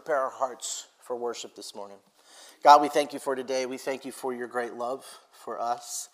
prepare 0.00 0.22
our 0.22 0.30
hearts 0.30 0.86
for 1.02 1.14
worship 1.14 1.54
this 1.54 1.74
morning. 1.74 1.98
God, 2.64 2.80
we 2.80 2.88
thank 2.88 3.12
you 3.12 3.18
for 3.18 3.36
today. 3.36 3.66
We 3.66 3.76
thank 3.76 4.06
you 4.06 4.12
for 4.12 4.32
your 4.32 4.46
great 4.46 4.72
love 4.72 5.04
for 5.30 5.60
us. 5.60 6.08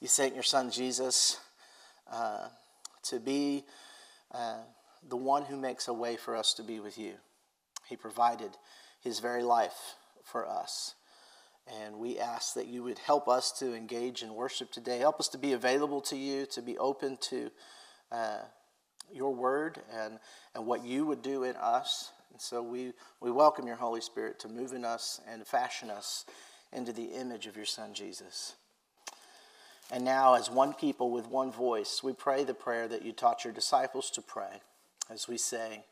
You 0.00 0.08
sent 0.08 0.32
your 0.32 0.42
son 0.42 0.70
Jesus 0.70 1.38
uh, 2.10 2.48
to 3.02 3.20
be 3.20 3.64
uh, 4.32 4.60
the 5.06 5.18
one 5.18 5.42
who 5.44 5.58
makes 5.58 5.86
a 5.86 5.92
way 5.92 6.16
for 6.16 6.34
us 6.34 6.54
to 6.54 6.62
be 6.62 6.80
with 6.80 6.96
you. 6.96 7.12
He 7.86 7.94
provided 7.94 8.52
his 9.02 9.18
very 9.18 9.42
life 9.42 9.96
for 10.24 10.48
us. 10.48 10.94
And 11.82 11.98
we 11.98 12.18
ask 12.18 12.54
that 12.54 12.68
you 12.68 12.84
would 12.84 13.00
help 13.00 13.28
us 13.28 13.52
to 13.58 13.74
engage 13.74 14.22
in 14.22 14.32
worship 14.32 14.72
today. 14.72 15.00
Help 15.00 15.20
us 15.20 15.28
to 15.28 15.36
be 15.36 15.52
available 15.52 16.00
to 16.00 16.16
you, 16.16 16.46
to 16.52 16.62
be 16.62 16.78
open 16.78 17.18
to 17.28 17.50
uh, 18.10 18.38
your 19.12 19.34
word 19.34 19.82
and, 19.92 20.20
and 20.54 20.64
what 20.64 20.86
you 20.86 21.04
would 21.04 21.20
do 21.20 21.44
in 21.44 21.54
us. 21.56 22.12
And 22.36 22.40
so 22.42 22.62
we, 22.62 22.92
we 23.22 23.30
welcome 23.30 23.66
your 23.66 23.76
Holy 23.76 24.02
Spirit 24.02 24.38
to 24.40 24.48
move 24.50 24.74
in 24.74 24.84
us 24.84 25.22
and 25.26 25.46
fashion 25.46 25.88
us 25.88 26.26
into 26.70 26.92
the 26.92 27.14
image 27.18 27.46
of 27.46 27.56
your 27.56 27.64
Son, 27.64 27.94
Jesus. 27.94 28.56
And 29.90 30.04
now, 30.04 30.34
as 30.34 30.50
one 30.50 30.74
people 30.74 31.10
with 31.10 31.30
one 31.30 31.50
voice, 31.50 32.02
we 32.02 32.12
pray 32.12 32.44
the 32.44 32.52
prayer 32.52 32.88
that 32.88 33.02
you 33.02 33.12
taught 33.12 33.42
your 33.44 33.54
disciples 33.54 34.10
to 34.10 34.20
pray 34.20 34.60
as 35.08 35.26
we 35.26 35.38
say, 35.38 35.84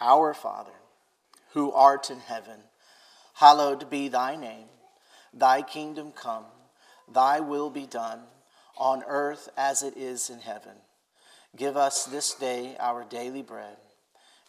Our 0.00 0.32
Father, 0.32 0.72
who 1.52 1.70
art 1.70 2.08
in 2.08 2.20
heaven, 2.20 2.60
hallowed 3.34 3.90
be 3.90 4.08
thy 4.08 4.36
name. 4.36 4.68
Thy 5.34 5.60
kingdom 5.60 6.12
come, 6.12 6.46
thy 7.12 7.40
will 7.40 7.68
be 7.68 7.84
done, 7.84 8.20
on 8.78 9.02
earth 9.06 9.50
as 9.54 9.82
it 9.82 9.98
is 9.98 10.30
in 10.30 10.38
heaven. 10.38 10.76
Give 11.54 11.76
us 11.76 12.06
this 12.06 12.32
day 12.32 12.74
our 12.80 13.04
daily 13.04 13.42
bread, 13.42 13.76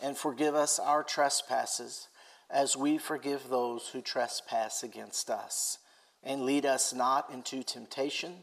and 0.02 0.18
forgive 0.18 0.56
us 0.56 0.80
our 0.80 1.04
trespasses, 1.04 2.08
as 2.50 2.78
we 2.78 2.98
forgive 2.98 3.50
those 3.50 3.88
who 3.90 4.02
trespass 4.02 4.84
against 4.84 5.30
us. 5.30 5.80
And 6.24 6.44
lead 6.44 6.66
us 6.66 6.94
not 6.94 7.30
into 7.32 7.64
temptation, 7.64 8.34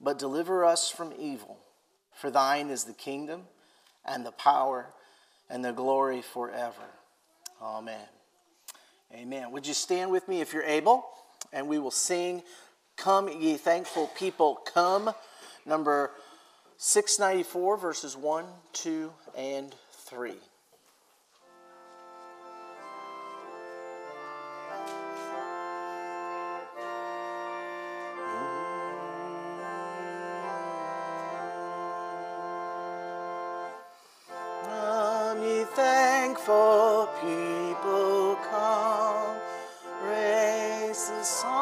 but 0.00 0.18
deliver 0.18 0.64
us 0.64 0.90
from 0.90 1.12
evil. 1.18 1.58
For 2.14 2.30
thine 2.30 2.70
is 2.70 2.84
the 2.84 2.92
kingdom, 2.92 3.42
and 4.04 4.24
the 4.24 4.32
power, 4.32 4.86
and 5.50 5.64
the 5.64 5.72
glory 5.72 6.22
forever. 6.22 6.82
Amen. 7.60 8.06
Amen. 9.12 9.50
Would 9.50 9.66
you 9.66 9.74
stand 9.74 10.10
with 10.10 10.28
me 10.28 10.40
if 10.40 10.52
you're 10.52 10.62
able? 10.62 11.06
and 11.52 11.68
we 11.68 11.78
will 11.78 11.90
sing 11.90 12.42
Come, 12.96 13.28
ye 13.28 13.58
thankful 13.58 14.06
people, 14.16 14.54
come. 14.72 15.10
Number 15.66 16.12
694, 16.78 17.76
verses 17.76 18.16
1, 18.16 18.46
2, 18.72 19.12
and 19.36 19.74
3. 19.92 20.32
Thankful 36.46 37.08
people, 37.20 38.36
come. 38.48 39.36
Raise 40.04 41.08
the 41.08 41.24
song 41.24 41.55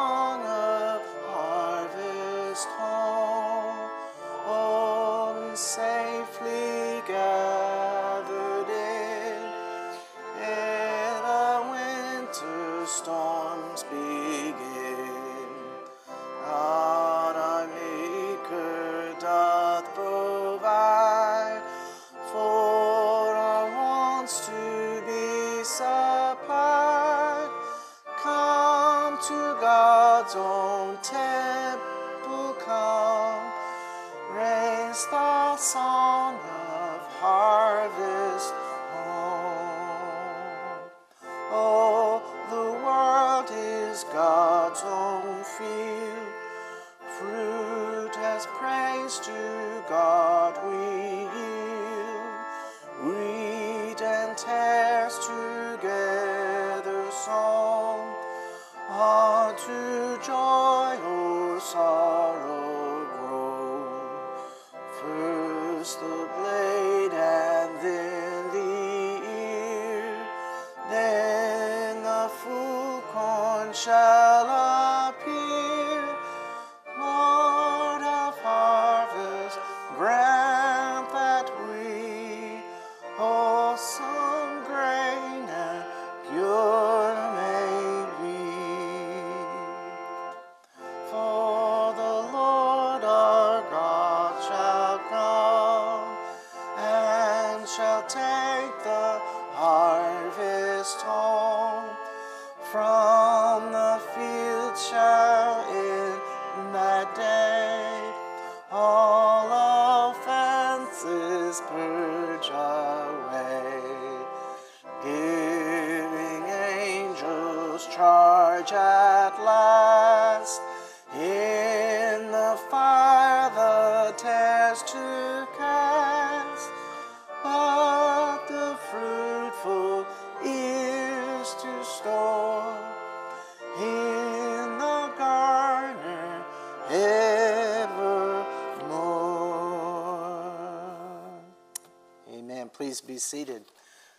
be 143.15 143.19
seated. 143.19 143.63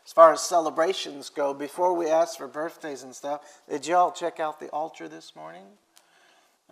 As 0.06 0.12
far 0.12 0.32
as 0.32 0.40
celebrations 0.40 1.28
go, 1.28 1.52
before 1.52 1.92
we 1.92 2.08
ask 2.08 2.38
for 2.38 2.48
birthdays 2.48 3.02
and 3.02 3.14
stuff, 3.14 3.60
did 3.68 3.86
y'all 3.86 4.10
check 4.10 4.40
out 4.40 4.58
the 4.58 4.68
altar 4.70 5.06
this 5.06 5.36
morning? 5.36 5.66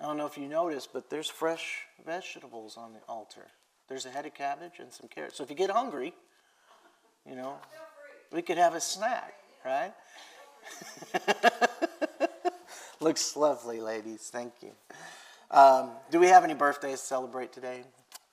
I 0.01 0.05
don't 0.05 0.17
know 0.17 0.25
if 0.25 0.39
you 0.39 0.49
noticed, 0.49 0.91
but 0.95 1.11
there's 1.11 1.29
fresh 1.29 1.81
vegetables 2.07 2.79
on 2.79 2.95
the 2.95 3.01
altar. 3.09 3.47
There's 3.89 4.07
a 4.07 4.11
head 4.11 4.25
of 4.25 4.33
cabbage 4.33 4.79
and 4.79 4.91
some 4.91 5.09
carrots. 5.15 5.37
So 5.37 5.45
if 5.45 5.51
you 5.51 5.57
get 5.57 5.69
hungry, 5.69 6.15
you 7.29 7.37
know, 7.37 7.57
we 8.33 8.41
could 8.41 8.57
have 8.57 8.75
a 8.75 8.81
snack, 8.81 9.35
right? 9.67 9.93
Looks 13.01 13.37
lovely, 13.37 13.81
ladies. 13.83 14.31
Thank 14.33 14.55
you. 14.63 14.71
Um, 15.51 15.91
do 16.11 16.19
we 16.19 16.29
have 16.29 16.43
any 16.43 16.55
birthdays 16.55 17.01
to 17.01 17.07
celebrate 17.07 17.53
today? 17.53 17.83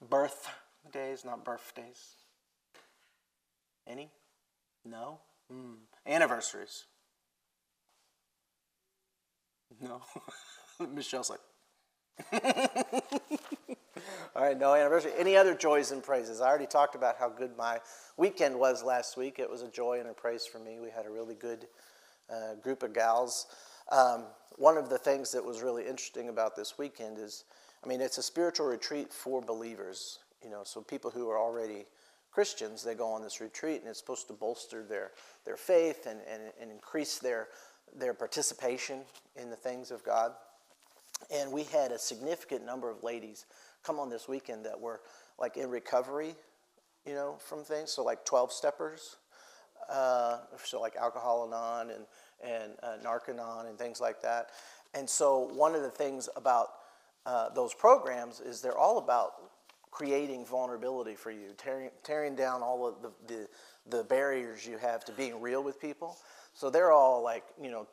Birthdays, 0.10 1.26
not 1.26 1.44
birthdays. 1.44 2.21
No? 4.92 5.20
Hmm. 5.50 5.76
Anniversaries? 6.06 6.86
No. 9.80 10.02
Michelle's 10.94 11.30
like, 11.30 11.40
all 14.36 14.44
right, 14.44 14.60
no 14.60 14.76
anniversary. 14.76 15.14
Any 15.18 15.38
other 15.38 15.56
joys 15.56 15.92
and 15.92 16.04
praises? 16.04 16.42
I 16.42 16.48
already 16.48 16.68
talked 16.68 16.96
about 16.96 17.16
how 17.18 17.30
good 17.30 17.56
my 17.56 17.80
weekend 18.18 18.60
was 18.60 18.84
last 18.84 19.16
week. 19.16 19.40
It 19.40 19.50
was 19.50 19.62
a 19.62 19.70
joy 19.70 20.00
and 20.00 20.10
a 20.10 20.14
praise 20.14 20.46
for 20.46 20.60
me. 20.60 20.80
We 20.80 20.90
had 20.90 21.06
a 21.06 21.10
really 21.10 21.36
good 21.36 21.68
uh, 22.30 22.56
group 22.56 22.84
of 22.84 22.94
gals. 22.94 23.48
Um, 23.92 24.26
one 24.58 24.78
of 24.78 24.90
the 24.90 24.98
things 24.98 25.32
that 25.32 25.44
was 25.44 25.62
really 25.62 25.88
interesting 25.88 26.28
about 26.28 26.56
this 26.56 26.78
weekend 26.78 27.18
is, 27.18 27.46
I 27.84 27.88
mean, 27.88 28.02
it's 28.02 28.18
a 28.18 28.24
spiritual 28.24 28.68
retreat 28.68 29.14
for 29.14 29.42
believers. 29.42 30.20
You 30.44 30.50
know, 30.50 30.62
so 30.66 30.82
people 30.82 31.12
who 31.12 31.30
are 31.30 31.40
already 31.40 31.86
Christians, 32.32 32.84
they 32.84 32.96
go 32.96 33.12
on 33.12 33.22
this 33.22 33.42
retreat, 33.42 33.82
and 33.82 33.90
it's 33.90 34.00
supposed 34.00 34.28
to 34.28 34.34
bolster 34.34 34.84
their, 34.84 35.12
their 35.46 35.58
faith 35.58 36.08
and, 36.08 36.20
and, 36.32 36.44
and 36.62 36.72
increase 36.72 37.20
their, 37.20 37.50
their 37.96 38.14
participation 38.14 39.02
in 39.36 39.50
the 39.50 39.56
things 39.56 39.92
of 39.92 40.04
God. 40.04 40.32
And 41.34 41.52
we 41.52 41.64
had 41.64 41.92
a 41.92 42.00
significant 42.00 42.66
number 42.66 42.90
of 42.90 43.04
ladies 43.04 43.46
come 43.84 44.00
on 44.00 44.10
this 44.10 44.28
weekend 44.28 44.66
that 44.66 44.80
were 44.80 45.02
like 45.38 45.58
in 45.58 45.70
recovery, 45.70 46.36
you 47.06 47.14
know, 47.14 47.36
from 47.40 47.64
things. 47.64 47.92
So 47.92 48.04
like 48.04 48.24
12 48.26 48.52
steppers, 48.52 49.18
uh, 49.90 50.38
so 50.64 50.80
like 50.80 50.96
Alcohol-Anon 50.96 51.92
and, 51.92 52.06
and 52.44 52.74
uh, 52.82 52.98
Narcanon 53.04 53.68
and 53.68 53.78
things 53.78 54.00
like 54.00 54.22
that. 54.22 54.52
And 54.94 55.10
so 55.10 55.52
one 55.54 55.76
of 55.76 55.82
the 55.82 55.90
things 55.90 56.30
about 56.36 56.70
uh, 57.26 57.50
those 57.50 57.74
programs 57.74 58.40
is 58.40 58.62
they're 58.62 58.78
all 58.78 58.98
about 58.98 59.34
creating 59.92 60.46
vulnerability 60.46 61.16
for 61.16 61.32
you, 61.32 61.50
tearing, 61.58 61.90
tearing 62.04 62.36
down 62.36 62.64
all 62.64 62.88
of 62.88 62.96
the, 63.02 63.12
the, 63.28 63.48
the 63.98 64.04
barriers 64.06 64.66
you 64.66 64.78
have 64.78 65.04
to 65.06 65.12
being 65.12 65.40
real 65.42 65.64
with 65.64 65.80
people. 65.80 66.18
So 66.54 66.70
they're 66.70 66.92
all 66.92 67.24
like, 67.24 67.44
you 67.62 67.70
know, 67.70 67.88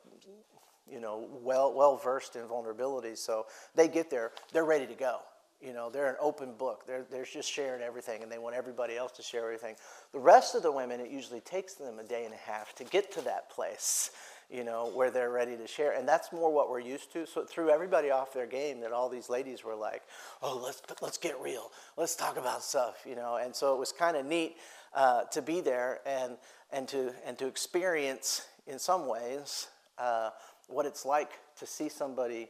you 0.91 1.01
know, 1.01 1.29
well, 1.43 1.75
well 1.75 1.97
versed 1.97 2.37
in 2.37 2.47
vulnerability. 2.47 3.15
So 3.15 3.47
they 3.75 3.89
get 3.89 4.11
there, 4.11 4.33
they're 4.53 4.65
ready 4.65 4.87
to 4.87 4.95
go. 4.95 5.19
You 5.61 5.73
know, 5.73 5.91
they're 5.91 6.09
an 6.09 6.17
open 6.21 6.55
book. 6.55 6.87
They're, 6.87 7.05
they're 7.11 7.25
just 7.25 7.51
sharing 7.51 7.83
everything, 7.83 8.23
and 8.23 8.31
they 8.31 8.39
want 8.39 8.55
everybody 8.55 8.97
else 8.97 9.11
to 9.13 9.23
share 9.23 9.45
everything. 9.45 9.75
The 10.13 10.21
rest 10.21 10.55
of 10.55 10.63
the 10.63 10.71
women, 10.71 11.01
it 11.01 11.11
usually 11.11 11.41
takes 11.41 11.75
them 11.75 11.99
a 11.99 12.05
day 12.05 12.25
and 12.25 12.33
a 12.33 12.37
half 12.37 12.77
to 12.77 12.85
get 12.85 13.11
to 13.13 13.23
that 13.23 13.51
place, 13.51 14.13
you 14.51 14.65
know, 14.65 14.91
where 14.95 15.11
they're 15.11 15.31
ready 15.31 15.57
to 15.57 15.67
share. 15.67 15.93
And 15.93 16.09
that's 16.09 16.33
more 16.33 16.53
what 16.53 16.71
we're 16.71 16.81
used 16.81 17.13
to. 17.13 17.27
So 17.27 17.43
it 17.43 17.51
threw 17.51 17.69
everybody 17.69 18.11
off 18.11 18.33
their 18.33 18.47
game 18.47 18.81
that 18.81 18.93
all 18.93 19.09
these 19.09 19.29
ladies 19.29 19.63
were 19.63 19.75
like, 19.75 20.03
oh, 20.43 20.61
let's, 20.65 20.81
let's 21.03 21.19
get 21.19 21.39
real. 21.41 21.71
Let's 21.97 22.17
talk 22.17 22.39
about 22.39 22.63
stuff, 22.63 23.05
you 23.07 23.15
know. 23.15 23.37
And 23.37 23.55
so 23.55 23.75
it 23.75 23.79
was 23.79 23.93
kind 23.93 24.17
of 24.17 24.25
neat 24.25 24.57
uh, 24.95 25.25
to 25.25 25.43
be 25.43 25.61
there 25.61 26.01
and, 26.07 26.37
and, 26.73 26.89
to, 26.89 27.13
and 27.27 27.39
to 27.39 27.47
experience, 27.47 28.47
in 28.67 28.79
some 28.79 29.07
ways, 29.07 29.69
uh, 29.99 30.31
what 30.69 30.87
it's 30.87 31.05
like 31.05 31.33
to 31.59 31.67
see 31.67 31.89
somebody 31.89 32.49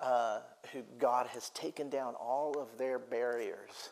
uh, 0.00 0.40
who 0.72 0.82
God 0.98 1.26
has 1.28 1.50
taken 1.50 1.88
down 1.88 2.14
all 2.14 2.58
of 2.60 2.76
their 2.78 2.98
barriers, 2.98 3.90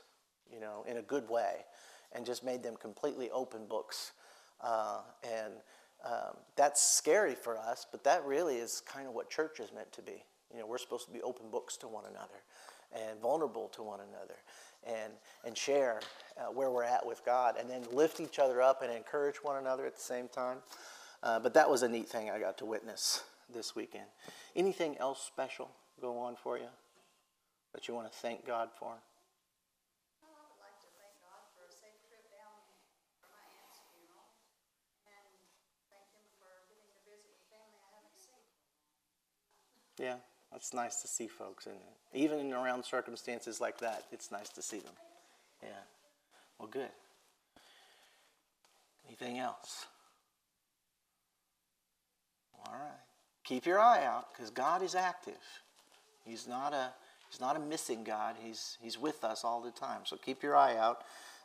you 0.52 0.60
know, 0.60 0.84
in 0.86 0.98
a 0.98 1.02
good 1.02 1.28
way, 1.28 1.64
and 2.12 2.26
just 2.26 2.44
made 2.44 2.62
them 2.62 2.76
completely 2.76 3.30
open 3.30 3.66
books. 3.66 4.12
Uh, 4.60 4.98
and 5.22 5.54
um, 6.04 6.36
that's 6.56 6.82
scary 6.82 7.34
for 7.34 7.58
us, 7.58 7.86
but 7.90 8.04
that 8.04 8.24
really 8.24 8.56
is 8.56 8.82
kind 8.86 9.06
of 9.06 9.14
what 9.14 9.30
church 9.30 9.60
is 9.60 9.72
meant 9.72 9.90
to 9.92 10.02
be. 10.02 10.24
You 10.52 10.60
know, 10.60 10.66
we're 10.66 10.78
supposed 10.78 11.06
to 11.06 11.12
be 11.12 11.22
open 11.22 11.50
books 11.50 11.76
to 11.78 11.88
one 11.88 12.04
another 12.04 12.42
and 12.92 13.20
vulnerable 13.20 13.68
to 13.68 13.82
one 13.82 14.00
another 14.00 14.34
and, 14.86 15.12
and 15.44 15.56
share 15.56 16.00
uh, 16.38 16.52
where 16.52 16.70
we're 16.70 16.84
at 16.84 17.04
with 17.04 17.24
God 17.24 17.56
and 17.58 17.68
then 17.68 17.82
lift 17.92 18.20
each 18.20 18.38
other 18.38 18.60
up 18.62 18.82
and 18.82 18.92
encourage 18.92 19.36
one 19.36 19.56
another 19.56 19.86
at 19.86 19.94
the 19.94 20.02
same 20.02 20.28
time. 20.28 20.58
Uh, 21.22 21.40
but 21.40 21.54
that 21.54 21.68
was 21.68 21.82
a 21.82 21.88
neat 21.88 22.08
thing 22.08 22.30
I 22.30 22.38
got 22.38 22.58
to 22.58 22.66
witness 22.66 23.24
this 23.52 23.74
weekend. 23.74 24.06
Anything 24.54 24.96
else 24.98 25.22
special 25.26 25.70
go 26.00 26.18
on 26.18 26.36
for 26.36 26.58
you 26.58 26.68
that 27.72 27.88
you 27.88 27.94
want 27.94 28.10
to 28.12 28.18
thank 28.18 28.46
God 28.46 28.68
for? 28.78 28.92
Yeah, 39.98 40.16
that's 40.52 40.74
nice 40.74 41.02
to 41.02 41.08
see 41.08 41.28
folks, 41.28 41.66
and 41.66 41.76
even 42.12 42.38
in 42.38 42.52
around 42.52 42.84
circumstances 42.84 43.60
like 43.60 43.78
that, 43.78 44.04
it's 44.12 44.30
nice 44.30 44.48
to 44.50 44.62
see 44.62 44.78
them. 44.78 44.94
Yeah. 45.62 45.68
Well, 46.58 46.68
good. 46.68 46.90
Anything 49.06 49.38
else? 49.38 49.86
All 52.66 52.74
right. 52.74 53.00
Keep 53.44 53.66
your 53.66 53.78
eye 53.78 54.04
out 54.04 54.32
because 54.32 54.50
God 54.50 54.82
is 54.82 54.94
active. 54.94 55.34
He's 56.24 56.48
not 56.48 56.72
a 56.72 56.92
He's 57.30 57.40
not 57.40 57.56
a 57.56 57.58
missing 57.58 58.04
God. 58.04 58.36
He's 58.40 58.78
He's 58.80 58.98
with 58.98 59.24
us 59.24 59.44
all 59.44 59.60
the 59.60 59.70
time. 59.70 60.02
So 60.04 60.16
keep 60.16 60.42
your 60.42 60.56
eye 60.56 60.76
out 60.76 61.02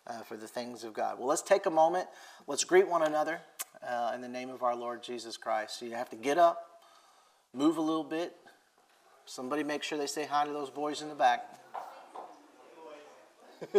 uh, 0.08 0.22
for 0.22 0.38
the 0.38 0.48
things 0.48 0.84
of 0.84 0.94
God. 0.94 1.18
Well, 1.20 1.28
let's 1.28 1.42
take 1.42 1.66
a 1.66 1.72
moment. 1.72 2.08
Let's 2.48 2.64
greet 2.64 2.88
one 2.88 3.04
another 3.04 3.42
uh, 3.88 4.12
in 4.16 4.22
the 4.22 4.30
name 4.30 4.50
of 4.50 4.64
our 4.64 4.76
Lord 4.76 5.04
Jesus 5.04 5.36
Christ. 5.36 5.80
So 5.80 5.86
you 5.86 5.94
have 5.94 6.10
to 6.12 6.16
get 6.16 6.38
up, 6.38 6.66
move 7.54 7.78
a 7.78 7.82
little 7.82 8.04
bit. 8.04 8.34
Somebody 9.30 9.64
make 9.64 9.84
sure 9.84 9.96
they 9.96 10.08
say 10.08 10.26
hi 10.26 10.44
to 10.44 10.52
those 10.52 10.72
boys 10.72 11.04
in 11.04 11.08
the 11.08 11.14
back. 11.14 11.46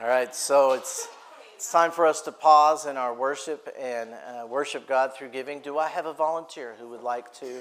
All 0.00 0.08
right, 0.08 0.34
so 0.34 0.72
it's 0.72 1.08
it's 1.54 1.70
time 1.70 1.90
for 1.90 2.06
us 2.06 2.22
to 2.22 2.32
pause 2.32 2.86
in 2.86 2.96
our 2.96 3.12
worship 3.12 3.68
and 3.78 4.14
uh, 4.14 4.46
worship 4.46 4.88
God 4.88 5.14
through 5.14 5.28
giving. 5.28 5.60
Do 5.60 5.76
I 5.76 5.88
have 5.88 6.06
a 6.06 6.14
volunteer 6.14 6.74
who 6.80 6.88
would 6.88 7.02
like 7.02 7.30
to? 7.34 7.60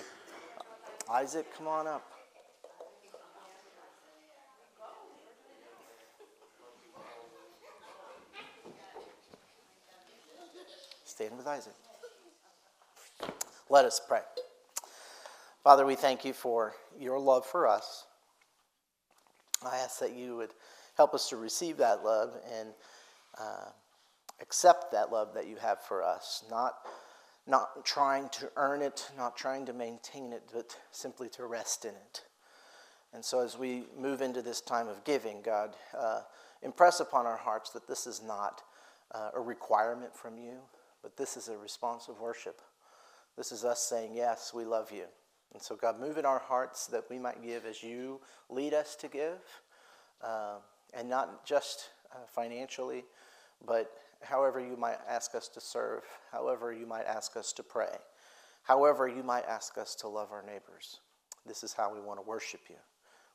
Isaac, 1.11 1.47
come 1.57 1.67
on 1.67 1.85
up. 1.85 2.09
Stand 11.03 11.35
with 11.35 11.45
Isaac. 11.45 11.73
Let 13.69 13.83
us 13.83 13.99
pray. 14.07 14.21
Father, 15.61 15.85
we 15.85 15.95
thank 15.95 16.23
you 16.23 16.31
for 16.31 16.73
your 16.97 17.19
love 17.19 17.45
for 17.45 17.67
us. 17.67 18.05
I 19.61 19.79
ask 19.79 19.99
that 19.99 20.13
you 20.13 20.37
would 20.37 20.51
help 20.99 21.13
us 21.13 21.29
to 21.29 21.37
receive 21.37 21.77
that 21.77 22.03
love 22.03 22.33
and 22.59 22.73
uh, 23.39 23.69
accept 24.41 24.91
that 24.91 25.09
love 25.13 25.33
that 25.33 25.47
you 25.47 25.55
have 25.55 25.81
for 25.81 26.03
us, 26.03 26.43
not, 26.51 26.73
not 27.47 27.85
trying 27.85 28.27
to 28.27 28.51
earn 28.57 28.81
it, 28.81 29.09
not 29.17 29.37
trying 29.37 29.65
to 29.65 29.71
maintain 29.71 30.33
it, 30.33 30.43
but 30.53 30.75
simply 30.91 31.29
to 31.29 31.45
rest 31.45 31.85
in 31.85 31.91
it. 31.91 32.25
And 33.13 33.23
so, 33.23 33.39
as 33.39 33.57
we 33.57 33.85
move 33.97 34.21
into 34.21 34.41
this 34.41 34.59
time 34.59 34.89
of 34.89 35.05
giving, 35.05 35.41
God, 35.41 35.73
uh, 35.97 36.23
impress 36.63 36.99
upon 36.99 37.25
our 37.25 37.37
hearts 37.37 37.69
that 37.69 37.87
this 37.87 38.05
is 38.05 38.21
not 38.21 38.61
uh, 39.15 39.29
a 39.33 39.39
requirement 39.39 40.13
from 40.13 40.37
you, 40.37 40.57
but 41.01 41.15
this 41.15 41.37
is 41.37 41.47
a 41.47 41.57
response 41.57 42.09
of 42.09 42.19
worship. 42.19 42.59
This 43.37 43.53
is 43.53 43.63
us 43.63 43.79
saying, 43.79 44.11
Yes, 44.15 44.51
we 44.53 44.65
love 44.65 44.91
you. 44.91 45.05
And 45.53 45.61
so, 45.61 45.77
God, 45.77 45.97
move 45.97 46.17
in 46.17 46.25
our 46.25 46.39
hearts 46.39 46.87
that 46.87 47.05
we 47.09 47.19
might 47.19 47.41
give 47.41 47.65
as 47.65 47.81
you 47.81 48.19
lead 48.49 48.73
us 48.73 48.97
to 48.97 49.07
give, 49.07 49.39
uh, 50.21 50.57
and 50.93 51.09
not 51.09 51.45
just 51.45 51.89
uh, 52.13 52.19
financially, 52.27 53.05
but 53.65 53.91
however 54.21 54.59
you 54.59 54.75
might 54.77 54.97
ask 55.07 55.35
us 55.35 55.47
to 55.49 55.61
serve, 55.61 56.03
however 56.31 56.73
you 56.73 56.85
might 56.85 57.05
ask 57.05 57.37
us 57.37 57.53
to 57.53 57.63
pray, 57.63 57.97
however 58.63 59.07
you 59.07 59.23
might 59.23 59.45
ask 59.45 59.77
us 59.77 59.95
to 59.95 60.07
love 60.07 60.31
our 60.31 60.43
neighbors. 60.43 60.99
This 61.45 61.63
is 61.63 61.73
how 61.73 61.93
we 61.93 61.99
want 61.99 62.19
to 62.19 62.27
worship 62.27 62.61
you 62.69 62.75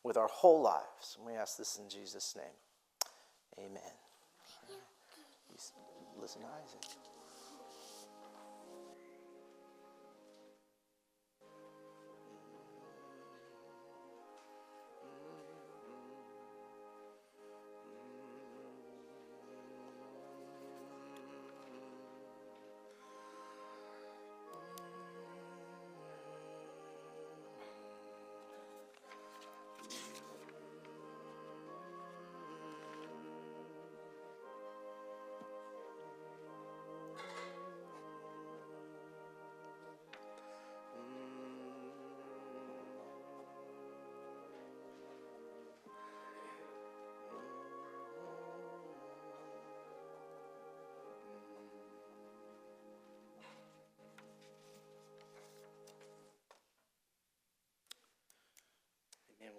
with 0.02 0.16
our 0.16 0.28
whole 0.28 0.62
lives. 0.62 1.16
And 1.16 1.26
we 1.26 1.32
ask 1.32 1.56
this 1.56 1.78
in 1.82 1.88
Jesus' 1.88 2.36
name. 2.36 3.66
Amen. 3.66 3.82
Listen 6.20 6.42
to 6.42 6.46
Isaac. 6.46 7.03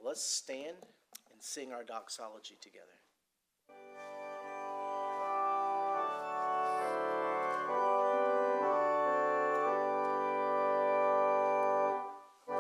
Let's 0.05 0.24
stand 0.24 0.77
and 1.31 1.41
sing 1.41 1.74
our 1.74 1.83
doxology 1.83 2.55
together. 2.62 2.85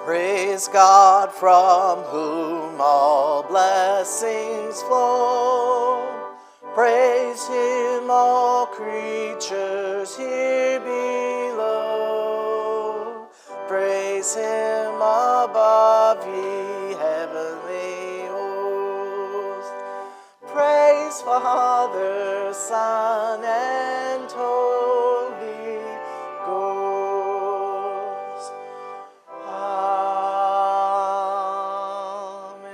Praise 0.03 0.67
God 0.67 1.31
from 1.31 1.99
whom 2.05 2.81
all 2.81 3.43
blessings 3.43 4.81
flow. 4.83 6.31
Praise 6.73 7.47
Him, 7.47 8.09
all 8.09 8.65
creatures 8.65 10.17
here 10.17 10.79
below. 10.79 11.34
Father, 21.41 22.53
Son, 22.53 23.43
and 23.43 24.31
Holy 24.31 25.81
Ghost. 26.45 28.53
Amen. 32.55 32.71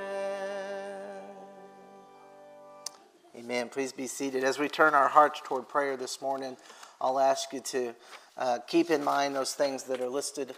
Amen. 3.36 3.70
Please 3.70 3.91
be 3.91 4.06
seated. 4.06 4.44
As 4.44 4.60
we 4.60 4.68
turn 4.68 4.94
our 4.94 5.08
hearts 5.08 5.41
toward 5.44 5.68
prayer 5.68 5.98
this 5.98 6.22
morning, 6.22 6.56
I'll 7.01 7.20
ask 7.20 7.51
you 7.51 7.62
to 7.62 7.96
uh, 8.38 8.60
keep 8.68 8.91
in 8.91 9.03
mind 9.03 9.36
those 9.36 9.56
things 9.56 9.84
that 9.86 10.01
are 10.01 10.10
listed 10.10 10.53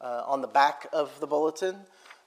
uh, 0.00 0.24
on 0.26 0.40
the 0.40 0.48
back 0.48 0.88
of 0.92 1.20
the 1.20 1.28
bulletin, 1.28 1.76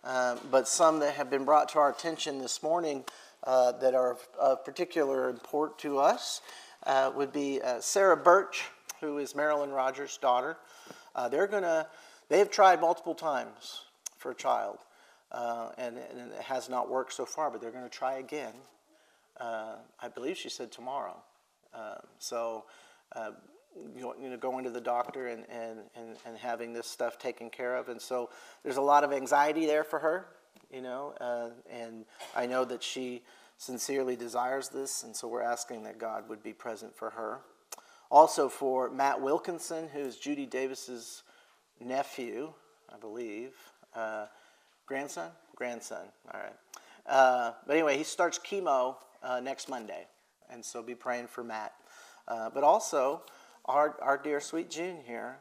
uh, 0.05 0.38
but 0.49 0.65
some 0.65 0.99
that 0.99 1.15
have 1.15 1.29
been 1.29 1.43
brought 1.43 1.67
to 1.69 1.79
our 1.79 1.91
attention 1.91 2.39
this 2.39 2.63
morning 2.63 3.03
uh, 3.43 3.72
that 3.74 3.96
are 3.96 4.17
of, 4.39 4.65
particular 4.65 5.29
import 5.29 5.79
to 5.79 6.00
us 6.00 6.41
uh, 6.86 7.12
would 7.15 7.31
be 7.31 7.62
uh, 7.62 7.79
Sarah 7.79 8.17
Birch, 8.17 8.65
who 9.00 9.17
is 9.17 9.36
Marilyn 9.36 9.72
Rogers' 9.72 10.17
daughter. 10.17 10.58
Uh, 11.15 11.29
they're 11.29 11.48
gonna. 11.48 11.88
They 12.29 12.39
have 12.39 12.51
tried 12.51 12.81
multiple 12.81 13.15
times 13.15 13.81
for 14.17 14.31
a 14.31 14.36
child, 14.36 14.77
uh, 15.31 15.69
and, 15.77 15.98
and 15.98 16.31
it 16.31 16.41
has 16.41 16.69
not 16.69 16.89
worked 16.89 17.13
so 17.13 17.25
far. 17.25 17.50
But 17.50 17.62
they're 17.62 17.72
going 17.72 17.84
to 17.84 17.89
try 17.89 18.17
again. 18.19 18.53
I 19.39 20.08
believe 20.13 20.38
she 20.38 20.50
said 20.50 20.72
tomorrow. 20.72 21.15
Um, 21.74 22.05
so, 22.19 22.65
you 23.96 24.29
know, 24.29 24.38
going 24.38 24.63
to 24.63 24.69
the 24.69 24.81
doctor 24.81 25.27
and, 25.27 25.46
and, 25.50 25.79
and, 25.96 26.17
and 26.25 26.38
having 26.38 26.74
this 26.74 26.88
stuff 26.88 27.17
taken 27.17 27.50
care 27.50 27.75
of. 27.75 27.89
And 27.89 28.01
so 28.01 28.29
there's 28.63 28.77
a 28.77 28.81
lot 28.81 29.03
of 29.03 29.12
anxiety 29.12 29.65
there 29.65 29.84
for 29.84 30.00
her, 30.00 30.27
you 30.71 30.81
know, 30.81 31.13
uh, 31.19 31.49
and 31.69 32.05
I 32.35 32.45
know 32.45 32.65
that 32.65 32.83
she 32.83 33.23
sincerely 33.57 34.15
desires 34.15 34.69
this, 34.69 35.03
and 35.03 35.15
so 35.15 35.27
we're 35.27 35.41
asking 35.41 35.83
that 35.83 35.99
God 35.99 36.29
would 36.29 36.41
be 36.41 36.53
present 36.53 36.95
for 36.95 37.09
her. 37.11 37.39
Also 38.11 38.49
for 38.49 38.89
Matt 38.89 39.21
Wilkinson, 39.21 39.89
who's 39.93 40.15
Judy 40.15 40.45
Davis's 40.45 41.23
nephew, 41.79 42.53
I 42.93 42.97
believe, 42.97 43.51
uh, 43.95 44.25
grandson, 44.85 45.29
grandson. 45.55 46.07
All 46.33 46.39
right. 46.39 46.55
Uh, 47.05 47.51
but 47.67 47.73
anyway, 47.73 47.97
he 47.97 48.03
starts 48.03 48.39
chemo 48.39 48.95
uh, 49.23 49.39
next 49.39 49.69
Monday, 49.69 50.07
and 50.49 50.63
so 50.63 50.81
be 50.81 50.95
praying 50.95 51.27
for 51.27 51.43
Matt. 51.43 51.73
Uh, 52.27 52.49
but 52.49 52.63
also, 52.63 53.23
our 53.65 53.97
our 54.01 54.17
dear 54.17 54.39
sweet 54.39 54.69
June 54.69 54.97
here 55.05 55.38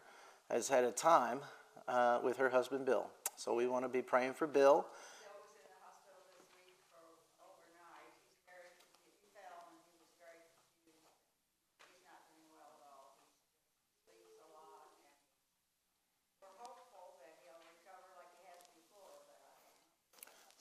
has 0.51 0.69
had 0.69 0.85
a 0.85 0.91
time 0.91 1.41
uh, 1.87 2.21
with 2.23 2.37
her 2.39 2.49
husband 2.49 2.85
Bill, 2.85 3.07
so 3.37 3.55
we 3.55 3.67
want 3.67 3.85
to 3.85 3.89
be 3.89 4.03
praying 4.03 4.35
for 4.35 4.47
Bill. 4.47 4.87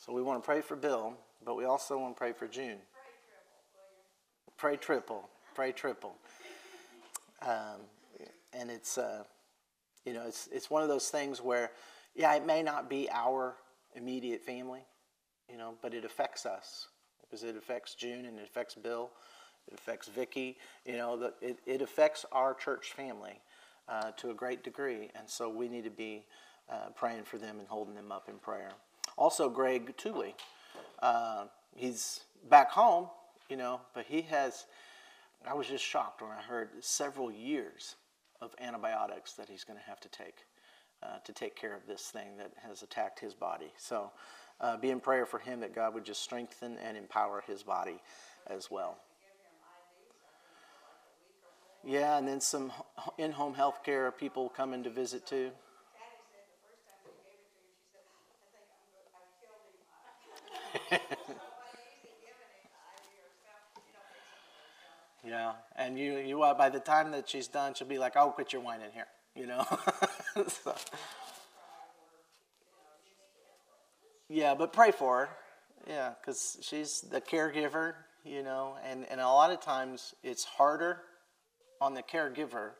So 0.08 0.14
we 0.14 0.22
to 0.44 0.46
pray 0.46 0.62
for 0.62 0.76
Bill, 0.76 1.14
but 1.46 1.56
we 1.56 1.66
also 1.66 1.98
want 1.98 2.16
to 2.16 2.20
pray 2.20 2.34
for 2.34 2.48
June. 2.48 2.78
Pray 4.58 4.76
triple. 4.76 5.30
Pray 5.54 5.72
triple. 5.72 6.16
Um, 7.42 7.82
and 8.54 8.72
it's, 8.72 8.98
uh, 8.98 9.24
you 10.06 10.14
know, 10.14 10.24
it's, 10.28 10.50
it's 10.52 10.70
one 10.70 10.82
of 10.82 10.90
those 10.90 11.10
things 11.10 11.42
where, 11.42 11.72
yeah, 12.16 12.34
it 12.36 12.46
may 12.46 12.64
not 12.64 12.90
be 12.90 13.08
our 13.12 13.56
immediate 13.96 14.42
family, 14.42 14.82
you 15.50 15.58
know, 15.58 15.76
but 15.82 15.94
it 15.94 16.06
affects 16.06 16.46
us 16.46 16.88
because 17.22 17.44
it 17.44 17.56
affects 17.56 17.94
June 17.94 18.26
and 18.26 18.40
it 18.40 18.44
affects 18.44 18.74
Bill, 18.74 19.12
it 19.68 19.74
affects 19.74 20.08
Vicky. 20.08 20.58
You 20.86 20.98
know, 20.98 21.18
the, 21.18 21.34
it, 21.42 21.60
it 21.66 21.82
affects 21.82 22.26
our 22.32 22.54
church 22.54 22.94
family 22.94 23.40
uh, 23.88 24.12
to 24.18 24.32
a 24.32 24.34
great 24.34 24.64
degree, 24.64 25.10
and 25.16 25.30
so 25.30 25.50
we 25.50 25.68
need 25.68 25.84
to 25.84 25.90
be 25.90 26.26
uh, 26.70 26.90
praying 26.96 27.24
for 27.24 27.38
them 27.38 27.60
and 27.60 27.68
holding 27.68 27.96
them 27.96 28.12
up 28.12 28.28
in 28.30 28.38
prayer. 28.40 28.72
Also, 29.18 29.50
Greg 29.50 29.98
Tooley, 29.98 30.36
uh, 31.02 31.46
he's 31.76 32.22
back 32.50 32.72
home 32.72 33.10
you 33.50 33.58
know, 33.58 33.82
but 33.94 34.06
he 34.06 34.22
has, 34.24 34.66
I 35.48 35.54
was 35.54 35.68
just 35.68 35.84
shocked 35.84 36.22
when 36.22 36.32
I 36.32 36.42
heard 36.42 36.70
several 36.82 37.32
years 37.32 37.96
of 38.42 38.54
antibiotics 38.60 39.34
that 39.34 39.50
he's 39.50 39.64
going 39.64 39.80
to 39.80 39.86
have 39.86 40.00
to 40.02 40.10
take 40.10 40.46
uh, 41.04 41.20
to 41.26 41.32
take 41.32 41.56
care 41.56 41.76
of 41.76 41.86
this 41.86 42.02
thing 42.06 42.38
that 42.38 42.52
has 42.64 42.82
attacked 42.82 43.20
his 43.20 43.36
body. 43.36 43.72
So 43.78 44.10
uh, 44.60 44.78
be 44.78 44.90
in 44.90 45.00
prayer 45.00 45.28
for 45.28 45.38
him 45.38 45.60
that 45.60 45.76
God 45.76 45.94
would 45.94 46.04
just 46.04 46.24
strengthen 46.24 46.76
and 46.84 46.98
empower 46.98 47.44
his 47.46 47.62
body 47.62 48.00
as 48.48 48.72
well. 48.72 48.98
Yeah, 51.86 52.18
and 52.18 52.28
then 52.28 52.42
some 52.42 52.74
in 53.20 53.32
home 53.32 53.54
health 53.54 53.84
care 53.84 54.12
people 54.12 54.50
coming 54.50 54.84
to 54.84 54.90
visit 54.90 55.28
too. 55.28 55.52
yeah, 65.26 65.54
and 65.76 65.98
you, 65.98 66.18
you 66.18 66.42
uh, 66.44 66.54
by 66.54 66.70
the 66.70 66.80
time 66.80 67.12
that 67.12 67.30
she's 67.30 67.48
done, 67.48 67.74
she'll 67.74 67.88
be 67.88 67.98
like, 67.98 68.16
"I'll 68.16 68.32
quit 68.32 68.54
your 68.54 68.62
wine 68.62 68.82
in 68.82 68.92
here," 68.92 69.08
you 69.36 69.48
know. 69.48 69.66
so. 70.48 70.76
Yeah, 74.30 74.56
but 74.56 74.74
pray 74.74 74.92
for 74.92 75.20
her. 75.20 75.30
Yeah, 75.88 76.14
because 76.20 76.58
she's 76.62 77.02
the 77.02 77.22
caregiver, 77.22 77.94
you 78.26 78.44
know, 78.44 78.76
and, 78.84 79.06
and 79.10 79.22
a 79.22 79.26
lot 79.26 79.52
of 79.52 79.62
times 79.62 80.14
it's 80.22 80.44
harder 80.44 81.02
on 81.80 81.94
the 81.94 82.04
caregiver 82.04 82.72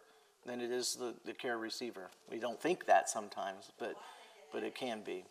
than 0.46 0.60
it 0.60 0.72
is 0.72 0.96
the, 0.96 1.16
the 1.26 1.34
care 1.34 1.58
receiver. 1.58 2.10
We 2.30 2.40
don't 2.40 2.62
think 2.62 2.86
that 2.88 3.10
sometimes, 3.10 3.72
but 3.80 3.96
but 4.52 4.64
it 4.64 4.76
can 4.76 5.02
be. 5.06 5.26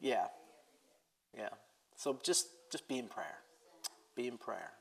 Yeah. 0.00 0.26
Yeah. 1.36 1.50
So 1.96 2.18
just 2.22 2.46
just 2.72 2.88
be 2.88 2.98
in 2.98 3.08
prayer. 3.08 3.38
Be 4.16 4.26
in 4.26 4.38
prayer. 4.38 4.72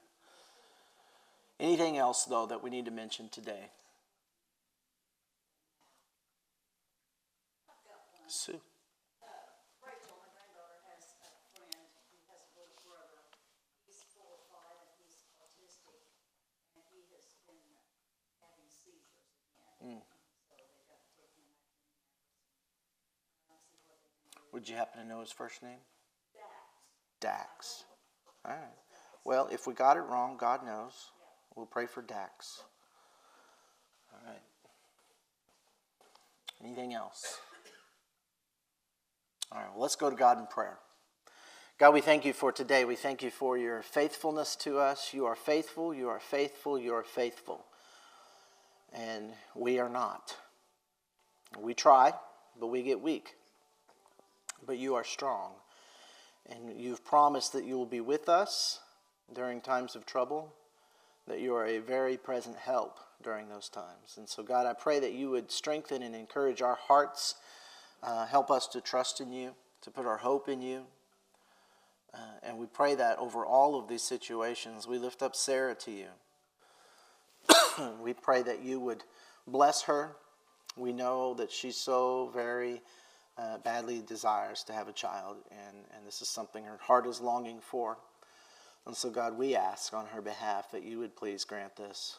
Anything 1.59 1.97
else 1.97 2.25
though 2.25 2.45
that 2.45 2.63
we 2.63 2.69
need 2.69 2.85
to 2.85 2.91
mention 2.91 3.29
today? 3.29 3.71
Sue. 8.27 8.61
Mm. 19.85 20.01
Would 24.51 24.67
you 24.67 24.75
happen 24.75 25.01
to 25.01 25.07
know 25.07 25.21
his 25.21 25.31
first 25.31 25.61
name? 25.61 25.77
Dax. 27.21 27.35
Dax. 27.37 27.83
All 28.45 28.51
right. 28.51 28.77
Well, 29.23 29.47
if 29.51 29.67
we 29.67 29.73
got 29.73 29.97
it 29.97 30.01
wrong, 30.01 30.37
God 30.37 30.65
knows. 30.65 31.11
We'll 31.55 31.65
pray 31.65 31.85
for 31.85 32.01
Dax. 32.01 32.63
All 34.13 34.19
right. 34.25 34.41
Anything 36.63 36.93
else? 36.93 37.39
All 39.51 39.59
right, 39.59 39.69
well, 39.71 39.81
let's 39.81 39.95
go 39.95 40.09
to 40.09 40.15
God 40.15 40.39
in 40.39 40.45
prayer. 40.47 40.77
God, 41.79 41.93
we 41.93 42.01
thank 42.01 42.25
you 42.25 42.33
for 42.33 42.51
today. 42.51 42.85
We 42.85 42.95
thank 42.95 43.23
you 43.23 43.31
for 43.31 43.57
your 43.57 43.81
faithfulness 43.81 44.55
to 44.57 44.79
us. 44.79 45.13
You 45.13 45.25
are 45.25 45.35
faithful, 45.35 45.93
you 45.93 46.09
are 46.09 46.19
faithful, 46.19 46.77
you 46.77 46.93
are 46.93 47.03
faithful. 47.03 47.65
And 48.91 49.31
we 49.55 49.79
are 49.79 49.89
not. 49.89 50.35
We 51.57 51.73
try, 51.73 52.13
but 52.59 52.67
we 52.67 52.83
get 52.83 53.01
weak 53.01 53.35
but 54.65 54.77
you 54.77 54.95
are 54.95 55.03
strong. 55.03 55.51
And 56.49 56.79
you've 56.79 57.05
promised 57.05 57.53
that 57.53 57.65
you 57.65 57.77
will 57.77 57.85
be 57.85 58.01
with 58.01 58.27
us 58.29 58.79
during 59.33 59.61
times 59.61 59.95
of 59.95 60.05
trouble, 60.05 60.53
that 61.27 61.39
you 61.39 61.53
are 61.55 61.65
a 61.65 61.79
very 61.79 62.17
present 62.17 62.55
help 62.57 62.97
during 63.21 63.49
those 63.49 63.69
times. 63.69 64.15
And 64.17 64.27
so, 64.27 64.41
God, 64.41 64.65
I 64.65 64.73
pray 64.73 64.99
that 64.99 65.13
you 65.13 65.29
would 65.29 65.51
strengthen 65.51 66.01
and 66.01 66.15
encourage 66.15 66.61
our 66.61 66.75
hearts, 66.75 67.35
uh, 68.01 68.25
help 68.25 68.49
us 68.49 68.67
to 68.67 68.81
trust 68.81 69.21
in 69.21 69.31
you, 69.31 69.53
to 69.81 69.91
put 69.91 70.05
our 70.05 70.17
hope 70.17 70.49
in 70.49 70.61
you. 70.61 70.85
Uh, 72.13 72.17
and 72.41 72.57
we 72.57 72.65
pray 72.65 72.95
that 72.95 73.19
over 73.19 73.45
all 73.45 73.77
of 73.79 73.87
these 73.87 74.01
situations. 74.01 74.87
We 74.87 74.97
lift 74.97 75.21
up 75.21 75.35
Sarah 75.35 75.75
to 75.75 75.91
you. 75.91 76.07
we 78.01 78.13
pray 78.13 78.41
that 78.41 78.63
you 78.63 78.79
would 78.79 79.03
bless 79.45 79.83
her. 79.83 80.15
We 80.75 80.93
know 80.93 81.33
that 81.35 81.51
she's 81.51 81.77
so 81.77 82.31
very 82.33 82.81
uh, 83.39 83.57
badly 83.59 84.01
desires 84.05 84.63
to 84.63 84.73
have 84.73 84.87
a 84.87 84.93
child, 84.93 85.37
and, 85.51 85.77
and 85.95 86.05
this 86.05 86.21
is 86.21 86.27
something 86.27 86.65
her 86.65 86.79
heart 86.81 87.07
is 87.07 87.21
longing 87.21 87.59
for. 87.61 87.97
And 88.85 88.95
so, 88.95 89.09
God, 89.09 89.37
we 89.37 89.55
ask 89.55 89.93
on 89.93 90.07
her 90.07 90.21
behalf 90.21 90.71
that 90.71 90.83
you 90.83 90.99
would 90.99 91.15
please 91.15 91.45
grant 91.45 91.75
this. 91.75 92.17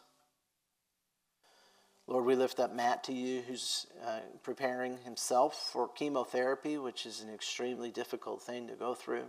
Lord, 2.06 2.24
we 2.24 2.34
lift 2.34 2.58
up 2.58 2.74
Matt 2.74 3.04
to 3.04 3.12
you, 3.12 3.42
who's 3.42 3.86
uh, 4.04 4.20
preparing 4.42 4.98
himself 5.04 5.70
for 5.72 5.88
chemotherapy, 5.88 6.78
which 6.78 7.06
is 7.06 7.20
an 7.20 7.32
extremely 7.32 7.90
difficult 7.90 8.42
thing 8.42 8.66
to 8.68 8.74
go 8.74 8.94
through. 8.94 9.26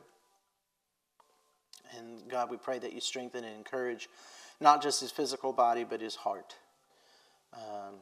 And 1.97 2.29
God, 2.29 2.49
we 2.49 2.57
pray 2.57 2.79
that 2.79 2.93
you 2.93 3.01
strengthen 3.01 3.43
and 3.43 3.55
encourage 3.55 4.09
not 4.59 4.81
just 4.81 5.01
his 5.01 5.11
physical 5.11 5.51
body, 5.51 5.83
but 5.83 6.01
his 6.01 6.15
heart 6.15 6.55
um, 7.53 7.95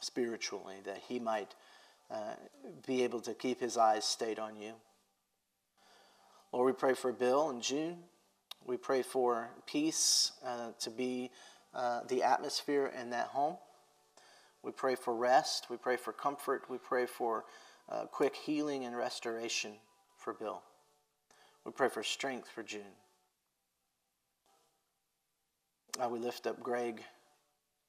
spiritually, 0.00 0.76
that 0.84 1.02
he 1.08 1.18
might 1.18 1.54
uh, 2.10 2.34
be 2.86 3.04
able 3.04 3.20
to 3.20 3.34
keep 3.34 3.60
his 3.60 3.76
eyes 3.76 4.04
stayed 4.04 4.38
on 4.38 4.56
you. 4.56 4.72
Lord, 6.52 6.66
we 6.66 6.72
pray 6.72 6.94
for 6.94 7.12
Bill 7.12 7.50
and 7.50 7.62
June. 7.62 7.98
We 8.64 8.76
pray 8.76 9.02
for 9.02 9.50
peace 9.66 10.32
uh, 10.44 10.70
to 10.80 10.90
be 10.90 11.30
uh, 11.74 12.00
the 12.08 12.22
atmosphere 12.22 12.92
in 13.00 13.10
that 13.10 13.28
home. 13.28 13.56
We 14.62 14.72
pray 14.72 14.94
for 14.94 15.14
rest. 15.14 15.66
We 15.70 15.76
pray 15.76 15.96
for 15.96 16.12
comfort. 16.12 16.64
We 16.68 16.78
pray 16.78 17.06
for 17.06 17.44
uh, 17.88 18.06
quick 18.06 18.34
healing 18.34 18.84
and 18.84 18.96
restoration 18.96 19.72
for 20.16 20.32
Bill. 20.32 20.62
We 21.64 21.72
pray 21.72 21.88
for 21.88 22.02
strength 22.02 22.48
for 22.48 22.62
June. 22.62 22.82
Uh, 26.02 26.08
we 26.08 26.18
lift 26.18 26.46
up 26.46 26.60
Greg 26.60 27.02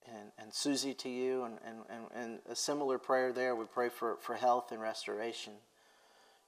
and, 0.07 0.31
and 0.37 0.53
Susie 0.53 0.93
to 0.95 1.09
you, 1.09 1.43
and, 1.43 1.57
and, 1.65 2.05
and, 2.15 2.39
a 2.49 2.55
similar 2.55 2.97
prayer 2.97 3.31
there. 3.31 3.55
We 3.55 3.65
pray 3.65 3.89
for, 3.89 4.17
for 4.21 4.35
health 4.35 4.71
and 4.71 4.81
restoration 4.81 5.53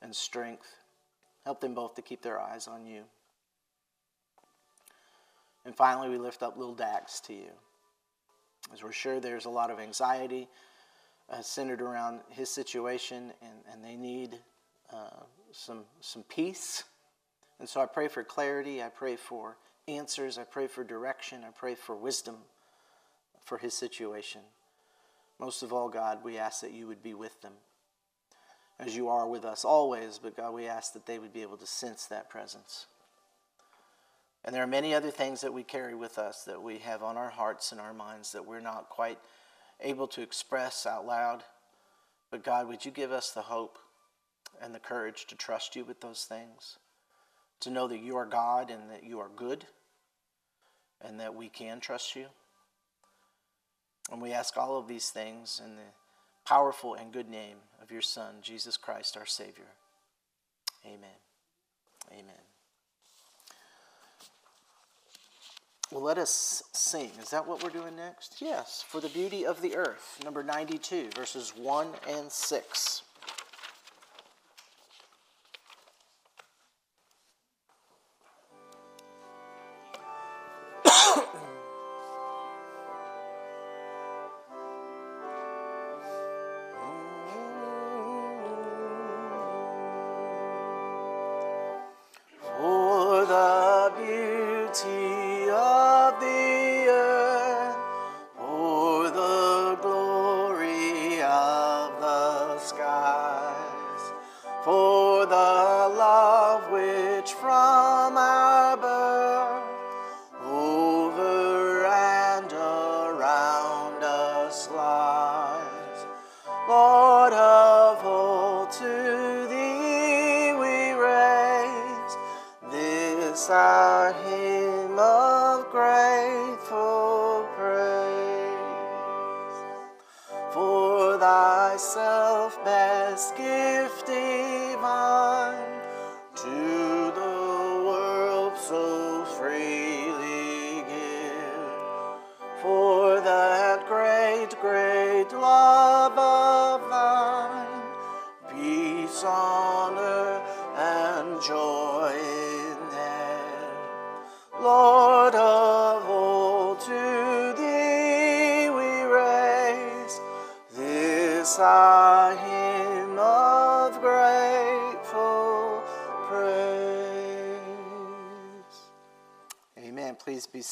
and 0.02 0.16
strength. 0.16 0.68
Help 1.46 1.62
them 1.62 1.74
both 1.74 1.96
to 1.96 2.02
keep 2.02 2.22
their 2.22 2.40
eyes 2.40 2.68
on 2.68 2.86
you. 2.86 3.04
And 5.66 5.76
finally, 5.76 6.10
we 6.10 6.18
lift 6.18 6.42
up 6.42 6.58
little 6.58 6.76
Dax 6.76 7.20
to 7.22 7.34
you. 7.34 7.52
As 8.74 8.84
we're 8.84 8.92
sure 8.92 9.20
there's 9.20 9.46
a 9.46 9.50
lot 9.50 9.72
of 9.72 9.80
anxiety 9.80 10.48
uh, 11.30 11.42
centered 11.42 11.82
around 11.82 12.22
his 12.30 12.50
situation, 12.50 13.34
and, 13.42 13.52
and 13.72 13.84
they 13.84 13.96
need 13.96 14.40
uh, 14.94 15.24
some, 15.52 15.84
some 16.02 16.24
peace. 16.24 16.84
And 17.60 17.68
so 17.68 17.82
I 17.82 17.86
pray 17.86 18.08
for 18.08 18.24
clarity. 18.24 18.82
I 18.82 18.90
pray 18.90 19.16
for 19.16 19.58
answers. 19.88 20.38
I 20.38 20.44
pray 20.44 20.68
for 20.68 20.84
direction. 20.84 21.44
I 21.44 21.52
pray 21.52 21.76
for 21.76 21.96
wisdom 21.96 22.38
for 23.50 23.58
his 23.58 23.74
situation. 23.74 24.42
Most 25.40 25.64
of 25.64 25.74
all, 25.74 25.90
God, 25.90 26.24
we 26.24 26.38
ask 26.38 26.62
that 26.62 26.72
you 26.72 26.88
would 26.88 27.02
be 27.02 27.16
with 27.16 27.42
them 27.42 27.54
as 28.80 28.96
you 28.96 29.10
are 29.10 29.28
with 29.28 29.44
us 29.44 29.66
always, 29.66 30.20
but 30.22 30.38
God, 30.38 30.54
we 30.54 30.68
ask 30.68 30.94
that 30.94 31.06
they 31.06 31.20
would 31.20 31.34
be 31.34 31.42
able 31.42 31.58
to 31.58 31.66
sense 31.66 32.06
that 32.06 32.30
presence. 32.30 32.86
And 34.46 34.56
there 34.56 34.64
are 34.64 34.68
many 34.68 34.94
other 34.94 35.12
things 35.12 35.42
that 35.42 35.54
we 35.54 35.64
carry 35.64 35.96
with 35.96 36.18
us 36.18 36.44
that 36.46 36.62
we 36.62 36.78
have 36.78 37.04
on 37.04 37.18
our 37.18 37.30
hearts 37.30 37.74
and 37.74 37.82
our 37.82 37.94
minds 37.94 38.32
that 38.32 38.46
we're 38.46 38.62
not 38.62 38.88
quite 38.88 39.20
able 39.82 40.08
to 40.10 40.22
express 40.22 40.86
out 40.86 41.06
loud. 41.06 41.44
But 42.32 42.44
God, 42.44 42.68
would 42.70 42.86
you 42.86 42.92
give 42.92 43.12
us 43.12 43.32
the 43.32 43.42
hope 43.42 43.80
and 44.62 44.74
the 44.74 44.80
courage 44.80 45.26
to 45.28 45.36
trust 45.36 45.76
you 45.76 45.84
with 45.84 46.00
those 46.00 46.24
things? 46.24 46.78
To 47.62 47.70
know 47.70 47.88
that 47.90 48.00
you 48.00 48.16
are 48.16 48.26
God 48.26 48.70
and 48.70 48.90
that 48.92 49.04
you 49.04 49.20
are 49.20 49.32
good 49.36 49.66
and 51.02 51.20
that 51.20 51.36
we 51.36 51.50
can 51.50 51.82
trust 51.82 52.16
you? 52.16 52.28
And 54.12 54.22
we 54.22 54.32
ask 54.32 54.58
all 54.58 54.78
of 54.78 54.88
these 54.88 55.10
things 55.10 55.62
in 55.64 55.76
the 55.76 55.82
powerful 56.46 56.96
and 56.96 57.12
good 57.12 57.30
name 57.30 57.58
of 57.82 57.92
your 57.92 58.02
Son, 58.02 58.36
Jesus 58.42 58.78
Christ, 58.78 59.18
our 59.18 59.26
Savior. 59.26 59.68
Amen. 60.86 61.10
Amen. 62.12 62.34
Well, 65.92 66.04
let 66.04 66.20
us 66.20 66.62
sing. 66.72 67.12
Is 67.22 67.32
that 67.32 67.48
what 67.48 67.64
we're 67.64 67.72
doing 67.72 67.96
next? 67.96 68.36
Yes, 68.40 68.84
for 68.88 69.02
the 69.02 69.10
beauty 69.10 69.46
of 69.46 69.62
the 69.62 69.76
earth, 69.76 70.20
number 70.24 70.44
92, 70.44 71.10
verses 71.16 71.54
1 71.58 71.88
and 72.08 72.32
6. 72.32 73.02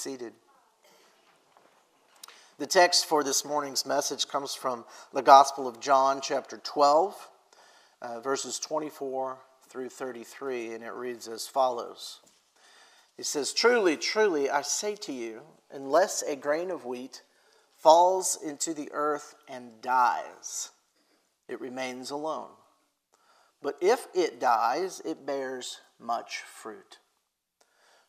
Seated. 0.08 0.32
The 2.60 2.66
text 2.66 3.08
for 3.08 3.26
this 3.26 3.44
morning's 3.44 3.86
message 3.86 4.26
comes 4.26 4.56
from 4.56 4.86
the 5.12 5.22
Gospel 5.22 5.68
of 5.68 5.82
John, 5.82 6.22
chapter 6.22 6.62
12, 6.64 7.30
uh, 8.02 8.22
verses 8.22 8.58
24 8.58 9.38
through 9.68 9.90
33, 9.90 10.76
and 10.76 10.82
it 10.82 10.94
reads 10.94 11.28
as 11.28 11.46
follows. 11.46 12.22
He 13.18 13.24
says, 13.24 13.52
Truly, 13.52 13.98
truly, 13.98 14.50
I 14.50 14.62
say 14.62 14.96
to 14.96 15.12
you, 15.12 15.42
unless 15.74 16.22
a 16.22 16.38
grain 16.38 16.72
of 16.72 16.86
wheat 16.86 17.22
falls 17.76 18.40
into 18.42 18.74
the 18.74 18.88
earth 18.94 19.36
and 19.50 19.82
dies, 19.82 20.70
it 21.50 21.60
remains 21.60 22.12
alone. 22.12 22.52
But 23.62 23.76
if 23.82 24.08
it 24.16 24.40
dies, 24.40 25.02
it 25.04 25.26
bears 25.26 25.82
much 26.00 26.38
fruit. 26.38 27.00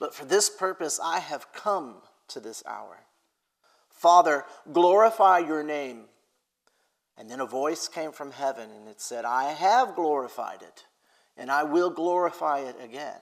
But 0.00 0.14
for 0.14 0.24
this 0.24 0.50
purpose 0.50 0.98
I 1.02 1.20
have 1.20 1.52
come 1.52 1.96
to 2.28 2.40
this 2.40 2.64
hour. 2.66 2.98
Father, 3.90 4.44
glorify 4.72 5.38
your 5.38 5.62
name. 5.62 6.06
And 7.18 7.30
then 7.30 7.40
a 7.40 7.46
voice 7.46 7.86
came 7.86 8.12
from 8.12 8.32
heaven, 8.32 8.70
and 8.70 8.88
it 8.88 8.98
said, 8.98 9.26
I 9.26 9.52
have 9.52 9.94
glorified 9.94 10.62
it, 10.62 10.84
and 11.36 11.50
I 11.50 11.64
will 11.64 11.90
glorify 11.90 12.60
it 12.60 12.76
again. 12.82 13.18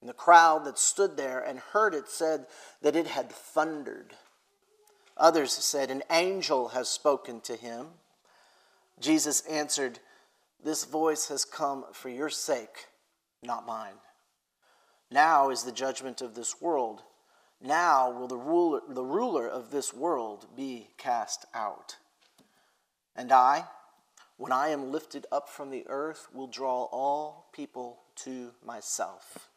And 0.00 0.08
the 0.08 0.14
crowd 0.14 0.64
that 0.64 0.78
stood 0.78 1.16
there 1.16 1.40
and 1.40 1.58
heard 1.58 1.94
it 1.94 2.08
said 2.08 2.46
that 2.80 2.94
it 2.94 3.08
had 3.08 3.30
thundered. 3.32 4.14
Others 5.16 5.52
said, 5.52 5.90
An 5.90 6.04
angel 6.10 6.68
has 6.68 6.88
spoken 6.88 7.40
to 7.42 7.56
him. 7.56 7.88
Jesus 9.00 9.40
answered, 9.42 9.98
This 10.62 10.84
voice 10.84 11.28
has 11.28 11.44
come 11.44 11.86
for 11.92 12.08
your 12.08 12.30
sake, 12.30 12.86
not 13.42 13.66
mine. 13.66 13.94
Now 15.10 15.50
is 15.50 15.62
the 15.62 15.72
judgment 15.72 16.20
of 16.20 16.34
this 16.34 16.60
world. 16.60 17.02
Now 17.60 18.10
will 18.10 18.28
the 18.28 18.36
ruler, 18.36 18.80
the 18.88 19.04
ruler 19.04 19.48
of 19.48 19.70
this 19.70 19.92
world 19.92 20.46
be 20.56 20.88
cast 20.96 21.46
out. 21.54 21.96
And 23.16 23.32
I, 23.32 23.64
when 24.36 24.52
I 24.52 24.68
am 24.68 24.92
lifted 24.92 25.26
up 25.30 25.48
from 25.48 25.70
the 25.70 25.84
earth, 25.88 26.28
will 26.32 26.46
draw 26.46 26.84
all 26.84 27.48
people 27.52 27.98
to 28.24 28.52
myself. 28.64 29.48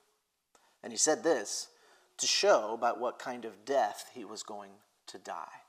And 0.83 0.91
he 0.91 0.97
said 0.97 1.23
this 1.23 1.69
to 2.17 2.27
show 2.27 2.77
by 2.79 2.91
what 2.91 3.19
kind 3.19 3.45
of 3.45 3.65
death 3.65 4.09
he 4.13 4.25
was 4.25 4.43
going 4.43 4.71
to 5.07 5.17
die. 5.17 5.61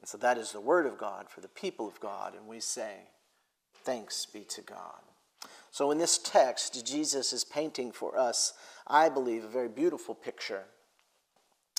And 0.00 0.08
so 0.08 0.16
that 0.18 0.38
is 0.38 0.52
the 0.52 0.60
word 0.60 0.86
of 0.86 0.98
God 0.98 1.28
for 1.28 1.40
the 1.40 1.48
people 1.48 1.88
of 1.88 2.00
God, 2.00 2.34
and 2.34 2.46
we 2.46 2.60
say, 2.60 3.08
Thanks 3.84 4.26
be 4.26 4.40
to 4.40 4.60
God. 4.62 5.00
So 5.78 5.92
in 5.92 5.98
this 5.98 6.18
text, 6.18 6.84
Jesus 6.84 7.32
is 7.32 7.44
painting 7.44 7.92
for 7.92 8.18
us, 8.18 8.52
I 8.88 9.08
believe, 9.08 9.44
a 9.44 9.48
very 9.48 9.68
beautiful 9.68 10.12
picture 10.12 10.64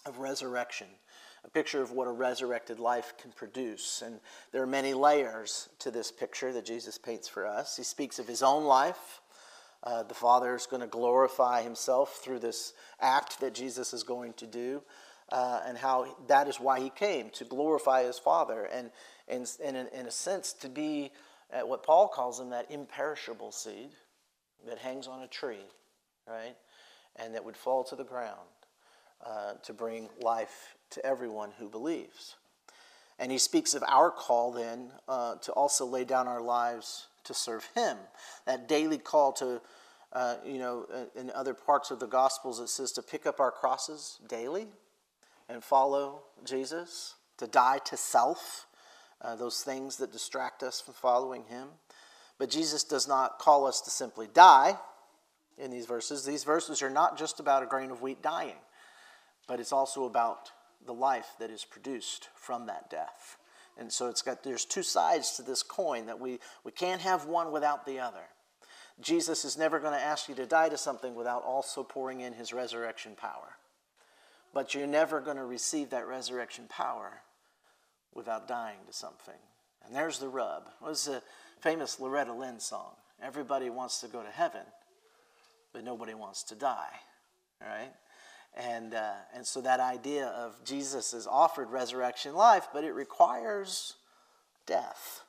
of 0.05 0.19
resurrection, 0.19 0.87
a 1.43 1.49
picture 1.49 1.81
of 1.81 1.91
what 1.91 2.07
a 2.07 2.11
resurrected 2.11 2.79
life 2.79 3.11
can 3.21 3.33
produce. 3.33 4.01
And 4.01 4.21
there 4.53 4.63
are 4.63 4.67
many 4.67 4.93
layers 4.93 5.67
to 5.79 5.91
this 5.91 6.13
picture 6.13 6.53
that 6.53 6.63
Jesus 6.63 6.97
paints 6.97 7.27
for 7.27 7.45
us. 7.45 7.75
He 7.75 7.83
speaks 7.83 8.19
of 8.19 8.27
his 8.29 8.41
own 8.41 8.63
life. 8.63 9.19
Uh, 9.83 10.03
the 10.03 10.13
Father 10.13 10.55
is 10.55 10.65
going 10.65 10.81
to 10.81 10.87
glorify 10.87 11.61
himself 11.61 12.21
through 12.23 12.39
this 12.39 12.71
act 13.01 13.41
that 13.41 13.53
Jesus 13.53 13.93
is 13.93 14.03
going 14.03 14.31
to 14.35 14.47
do, 14.47 14.81
uh, 15.33 15.59
and 15.65 15.77
how 15.77 16.15
that 16.29 16.47
is 16.47 16.57
why 16.57 16.79
he 16.79 16.89
came 16.89 17.31
to 17.31 17.43
glorify 17.43 18.03
his 18.03 18.17
Father, 18.17 18.63
and, 18.63 18.91
and, 19.27 19.51
and 19.61 19.75
in, 19.75 19.87
in 19.87 20.05
a 20.05 20.11
sense, 20.11 20.53
to 20.53 20.69
be 20.69 21.11
at 21.51 21.67
what 21.67 21.83
Paul 21.83 22.07
calls 22.07 22.39
him 22.39 22.49
that 22.51 22.69
imperishable 22.69 23.51
seed 23.51 23.89
that 24.67 24.77
hangs 24.77 25.07
on 25.07 25.23
a 25.23 25.27
tree, 25.27 25.65
right? 26.27 26.55
And 27.15 27.33
that 27.33 27.43
would 27.43 27.57
fall 27.57 27.83
to 27.85 27.95
the 27.95 28.03
ground 28.03 28.37
uh, 29.25 29.53
to 29.63 29.73
bring 29.73 30.09
life 30.21 30.75
to 30.91 31.05
everyone 31.05 31.51
who 31.57 31.67
believes. 31.67 32.35
And 33.17 33.31
he 33.31 33.37
speaks 33.37 33.73
of 33.73 33.83
our 33.87 34.11
call 34.11 34.51
then 34.51 34.91
uh, 35.07 35.35
to 35.35 35.51
also 35.51 35.85
lay 35.85 36.05
down 36.05 36.27
our 36.27 36.41
lives 36.41 37.07
to 37.25 37.33
serve 37.33 37.67
him. 37.75 37.97
That 38.45 38.67
daily 38.67 38.97
call 38.97 39.33
to, 39.33 39.61
uh, 40.13 40.35
you 40.45 40.57
know, 40.57 40.85
in 41.15 41.29
other 41.31 41.53
parts 41.53 41.91
of 41.91 41.99
the 41.99 42.07
Gospels, 42.07 42.59
it 42.59 42.69
says 42.69 42.91
to 42.93 43.01
pick 43.01 43.25
up 43.25 43.39
our 43.39 43.51
crosses 43.51 44.19
daily 44.27 44.67
and 45.49 45.63
follow 45.63 46.23
Jesus, 46.45 47.15
to 47.37 47.47
die 47.47 47.79
to 47.85 47.97
self, 47.97 48.67
uh, 49.21 49.35
those 49.35 49.61
things 49.61 49.97
that 49.97 50.11
distract 50.11 50.63
us 50.63 50.81
from 50.81 50.93
following 50.93 51.43
him. 51.45 51.67
But 52.37 52.49
Jesus 52.49 52.83
does 52.83 53.07
not 53.07 53.39
call 53.39 53.65
us 53.65 53.81
to 53.81 53.89
simply 53.89 54.27
die 54.33 54.77
in 55.57 55.71
these 55.71 55.85
verses. 55.85 56.25
These 56.25 56.43
verses 56.43 56.81
are 56.81 56.89
not 56.89 57.17
just 57.17 57.39
about 57.39 57.63
a 57.63 57.65
grain 57.65 57.91
of 57.91 58.01
wheat 58.01 58.21
dying 58.21 58.55
but 59.49 59.59
it's 59.59 59.73
also 59.73 60.05
about 60.05 60.51
the 60.85 60.93
life 60.93 61.33
that 61.39 61.49
is 61.49 61.65
produced 61.65 62.29
from 62.35 62.67
that 62.67 62.89
death. 62.89 63.35
And 63.79 63.91
so 63.91 64.07
it's 64.07 64.21
got 64.21 64.43
there's 64.43 64.63
two 64.63 64.83
sides 64.83 65.31
to 65.31 65.41
this 65.41 65.63
coin 65.63 66.05
that 66.05 66.19
we, 66.19 66.39
we 66.63 66.71
can't 66.71 67.01
have 67.01 67.25
one 67.25 67.51
without 67.51 67.85
the 67.85 67.99
other. 67.99 68.27
Jesus 69.01 69.43
is 69.43 69.57
never 69.57 69.79
going 69.79 69.93
to 69.93 70.05
ask 70.05 70.29
you 70.29 70.35
to 70.35 70.45
die 70.45 70.69
to 70.69 70.77
something 70.77 71.15
without 71.15 71.43
also 71.43 71.81
pouring 71.81 72.21
in 72.21 72.33
his 72.33 72.53
resurrection 72.53 73.13
power. 73.15 73.57
But 74.53 74.75
you're 74.75 74.85
never 74.85 75.19
going 75.19 75.37
to 75.37 75.45
receive 75.45 75.89
that 75.89 76.07
resurrection 76.07 76.65
power 76.69 77.21
without 78.13 78.47
dying 78.47 78.77
to 78.87 78.93
something. 78.93 79.39
And 79.85 79.95
there's 79.95 80.19
the 80.19 80.27
rub. 80.27 80.63
What's 80.79 81.05
the 81.05 81.21
famous 81.61 81.99
Loretta 81.99 82.33
Lynn 82.33 82.59
song? 82.59 82.91
Everybody 83.21 83.69
wants 83.69 84.01
to 84.01 84.07
go 84.07 84.21
to 84.21 84.29
heaven, 84.29 84.61
but 85.73 85.83
nobody 85.83 86.13
wants 86.13 86.43
to 86.43 86.55
die. 86.55 86.93
Right? 87.61 87.91
And, 88.55 88.93
uh, 88.93 89.13
and 89.33 89.45
so 89.45 89.61
that 89.61 89.79
idea 89.79 90.27
of 90.27 90.63
Jesus 90.65 91.13
is 91.13 91.27
offered 91.27 91.69
resurrection 91.69 92.33
life, 92.33 92.67
but 92.73 92.83
it 92.83 92.93
requires 92.93 93.95
death. 94.65 95.23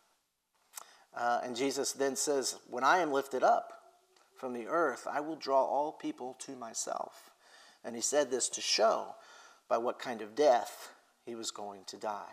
Uh, 1.15 1.41
and 1.45 1.57
Jesus 1.57 1.93
then 1.93 2.17
says, 2.17 2.57
When 2.69 2.85
I 2.85 2.99
am 2.99 3.13
lifted 3.13 3.43
up 3.43 3.73
from 4.37 4.53
the 4.53 4.69
earth, 4.69 5.07
I 5.11 5.21
will 5.21 5.37
draw 5.37 5.65
all 5.65 5.93
people 5.93 6.37
to 6.47 6.53
myself. 6.53 7.31
And 7.85 7.95
he 7.97 8.03
said 8.03 8.31
this 8.31 8.49
to 8.51 8.61
show 8.61 9.15
by 9.69 9.79
what 9.79 9.99
kind 9.99 10.23
of 10.23 10.35
death 10.35 10.91
he 11.25 11.35
was 11.35 11.51
going 11.51 11.83
to 11.87 11.97
die. 11.97 12.33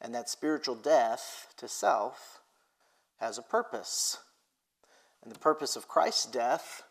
And 0.00 0.14
that 0.14 0.28
spiritual 0.28 0.74
death 0.74 1.54
to 1.56 1.68
self 1.68 2.40
has 3.20 3.38
a 3.38 3.42
purpose. 3.42 4.18
And 5.22 5.34
the 5.34 5.38
purpose 5.38 5.76
of 5.76 5.88
Christ's 5.88 6.26
death 6.26 6.82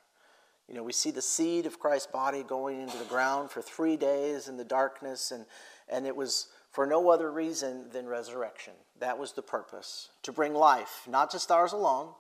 you 0.68 0.76
know, 0.76 0.84
we 0.84 0.94
see 0.94 1.12
the 1.12 1.22
seed 1.22 1.66
of 1.66 1.80
Christ's 1.80 2.12
body 2.12 2.44
going 2.44 2.82
into 2.82 2.98
the 2.98 3.06
ground 3.06 3.52
for 3.52 3.62
three 3.62 3.98
days 3.98 4.48
in 4.48 4.58
the 4.58 4.64
darkness, 4.64 5.32
and, 5.32 5.46
and 5.90 6.08
it 6.08 6.16
was 6.16 6.48
for 6.72 6.88
no 6.88 7.10
other 7.10 7.32
reason 7.32 7.90
than 7.92 8.08
resurrection. 8.08 8.74
That 9.00 9.20
was 9.20 9.34
the 9.34 9.42
purpose 9.42 10.10
to 10.24 10.32
bring 10.32 10.54
life, 10.54 11.04
not 11.08 11.32
just 11.32 11.52
ours 11.52 11.74
alone, 11.74 12.14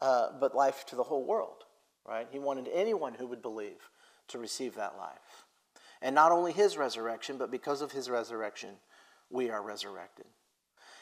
uh, 0.00 0.28
but 0.38 0.54
life 0.54 0.86
to 0.86 0.96
the 0.96 1.02
whole 1.02 1.24
world, 1.24 1.64
right? 2.08 2.28
He 2.30 2.38
wanted 2.38 2.68
anyone 2.72 3.14
who 3.14 3.26
would 3.26 3.42
believe 3.42 3.90
to 4.28 4.38
receive 4.38 4.76
that 4.76 4.96
life. 4.96 5.44
And 6.00 6.14
not 6.14 6.32
only 6.32 6.52
his 6.52 6.76
resurrection, 6.76 7.38
but 7.38 7.50
because 7.50 7.82
of 7.82 7.92
his 7.92 8.08
resurrection, 8.08 8.70
we 9.34 9.50
are 9.50 9.62
resurrected. 9.62 10.26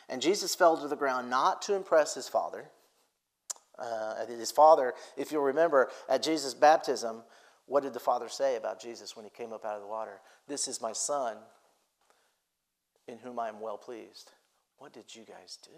And 0.09 0.21
Jesus 0.21 0.55
fell 0.55 0.77
to 0.79 0.89
the 0.89 0.97
ground 0.97 1.31
not 1.31 1.63
to 1.63 1.75
impress 1.75 2.15
his 2.15 2.29
Father. 2.29 2.71
Uh, 3.79 4.27
his 4.27 4.51
Father, 4.51 4.95
if 5.17 5.31
you'll 5.31 5.43
remember, 5.43 5.91
at 6.09 6.23
Jesus' 6.23 6.55
baptism, 6.55 7.23
what 7.67 7.83
did 7.83 7.93
the 7.93 8.01
Father 8.01 8.29
say 8.29 8.57
about 8.57 8.81
Jesus 8.81 9.15
when 9.15 9.25
he 9.25 9.31
came 9.31 9.53
up 9.53 9.65
out 9.65 9.77
of 9.77 9.83
the 9.83 9.87
water? 9.87 10.21
This 10.49 10.67
is 10.67 10.81
my 10.81 10.93
Son 10.93 11.37
in 13.07 13.19
whom 13.19 13.39
I 13.39 13.49
am 13.49 13.61
well 13.61 13.77
pleased. 13.77 14.33
What 14.79 14.93
did 14.93 15.15
you 15.15 15.23
guys 15.23 15.59
do? 15.63 15.71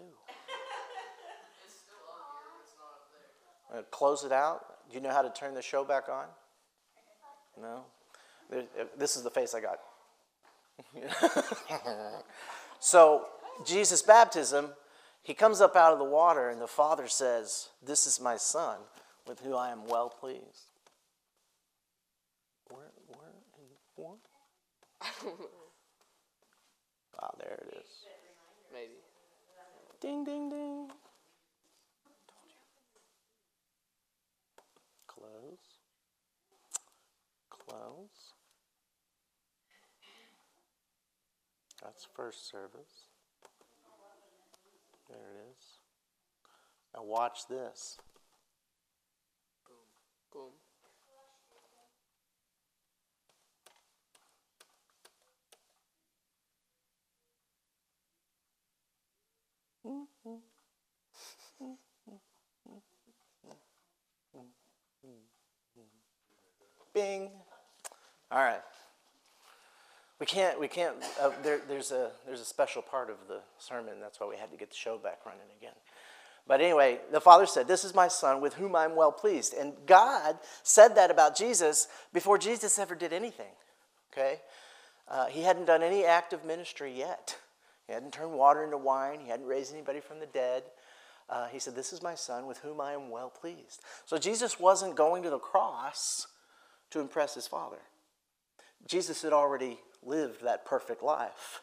Uh, 3.73 3.81
close 3.91 4.23
it 4.23 4.31
out. 4.31 4.61
Do 4.89 4.95
you 4.95 5.01
know 5.01 5.11
how 5.11 5.21
to 5.21 5.29
turn 5.29 5.53
the 5.53 5.61
show 5.61 5.83
back 5.83 6.07
on? 6.09 6.25
No? 7.59 7.85
Uh, 8.51 8.61
this 8.97 9.15
is 9.15 9.23
the 9.23 9.29
face 9.29 9.53
I 9.53 9.59
got. 9.59 9.79
so, 12.79 13.25
Jesus' 13.65 14.01
baptism, 14.01 14.69
he 15.21 15.33
comes 15.33 15.61
up 15.61 15.75
out 15.75 15.93
of 15.93 15.99
the 15.99 16.05
water, 16.05 16.49
and 16.49 16.61
the 16.61 16.67
Father 16.67 17.07
says, 17.07 17.69
This 17.83 18.05
is 18.07 18.21
my 18.21 18.37
Son, 18.37 18.77
with 19.27 19.39
whom 19.39 19.55
I 19.55 19.71
am 19.71 19.87
well 19.87 20.09
pleased. 20.09 20.69
Where, 22.69 22.91
where, 23.07 23.33
what? 23.95 24.17
ah, 27.19 27.31
there 27.39 27.59
it 27.61 27.77
is. 27.79 27.89
Maybe. 28.73 28.99
Ding, 30.01 30.23
ding, 30.23 30.49
ding. 30.49 30.89
Close. 35.07 35.79
Close. 37.49 38.14
That's 41.85 42.07
first 42.15 42.49
service. 42.49 43.09
There 45.07 45.17
it 45.17 45.51
is. 45.51 45.65
Now 46.95 47.03
watch 47.03 47.47
this. 47.47 47.99
Boom. 50.33 50.49
Bing. 66.95 67.29
All 68.31 68.39
right. 68.39 68.61
We 70.19 70.25
can't. 70.25 70.59
We 70.59 70.67
can't. 70.67 70.95
Uh, 71.19 71.31
there, 71.43 71.59
there's 71.67 71.91
a 71.91 72.11
there's 72.25 72.39
a 72.39 72.45
special 72.45 72.81
part 72.81 73.09
of 73.09 73.17
the 73.27 73.41
sermon. 73.57 73.95
That's 73.99 74.19
why 74.19 74.27
we 74.27 74.37
had 74.37 74.51
to 74.51 74.57
get 74.57 74.69
the 74.69 74.75
show 74.75 74.97
back 74.97 75.25
running 75.25 75.41
again. 75.57 75.73
But 76.47 76.61
anyway, 76.61 76.99
the 77.11 77.19
Father 77.19 77.45
said, 77.45 77.67
"This 77.67 77.83
is 77.83 77.93
my 77.93 78.07
Son, 78.07 78.39
with 78.39 78.53
whom 78.53 78.75
I'm 78.75 78.95
well 78.95 79.11
pleased." 79.11 79.53
And 79.53 79.73
God 79.85 80.37
said 80.63 80.95
that 80.95 81.11
about 81.11 81.35
Jesus 81.35 81.87
before 82.13 82.37
Jesus 82.37 82.79
ever 82.79 82.95
did 82.95 83.11
anything. 83.11 83.51
Okay, 84.13 84.39
uh, 85.09 85.25
he 85.25 85.41
hadn't 85.41 85.65
done 85.65 85.83
any 85.83 86.05
active 86.05 86.45
ministry 86.45 86.93
yet. 86.97 87.37
He 87.85 87.93
hadn't 87.93 88.13
turned 88.13 88.31
water 88.31 88.63
into 88.63 88.77
wine. 88.77 89.19
He 89.19 89.29
hadn't 89.29 89.47
raised 89.47 89.73
anybody 89.73 89.99
from 89.99 90.19
the 90.19 90.27
dead. 90.27 90.63
Uh, 91.29 91.47
he 91.47 91.59
said, 91.59 91.75
"This 91.75 91.91
is 91.91 92.01
my 92.01 92.15
Son, 92.15 92.45
with 92.45 92.59
whom 92.59 92.79
I 92.79 92.93
am 92.93 93.09
well 93.09 93.29
pleased." 93.29 93.81
So 94.05 94.17
Jesus 94.17 94.61
wasn't 94.61 94.95
going 94.95 95.23
to 95.23 95.29
the 95.29 95.39
cross 95.39 96.27
to 96.91 97.01
impress 97.01 97.33
his 97.33 97.47
Father. 97.47 97.81
Jesus 98.87 99.23
had 99.23 99.33
already 99.33 99.79
lived 100.05 100.43
that 100.43 100.65
perfect 100.65 101.03
life, 101.03 101.61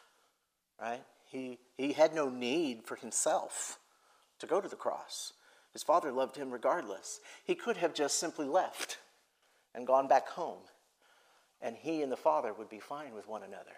right? 0.79 1.03
He, 1.25 1.59
he 1.77 1.93
had 1.93 2.13
no 2.13 2.29
need 2.29 2.83
for 2.85 2.95
himself 2.95 3.79
to 4.39 4.45
go 4.45 4.61
to 4.61 4.67
the 4.67 4.75
cross. 4.75 5.33
His 5.71 5.83
father 5.83 6.11
loved 6.11 6.35
him 6.35 6.51
regardless. 6.51 7.19
He 7.43 7.55
could 7.55 7.77
have 7.77 7.93
just 7.93 8.19
simply 8.19 8.45
left 8.45 8.97
and 9.73 9.87
gone 9.87 10.07
back 10.07 10.27
home, 10.29 10.61
and 11.61 11.75
he 11.75 12.01
and 12.01 12.11
the 12.11 12.17
father 12.17 12.53
would 12.53 12.69
be 12.69 12.79
fine 12.79 13.15
with 13.15 13.27
one 13.27 13.41
another. 13.43 13.75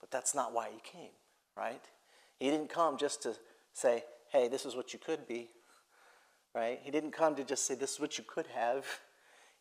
But 0.00 0.10
that's 0.10 0.34
not 0.34 0.52
why 0.52 0.70
he 0.72 0.80
came, 0.82 1.12
right? 1.56 1.82
He 2.38 2.50
didn't 2.50 2.70
come 2.70 2.96
just 2.96 3.22
to 3.22 3.36
say, 3.72 4.02
hey, 4.32 4.48
this 4.48 4.64
is 4.64 4.74
what 4.74 4.92
you 4.92 4.98
could 4.98 5.28
be, 5.28 5.50
right? 6.54 6.80
He 6.82 6.90
didn't 6.90 7.12
come 7.12 7.36
to 7.36 7.44
just 7.44 7.66
say, 7.66 7.74
this 7.74 7.92
is 7.92 8.00
what 8.00 8.18
you 8.18 8.24
could 8.26 8.46
have. 8.48 8.86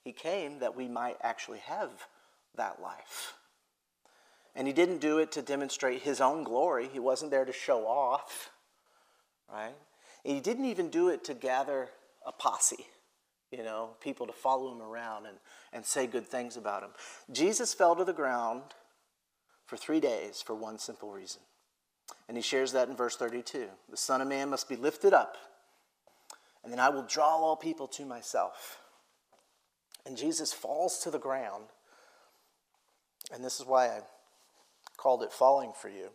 He 0.03 0.13
came 0.13 0.59
that 0.59 0.75
we 0.75 0.87
might 0.87 1.17
actually 1.21 1.59
have 1.59 2.07
that 2.55 2.81
life. 2.81 3.33
And 4.55 4.67
he 4.67 4.73
didn't 4.73 4.99
do 4.99 5.19
it 5.19 5.31
to 5.33 5.41
demonstrate 5.41 6.01
his 6.01 6.19
own 6.19 6.43
glory. 6.43 6.89
He 6.91 6.99
wasn't 6.99 7.31
there 7.31 7.45
to 7.45 7.53
show 7.53 7.85
off, 7.85 8.49
right? 9.51 9.75
And 10.25 10.35
he 10.35 10.41
didn't 10.41 10.65
even 10.65 10.89
do 10.89 11.09
it 11.09 11.23
to 11.25 11.33
gather 11.33 11.89
a 12.25 12.31
posse, 12.31 12.87
you 13.51 13.63
know, 13.63 13.91
people 14.01 14.27
to 14.27 14.33
follow 14.33 14.71
him 14.71 14.81
around 14.81 15.27
and, 15.27 15.37
and 15.71 15.85
say 15.85 16.07
good 16.07 16.27
things 16.27 16.57
about 16.57 16.83
him. 16.83 16.89
Jesus 17.31 17.73
fell 17.73 17.95
to 17.95 18.03
the 18.03 18.13
ground 18.13 18.63
for 19.65 19.77
three 19.77 19.99
days 19.99 20.41
for 20.41 20.55
one 20.55 20.79
simple 20.79 21.11
reason. 21.11 21.41
And 22.27 22.35
he 22.35 22.41
shares 22.41 22.71
that 22.71 22.89
in 22.89 22.95
verse 22.95 23.15
32. 23.15 23.67
The 23.89 23.97
Son 23.97 24.21
of 24.21 24.27
Man 24.27 24.49
must 24.49 24.67
be 24.67 24.75
lifted 24.75 25.13
up, 25.13 25.37
and 26.63 26.73
then 26.73 26.79
I 26.79 26.89
will 26.89 27.03
draw 27.03 27.37
all 27.37 27.55
people 27.55 27.87
to 27.89 28.05
myself. 28.05 28.79
And 30.05 30.17
Jesus 30.17 30.51
falls 30.51 30.99
to 30.99 31.11
the 31.11 31.19
ground. 31.19 31.65
And 33.31 33.43
this 33.43 33.59
is 33.59 33.65
why 33.65 33.87
I 33.87 34.01
called 34.99 35.23
it 35.23 35.31
falling 35.31 35.71
for 35.73 35.87
you. 35.87 36.09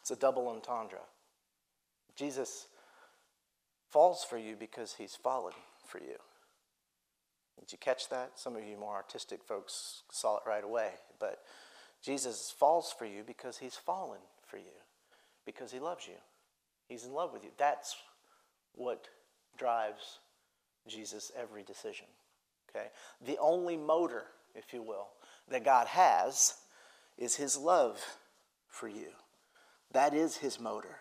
It's 0.00 0.10
a 0.10 0.16
double 0.16 0.48
entendre. 0.48 0.98
Jesus 2.16 2.66
falls 3.90 4.24
for 4.24 4.36
you 4.36 4.56
because 4.58 4.94
he's 4.98 5.14
fallen 5.14 5.54
for 5.86 5.98
you. 5.98 6.16
Did 7.60 7.70
you 7.70 7.78
catch 7.78 8.08
that? 8.08 8.32
Some 8.34 8.56
of 8.56 8.64
you 8.64 8.76
more 8.76 8.96
artistic 8.96 9.44
folks 9.44 10.02
saw 10.10 10.38
it 10.38 10.42
right 10.44 10.64
away. 10.64 10.90
But 11.20 11.42
Jesus 12.02 12.52
falls 12.58 12.92
for 12.98 13.04
you 13.04 13.22
because 13.24 13.58
he's 13.58 13.76
fallen 13.76 14.18
for 14.44 14.56
you, 14.56 14.74
because 15.46 15.70
he 15.70 15.78
loves 15.78 16.08
you. 16.08 16.18
He's 16.88 17.04
in 17.04 17.12
love 17.12 17.32
with 17.32 17.44
you. 17.44 17.50
That's 17.56 17.94
what 18.74 19.06
drives 19.56 20.18
Jesus' 20.88 21.30
every 21.40 21.62
decision. 21.62 22.06
Okay? 22.68 22.88
The 23.24 23.38
only 23.38 23.76
motor, 23.76 24.24
if 24.56 24.74
you 24.74 24.82
will, 24.82 25.06
that 25.48 25.64
God 25.64 25.86
has 25.86 26.54
is 27.22 27.36
his 27.36 27.56
love 27.56 28.18
for 28.68 28.88
you. 28.88 29.12
That 29.92 30.12
is 30.12 30.38
his 30.38 30.58
motor. 30.58 30.98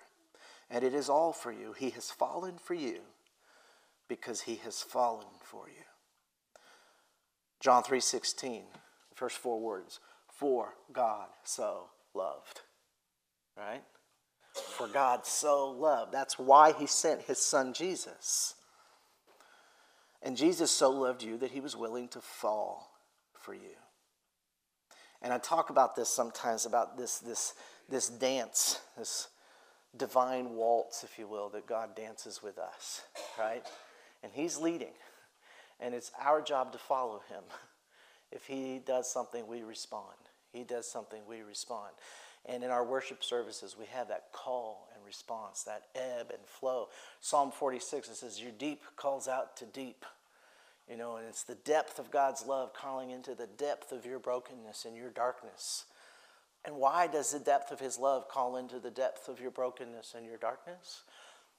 And 0.69 0.83
it 0.83 0.93
is 0.93 1.09
all 1.09 1.33
for 1.33 1.51
you. 1.51 1.73
He 1.73 1.89
has 1.91 2.11
fallen 2.11 2.59
for 2.59 2.75
you 2.75 2.99
because 4.07 4.41
he 4.41 4.55
has 4.57 4.81
fallen 4.81 5.25
for 5.43 5.67
you. 5.67 5.83
John 7.59 7.83
3:16, 7.83 8.65
the 9.09 9.15
first 9.15 9.37
four 9.37 9.59
words, 9.59 9.99
for 10.27 10.75
God 10.91 11.29
so 11.43 11.89
loved. 12.13 12.61
Right? 13.57 13.83
For 14.53 14.87
God 14.87 15.25
so 15.25 15.71
loved. 15.71 16.11
That's 16.11 16.37
why 16.37 16.71
he 16.73 16.85
sent 16.85 17.23
his 17.23 17.39
son 17.39 17.73
Jesus. 17.73 18.55
And 20.21 20.37
Jesus 20.37 20.69
so 20.69 20.91
loved 20.91 21.23
you 21.23 21.37
that 21.39 21.51
he 21.51 21.59
was 21.59 21.75
willing 21.75 22.07
to 22.09 22.21
fall 22.21 22.91
for 23.33 23.55
you. 23.55 23.80
And 25.21 25.31
I 25.31 25.37
talk 25.37 25.69
about 25.69 25.95
this 25.95 26.09
sometimes 26.09 26.65
about 26.65 26.97
this, 26.97 27.19
this, 27.19 27.53
this 27.89 28.09
dance, 28.09 28.79
this 28.97 29.27
divine 29.95 30.51
waltz, 30.55 31.03
if 31.03 31.19
you 31.19 31.27
will, 31.27 31.49
that 31.49 31.67
God 31.67 31.95
dances 31.95 32.41
with 32.41 32.57
us, 32.57 33.01
right? 33.39 33.65
And 34.23 34.31
He's 34.33 34.57
leading. 34.57 34.93
And 35.79 35.93
it's 35.93 36.11
our 36.19 36.41
job 36.41 36.71
to 36.73 36.77
follow 36.77 37.21
Him. 37.29 37.43
If 38.31 38.45
He 38.45 38.81
does 38.85 39.11
something, 39.11 39.47
we 39.47 39.61
respond. 39.61 40.15
He 40.51 40.63
does 40.63 40.89
something, 40.89 41.21
we 41.27 41.41
respond. 41.41 41.91
And 42.45 42.63
in 42.63 42.71
our 42.71 42.83
worship 42.83 43.23
services, 43.23 43.75
we 43.79 43.85
have 43.87 44.07
that 44.07 44.31
call 44.31 44.89
and 44.95 45.05
response, 45.05 45.63
that 45.63 45.83
ebb 45.95 46.31
and 46.31 46.43
flow. 46.45 46.87
Psalm 47.19 47.51
46, 47.51 48.09
it 48.09 48.15
says, 48.15 48.41
Your 48.41 48.51
deep 48.51 48.81
calls 48.95 49.27
out 49.27 49.55
to 49.57 49.65
deep. 49.65 50.05
You 50.89 50.97
know, 50.97 51.17
and 51.17 51.27
it's 51.27 51.43
the 51.43 51.55
depth 51.55 51.99
of 51.99 52.11
God's 52.11 52.45
love 52.45 52.73
calling 52.73 53.11
into 53.11 53.33
the 53.33 53.47
depth 53.47 53.91
of 53.91 54.05
your 54.05 54.19
brokenness 54.19 54.85
and 54.85 54.95
your 54.95 55.09
darkness. 55.09 55.85
And 56.65 56.75
why 56.75 57.07
does 57.07 57.31
the 57.31 57.39
depth 57.39 57.71
of 57.71 57.79
His 57.79 57.97
love 57.97 58.27
call 58.27 58.57
into 58.57 58.79
the 58.79 58.91
depth 58.91 59.27
of 59.27 59.39
your 59.39 59.51
brokenness 59.51 60.13
and 60.15 60.25
your 60.25 60.37
darkness? 60.37 61.03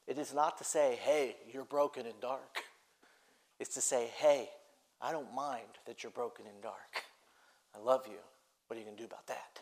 It 0.07 0.19
is 0.19 0.35
not 0.35 0.59
to 0.59 0.65
say, 0.65 0.99
hey, 1.03 1.37
you're 1.53 1.65
broken 1.65 2.07
and 2.07 2.21
dark. 2.21 2.65
It's 3.59 3.75
to 3.75 3.81
say, 3.81 4.11
hey, 4.17 4.49
I 5.01 5.13
don't 5.13 5.33
mind 5.35 5.79
that 5.87 6.03
you're 6.03 6.13
broken 6.13 6.47
and 6.47 6.63
dark. 6.63 7.05
I 7.75 7.79
love 7.79 8.07
you. 8.07 8.19
What 8.67 8.77
are 8.77 8.81
you 8.81 8.87
going 8.87 8.97
to 8.97 9.03
do 9.03 9.07
about 9.07 9.27
that? 9.27 9.61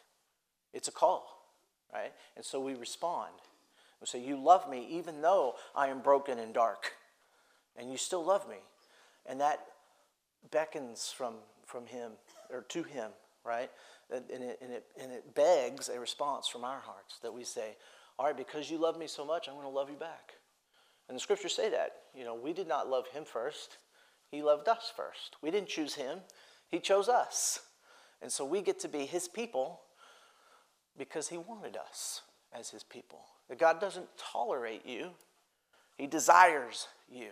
It's 0.72 0.88
a 0.88 0.92
call. 0.92 1.46
right? 1.92 2.12
And 2.36 2.44
so 2.44 2.60
we 2.60 2.74
respond. 2.74 3.32
We 4.00 4.06
say, 4.06 4.20
You 4.20 4.36
love 4.36 4.68
me 4.68 4.86
even 4.90 5.20
though 5.20 5.56
I 5.74 5.88
am 5.88 6.00
broken 6.00 6.38
and 6.38 6.54
dark, 6.54 6.92
and 7.76 7.90
you 7.90 7.98
still 7.98 8.24
love 8.24 8.48
me. 8.48 8.56
And 9.26 9.40
that 9.40 9.60
beckons 10.50 11.12
from, 11.16 11.34
from 11.66 11.86
Him 11.86 12.12
or 12.50 12.62
to 12.62 12.82
Him, 12.82 13.10
right? 13.44 13.70
And 14.10 14.24
it, 14.30 14.58
and, 14.60 14.72
it, 14.72 14.84
and 15.00 15.12
it 15.12 15.34
begs 15.34 15.88
a 15.88 15.98
response 15.98 16.48
from 16.48 16.64
our 16.64 16.80
hearts 16.80 17.18
that 17.22 17.32
we 17.32 17.44
say, 17.44 17.76
All 18.18 18.26
right, 18.26 18.36
because 18.36 18.70
you 18.70 18.78
love 18.78 18.98
me 18.98 19.06
so 19.06 19.24
much, 19.24 19.48
I'm 19.48 19.54
going 19.54 19.66
to 19.66 19.70
love 19.70 19.90
you 19.90 19.96
back. 19.96 20.32
And 21.08 21.16
the 21.16 21.20
scriptures 21.20 21.54
say 21.54 21.70
that. 21.70 21.90
You 22.14 22.24
know, 22.24 22.34
we 22.34 22.52
did 22.52 22.68
not 22.68 22.88
love 22.88 23.08
Him 23.08 23.24
first, 23.24 23.78
He 24.30 24.42
loved 24.42 24.68
us 24.68 24.92
first. 24.96 25.36
We 25.42 25.50
didn't 25.50 25.68
choose 25.68 25.94
Him, 25.94 26.20
He 26.68 26.78
chose 26.80 27.08
us. 27.08 27.60
And 28.22 28.30
so 28.30 28.44
we 28.44 28.60
get 28.62 28.78
to 28.80 28.88
be 28.88 29.06
His 29.06 29.28
people 29.28 29.80
because 30.98 31.28
He 31.28 31.38
wanted 31.38 31.76
us 31.76 32.22
as 32.52 32.70
His 32.70 32.82
people. 32.82 33.20
That 33.48 33.58
God 33.58 33.80
doesn't 33.80 34.06
tolerate 34.16 34.86
you, 34.86 35.10
He 35.96 36.06
desires 36.06 36.88
you. 37.10 37.30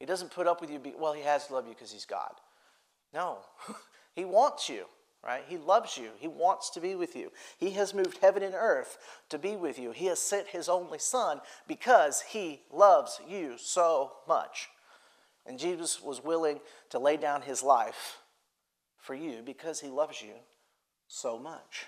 He 0.00 0.06
doesn't 0.06 0.32
put 0.32 0.48
up 0.48 0.60
with 0.60 0.70
you, 0.70 0.80
well, 0.98 1.12
He 1.12 1.22
has 1.22 1.46
to 1.46 1.54
love 1.54 1.66
you 1.68 1.74
because 1.74 1.92
He's 1.92 2.06
God. 2.06 2.32
No, 3.14 3.38
He 4.16 4.24
wants 4.24 4.68
you, 4.68 4.86
right? 5.22 5.44
He 5.46 5.58
loves 5.58 5.96
you. 5.96 6.08
He 6.18 6.26
wants 6.26 6.70
to 6.70 6.80
be 6.80 6.94
with 6.94 7.14
you. 7.14 7.30
He 7.58 7.70
has 7.72 7.94
moved 7.94 8.18
heaven 8.20 8.42
and 8.42 8.54
earth 8.54 8.98
to 9.28 9.38
be 9.38 9.54
with 9.54 9.78
you. 9.78 9.92
He 9.92 10.06
has 10.06 10.18
sent 10.18 10.48
His 10.48 10.68
only 10.68 10.98
Son 10.98 11.40
because 11.68 12.22
He 12.22 12.62
loves 12.72 13.20
you 13.28 13.54
so 13.58 14.12
much. 14.26 14.70
And 15.46 15.58
Jesus 15.58 16.02
was 16.02 16.24
willing 16.24 16.60
to 16.88 16.98
lay 16.98 17.16
down 17.16 17.42
His 17.42 17.62
life 17.62 18.18
for 18.96 19.14
you 19.14 19.42
because 19.44 19.80
He 19.80 19.88
loves 19.88 20.22
you 20.22 20.34
so 21.08 21.38
much. 21.38 21.86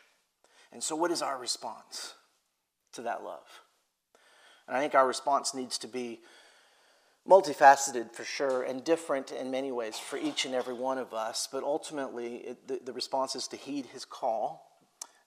And 0.71 0.83
so, 0.83 0.97
what 0.97 1.11
is 1.11 1.23
our 1.23 1.39
response 1.39 2.15
to 2.93 3.03
that 3.03 3.25
love? 3.25 3.63
And 4.69 4.77
I 4.77 4.81
think 4.81 4.95
our 4.95 5.07
response 5.07 5.55
needs 5.55 5.79
to 5.79 5.89
be 5.89 6.21
multifaceted 7.29 8.13
for 8.13 8.25
sure 8.25 8.63
and 8.63 8.85
different 8.85 9.31
in 9.31 9.51
many 9.51 9.71
ways 9.71 9.99
for 9.99 10.17
each 10.17 10.45
and 10.45 10.55
every 10.55 10.75
one 10.75 10.99
of 10.99 11.15
us. 11.15 11.49
But 11.51 11.63
ultimately, 11.63 12.37
it, 12.37 12.69
the, 12.69 12.81
the 12.85 12.93
response 12.93 13.37
is 13.37 13.47
to 13.49 13.57
heed 13.57 13.87
his 13.87 14.05
call. 14.05 14.69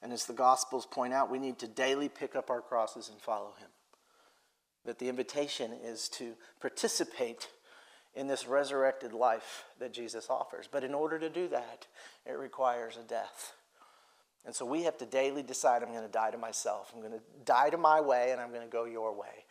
And 0.01 0.11
as 0.11 0.25
the 0.25 0.33
Gospels 0.33 0.85
point 0.85 1.13
out, 1.13 1.31
we 1.31 1.39
need 1.39 1.57
to 1.59 1.67
daily 1.67 2.09
pick 2.09 2.35
up 2.35 2.49
our 2.49 2.61
crosses 2.61 3.09
and 3.09 3.19
follow 3.19 3.53
him. 3.59 3.69
That 4.83 4.99
the 4.99 5.09
invitation 5.09 5.71
is 5.83 6.09
to 6.09 6.33
participate 6.59 7.47
in 8.13 8.27
this 8.27 8.47
resurrected 8.47 9.13
life 9.13 9.65
that 9.79 9.93
Jesus 9.93 10.29
offers. 10.29 10.69
But 10.71 10.83
in 10.83 10.93
order 10.93 11.17
to 11.17 11.29
do 11.29 11.47
that, 11.49 11.87
it 12.25 12.37
requires 12.37 12.97
a 12.97 13.07
death. 13.07 13.53
And 14.45 14.53
so 14.53 14.65
we 14.65 14.83
have 14.83 14.97
to 14.99 15.05
daily 15.05 15.41
decide 15.43 15.81
I'm 15.81 15.89
going 15.89 16.05
to 16.05 16.11
die 16.11 16.31
to 16.31 16.37
myself. 16.37 16.91
I'm 16.93 17.01
going 17.01 17.13
to 17.13 17.25
die 17.45 17.69
to 17.71 17.77
my 17.77 17.99
way 17.99 18.31
and 18.31 18.39
I'm 18.39 18.51
going 18.51 18.61
to 18.61 18.71
go 18.71 18.85
your 18.85 19.13
way. 19.13 19.45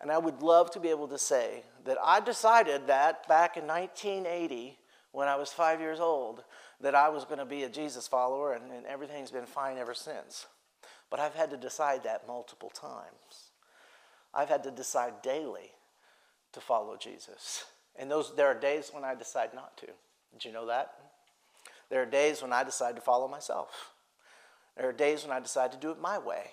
And 0.00 0.10
I 0.12 0.18
would 0.18 0.42
love 0.42 0.70
to 0.72 0.80
be 0.80 0.90
able 0.90 1.08
to 1.08 1.18
say 1.18 1.64
that 1.84 1.98
I 2.02 2.20
decided 2.20 2.86
that 2.86 3.26
back 3.26 3.56
in 3.56 3.66
1980 3.66 4.78
when 5.12 5.28
I 5.28 5.36
was 5.36 5.50
five 5.50 5.80
years 5.80 6.00
old 6.00 6.44
that 6.80 6.94
I 6.94 7.08
was 7.08 7.24
going 7.24 7.38
to 7.38 7.44
be 7.44 7.64
a 7.64 7.68
Jesus 7.68 8.06
follower 8.06 8.52
and, 8.52 8.70
and 8.70 8.86
everything's 8.86 9.32
been 9.32 9.46
fine 9.46 9.78
ever 9.78 9.94
since. 9.94 10.46
But 11.10 11.20
I've 11.20 11.34
had 11.34 11.50
to 11.50 11.56
decide 11.56 12.04
that 12.04 12.26
multiple 12.26 12.70
times. 12.70 13.50
I've 14.32 14.48
had 14.48 14.62
to 14.64 14.70
decide 14.70 15.22
daily 15.22 15.72
to 16.52 16.60
follow 16.60 16.96
Jesus. 16.96 17.64
And 17.96 18.10
those, 18.10 18.34
there 18.36 18.46
are 18.46 18.58
days 18.58 18.90
when 18.92 19.04
I 19.04 19.14
decide 19.14 19.54
not 19.54 19.76
to. 19.78 19.86
Did 20.32 20.44
you 20.44 20.52
know 20.52 20.66
that? 20.66 20.92
There 21.90 22.02
are 22.02 22.06
days 22.06 22.42
when 22.42 22.52
I 22.52 22.62
decide 22.62 22.94
to 22.96 23.02
follow 23.02 23.26
myself. 23.26 23.92
There 24.76 24.88
are 24.88 24.92
days 24.92 25.24
when 25.24 25.32
I 25.32 25.40
decide 25.40 25.72
to 25.72 25.78
do 25.78 25.90
it 25.90 26.00
my 26.00 26.18
way. 26.18 26.50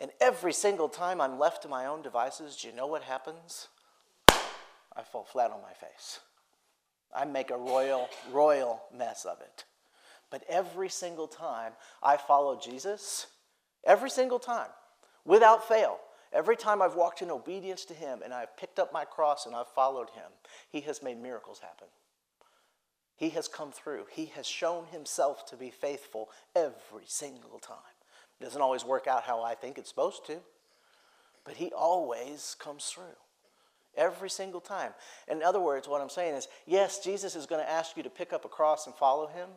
And 0.00 0.10
every 0.20 0.52
single 0.52 0.88
time 0.88 1.20
I'm 1.20 1.38
left 1.38 1.62
to 1.62 1.68
my 1.68 1.86
own 1.86 2.02
devices, 2.02 2.56
do 2.56 2.68
you 2.68 2.74
know 2.74 2.86
what 2.86 3.02
happens? 3.02 3.68
I 4.30 5.02
fall 5.02 5.24
flat 5.24 5.50
on 5.50 5.60
my 5.62 5.72
face. 5.72 6.20
I 7.14 7.24
make 7.24 7.50
a 7.50 7.56
royal, 7.56 8.08
royal 8.30 8.82
mess 8.96 9.24
of 9.24 9.40
it. 9.40 9.64
But 10.30 10.44
every 10.48 10.88
single 10.88 11.28
time 11.28 11.72
I 12.02 12.16
follow 12.16 12.58
Jesus, 12.58 13.26
every 13.84 14.10
single 14.10 14.38
time, 14.38 14.70
without 15.24 15.68
fail, 15.68 15.98
every 16.32 16.56
time 16.56 16.80
I've 16.80 16.94
walked 16.94 17.20
in 17.20 17.30
obedience 17.30 17.84
to 17.86 17.94
Him 17.94 18.20
and 18.24 18.32
I've 18.32 18.56
picked 18.56 18.78
up 18.78 18.92
my 18.92 19.04
cross 19.04 19.44
and 19.44 19.54
I've 19.54 19.68
followed 19.68 20.10
Him, 20.10 20.30
He 20.70 20.80
has 20.80 21.02
made 21.02 21.18
miracles 21.18 21.60
happen. 21.60 21.88
He 23.16 23.28
has 23.30 23.46
come 23.46 23.70
through. 23.70 24.06
He 24.10 24.26
has 24.34 24.46
shown 24.46 24.86
himself 24.86 25.46
to 25.46 25.56
be 25.56 25.70
faithful 25.70 26.28
every 26.56 27.04
single 27.06 27.60
time. 27.60 27.76
It 28.40 28.44
doesn't 28.44 28.60
always 28.60 28.84
work 28.84 29.06
out 29.06 29.22
how 29.22 29.42
I 29.42 29.54
think 29.54 29.78
it's 29.78 29.88
supposed 29.88 30.26
to, 30.26 30.38
but 31.44 31.54
he 31.54 31.72
always 31.72 32.56
comes 32.58 32.86
through. 32.86 33.16
Every 33.94 34.30
single 34.30 34.60
time. 34.60 34.92
In 35.28 35.42
other 35.42 35.60
words, 35.60 35.86
what 35.86 36.00
I'm 36.00 36.08
saying 36.08 36.34
is 36.34 36.48
yes, 36.66 36.98
Jesus 37.00 37.36
is 37.36 37.46
going 37.46 37.62
to 37.62 37.70
ask 37.70 37.96
you 37.96 38.02
to 38.02 38.10
pick 38.10 38.32
up 38.32 38.44
a 38.44 38.48
cross 38.48 38.86
and 38.86 38.94
follow 38.96 39.26
him, 39.26 39.48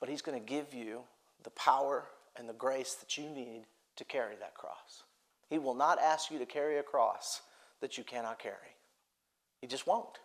but 0.00 0.08
he's 0.08 0.22
going 0.22 0.40
to 0.40 0.44
give 0.44 0.72
you 0.72 1.02
the 1.42 1.50
power 1.50 2.04
and 2.36 2.48
the 2.48 2.54
grace 2.54 2.94
that 2.94 3.18
you 3.18 3.28
need 3.28 3.64
to 3.96 4.04
carry 4.04 4.36
that 4.36 4.54
cross. 4.54 5.04
He 5.50 5.58
will 5.58 5.74
not 5.74 6.00
ask 6.00 6.30
you 6.30 6.38
to 6.38 6.46
carry 6.46 6.78
a 6.78 6.82
cross 6.82 7.42
that 7.82 7.98
you 7.98 8.04
cannot 8.04 8.38
carry. 8.38 8.56
He 9.60 9.66
just 9.66 9.86
won't. 9.86 10.18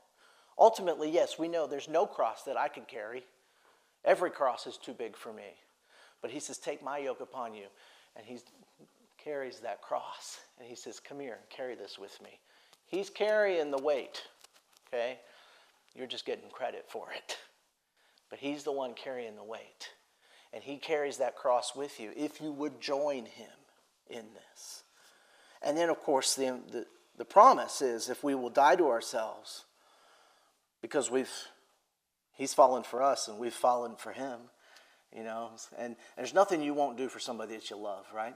Ultimately, 0.58 1.12
yes, 1.12 1.38
we 1.38 1.48
know 1.48 1.68
there's 1.68 1.90
no 1.90 2.06
cross 2.06 2.44
that 2.44 2.58
I 2.58 2.70
can 2.70 2.84
carry. 2.86 3.24
Every 4.06 4.32
cross 4.32 4.66
is 4.68 4.78
too 4.78 4.94
big 4.94 5.18
for 5.18 5.34
me. 5.34 5.56
But 6.22 6.32
he 6.32 6.40
says, 6.40 6.58
Take 6.58 6.84
my 6.84 6.98
yoke 6.98 7.22
upon 7.22 7.54
you. 7.54 7.68
And 8.16 8.26
he 8.26 8.40
carries 9.24 9.60
that 9.60 9.82
cross. 9.82 10.40
And 10.60 10.68
he 10.68 10.76
says, 10.76 11.00
Come 11.00 11.20
here 11.20 11.40
carry 11.50 11.76
this 11.76 11.98
with 12.00 12.20
me. 12.22 12.40
He's 12.86 13.10
carrying 13.10 13.72
the 13.72 13.82
weight, 13.82 14.22
okay? 14.88 15.20
You're 15.94 16.08
just 16.08 16.26
getting 16.26 16.50
credit 16.50 16.86
for 16.88 17.08
it. 17.16 17.38
But 18.30 18.40
he's 18.40 18.64
the 18.64 18.72
one 18.72 18.94
carrying 18.94 19.36
the 19.36 19.44
weight. 19.44 19.92
And 20.54 20.64
he 20.64 20.78
carries 20.78 21.18
that 21.18 21.36
cross 21.36 21.76
with 21.76 22.00
you 22.00 22.12
if 22.16 22.42
you 22.42 22.52
would 22.52 22.80
join 22.80 23.26
him 23.26 23.52
in 24.10 24.26
this. 24.34 24.84
And 25.62 25.78
then, 25.78 25.90
of 25.90 26.00
course, 26.00 26.36
the, 26.36 26.60
the, 26.72 26.86
the 27.18 27.26
promise 27.26 27.82
is 27.82 28.10
if 28.10 28.24
we 28.24 28.36
will 28.36 28.50
die 28.50 28.76
to 28.76 28.88
ourselves, 28.88 29.66
because 30.82 31.10
we've 31.12 31.32
he's 32.34 32.54
fallen 32.54 32.84
for 32.84 33.02
us 33.02 33.28
and 33.28 33.40
we've 33.40 33.54
fallen 33.54 33.96
for 33.96 34.12
him 34.12 34.38
you 35.16 35.24
know? 35.24 35.52
And, 35.78 35.96
there's 36.16 36.34
nothing 36.34 36.62
you 36.62 36.74
won't 36.74 36.98
do 36.98 37.10
for 37.10 37.20
somebody 37.20 37.56
that 37.56 37.70
you 37.70 37.78
love 37.78 38.06
right? 38.14 38.36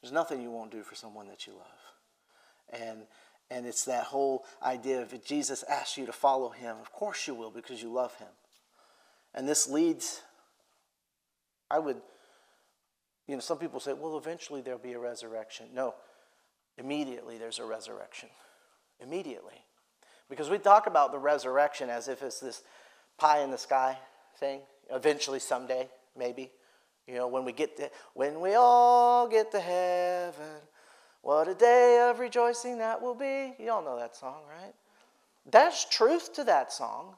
There's 0.00 0.12
nothing 0.12 0.42
you 0.42 0.50
won't 0.50 0.72
do 0.72 0.82
for 0.82 0.94
someone 0.94 1.28
that 1.28 1.46
you 1.46 1.52
love. 1.54 2.80
And 2.80 3.02
and 3.50 3.66
it's 3.66 3.84
that 3.84 4.04
whole 4.04 4.46
idea 4.62 5.02
of 5.02 5.12
if 5.12 5.24
jesus 5.24 5.62
asks 5.68 5.98
you 5.98 6.06
to 6.06 6.12
follow 6.12 6.48
him 6.48 6.76
of 6.80 6.90
course 6.90 7.26
you 7.26 7.34
will 7.34 7.50
because 7.50 7.82
you 7.82 7.92
love 7.92 8.14
him. 8.16 8.28
And 9.34 9.48
this 9.48 9.68
leads 9.68 10.22
i 11.70 11.78
would 11.78 12.00
you 13.26 13.34
know 13.34 13.40
some 13.40 13.58
people 13.58 13.80
say 13.80 13.92
well 13.92 14.16
eventually 14.16 14.60
there'll 14.60 14.78
be 14.78 14.94
a 14.94 14.98
resurrection. 14.98 15.66
No 15.74 15.94
immediately 16.78 17.38
there's 17.38 17.58
a 17.58 17.64
resurrection. 17.64 18.30
Immediately. 19.00 19.64
Because 20.30 20.48
we 20.48 20.58
talk 20.58 20.86
about 20.86 21.12
the 21.12 21.18
resurrection 21.18 21.90
as 21.90 22.08
if 22.08 22.22
it's 22.22 22.40
this 22.40 22.62
pie 23.18 23.40
in 23.42 23.50
the 23.50 23.58
sky 23.58 23.98
thing, 24.38 24.60
eventually, 24.92 25.38
someday, 25.38 25.88
maybe. 26.16 26.50
You 27.06 27.14
know, 27.14 27.26
when 27.26 27.44
we 27.44 27.52
get 27.52 27.76
to, 27.78 27.90
when 28.14 28.40
we 28.40 28.54
all 28.54 29.26
get 29.28 29.50
to 29.52 29.60
heaven, 29.60 30.60
what 31.22 31.48
a 31.48 31.54
day 31.54 32.08
of 32.08 32.18
rejoicing 32.20 32.78
that 32.78 33.00
will 33.00 33.14
be. 33.14 33.54
You 33.58 33.70
all 33.70 33.84
know 33.84 33.98
that 33.98 34.14
song, 34.14 34.42
right? 34.48 34.74
There's 35.50 35.84
truth 35.84 36.32
to 36.34 36.44
that 36.44 36.72
song. 36.72 37.14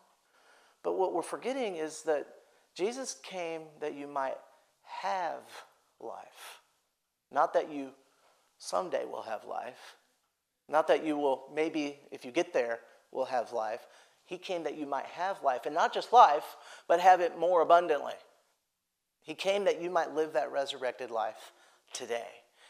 But 0.83 0.99
what 0.99 1.14
we're 1.14 1.22
forgetting 1.22 1.77
is 1.77 2.03
that 2.03 2.27
Jesus 2.75 3.16
came 3.22 3.62
that 3.81 3.95
you 3.95 4.07
might 4.07 4.37
have 4.83 5.43
life. 6.01 6.61
Not 7.31 7.55
that 7.55 7.70
you 7.72 7.91
someday 8.59 9.05
will 9.05 9.22
have 9.22 9.45
life. 9.45 9.97
Not 10.68 10.89
that 10.89 11.05
you 11.05 11.16
will, 11.16 11.45
maybe 11.55 11.99
if 12.11 12.25
you 12.25 12.31
get 12.31 12.53
there, 12.53 12.81
will 13.12 13.27
have 13.27 13.53
life. 13.53 13.87
He 14.35 14.39
came 14.39 14.64
that 14.64 14.76
you 14.76 14.85
might 14.85 15.07
have 15.07 15.45
life, 15.45 15.64
and 15.64 15.72
not 15.72 15.95
just 15.95 16.12
life, 16.12 16.57
but 16.89 16.99
have 16.99 17.20
it 17.20 17.39
more 17.39 17.61
abundantly. 17.61 18.14
He 19.22 19.32
came 19.32 19.62
that 19.62 19.80
you 19.80 19.91
might 19.91 20.12
live 20.12 20.32
that 20.32 20.51
resurrected 20.51 21.12
life 21.12 21.53
today. 21.93 22.26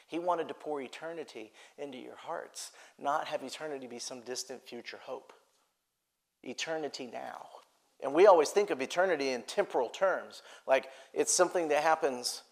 He 0.07 0.19
wanted 0.19 0.49
to 0.49 0.55
pour 0.55 0.83
eternity 0.83 1.53
into 1.79 1.97
your 1.97 2.17
hearts, 2.17 2.73
not 2.99 3.29
have 3.29 3.43
eternity 3.43 3.87
be 3.87 3.99
some 3.99 4.21
distant 4.21 4.63
future 4.69 4.99
hope. 5.03 5.33
Eternity 6.43 7.09
now. 7.11 7.47
And 8.03 8.13
we 8.13 8.27
always 8.27 8.51
think 8.51 8.69
of 8.69 8.83
eternity 8.83 9.31
in 9.31 9.41
temporal 9.45 9.89
terms, 9.89 10.43
like 10.67 10.89
it's 11.15 11.33
something 11.33 11.69
that 11.69 11.83
happens, 11.83 12.43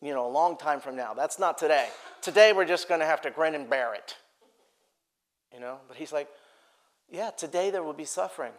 you 0.00 0.14
know, 0.14 0.24
a 0.24 0.30
long 0.30 0.56
time 0.56 0.78
from 0.78 0.94
now. 0.94 1.14
That's 1.14 1.40
not 1.40 1.58
today. 1.58 1.88
Today 2.22 2.52
we're 2.52 2.64
just 2.64 2.88
going 2.88 3.00
to 3.00 3.06
have 3.06 3.22
to 3.22 3.30
grin 3.32 3.56
and 3.56 3.68
bear 3.68 3.92
it. 3.94 4.14
You 5.52 5.58
know, 5.58 5.78
but 5.88 5.96
he's 5.96 6.12
like, 6.12 6.28
yeah, 7.10 7.30
today 7.30 7.70
there 7.70 7.82
will 7.82 7.92
be 7.92 8.04
suffering. 8.04 8.52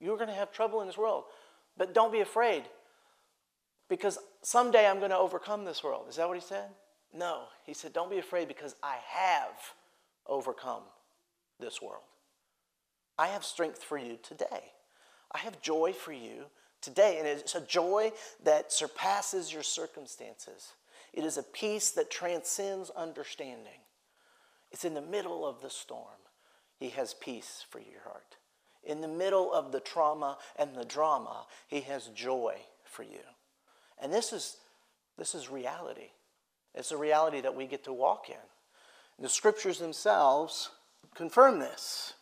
You're 0.00 0.16
going 0.16 0.28
to 0.28 0.34
have 0.34 0.52
trouble 0.52 0.80
in 0.80 0.86
this 0.86 0.98
world. 0.98 1.24
But 1.76 1.94
don't 1.94 2.12
be 2.12 2.20
afraid 2.20 2.64
because 3.88 4.18
someday 4.42 4.86
I'm 4.86 4.98
going 4.98 5.10
to 5.10 5.18
overcome 5.18 5.64
this 5.64 5.82
world. 5.82 6.06
Is 6.08 6.16
that 6.16 6.28
what 6.28 6.36
he 6.36 6.42
said? 6.42 6.68
No, 7.12 7.44
he 7.64 7.74
said, 7.74 7.92
don't 7.92 8.10
be 8.10 8.18
afraid 8.18 8.48
because 8.48 8.74
I 8.82 8.96
have 9.08 9.54
overcome 10.26 10.82
this 11.60 11.80
world. 11.80 12.02
I 13.18 13.28
have 13.28 13.44
strength 13.44 13.82
for 13.82 13.96
you 13.98 14.18
today. 14.22 14.72
I 15.32 15.38
have 15.38 15.60
joy 15.60 15.92
for 15.92 16.12
you 16.12 16.44
today. 16.80 17.18
And 17.18 17.26
it's 17.26 17.54
a 17.54 17.60
joy 17.60 18.12
that 18.42 18.72
surpasses 18.72 19.52
your 19.52 19.62
circumstances. 19.62 20.72
It 21.12 21.24
is 21.24 21.36
a 21.36 21.42
peace 21.42 21.92
that 21.92 22.10
transcends 22.10 22.90
understanding. 22.90 23.80
It's 24.72 24.84
in 24.84 24.94
the 24.94 25.00
middle 25.00 25.46
of 25.46 25.60
the 25.62 25.70
storm. 25.70 26.08
He 26.84 26.90
has 26.90 27.14
peace 27.14 27.64
for 27.70 27.78
your 27.78 28.02
heart. 28.04 28.36
In 28.82 29.00
the 29.00 29.08
middle 29.08 29.50
of 29.50 29.72
the 29.72 29.80
trauma 29.80 30.36
and 30.58 30.74
the 30.74 30.84
drama, 30.84 31.46
He 31.66 31.80
has 31.80 32.08
joy 32.08 32.56
for 32.84 33.04
you. 33.04 33.22
And 33.98 34.12
this 34.12 34.34
is, 34.34 34.58
this 35.16 35.34
is 35.34 35.48
reality. 35.48 36.10
It's 36.74 36.92
a 36.92 36.98
reality 36.98 37.40
that 37.40 37.56
we 37.56 37.66
get 37.66 37.84
to 37.84 37.92
walk 37.94 38.28
in. 38.28 38.36
The 39.18 39.30
scriptures 39.30 39.78
themselves 39.78 40.72
confirm 41.14 41.58
this. 41.58 42.12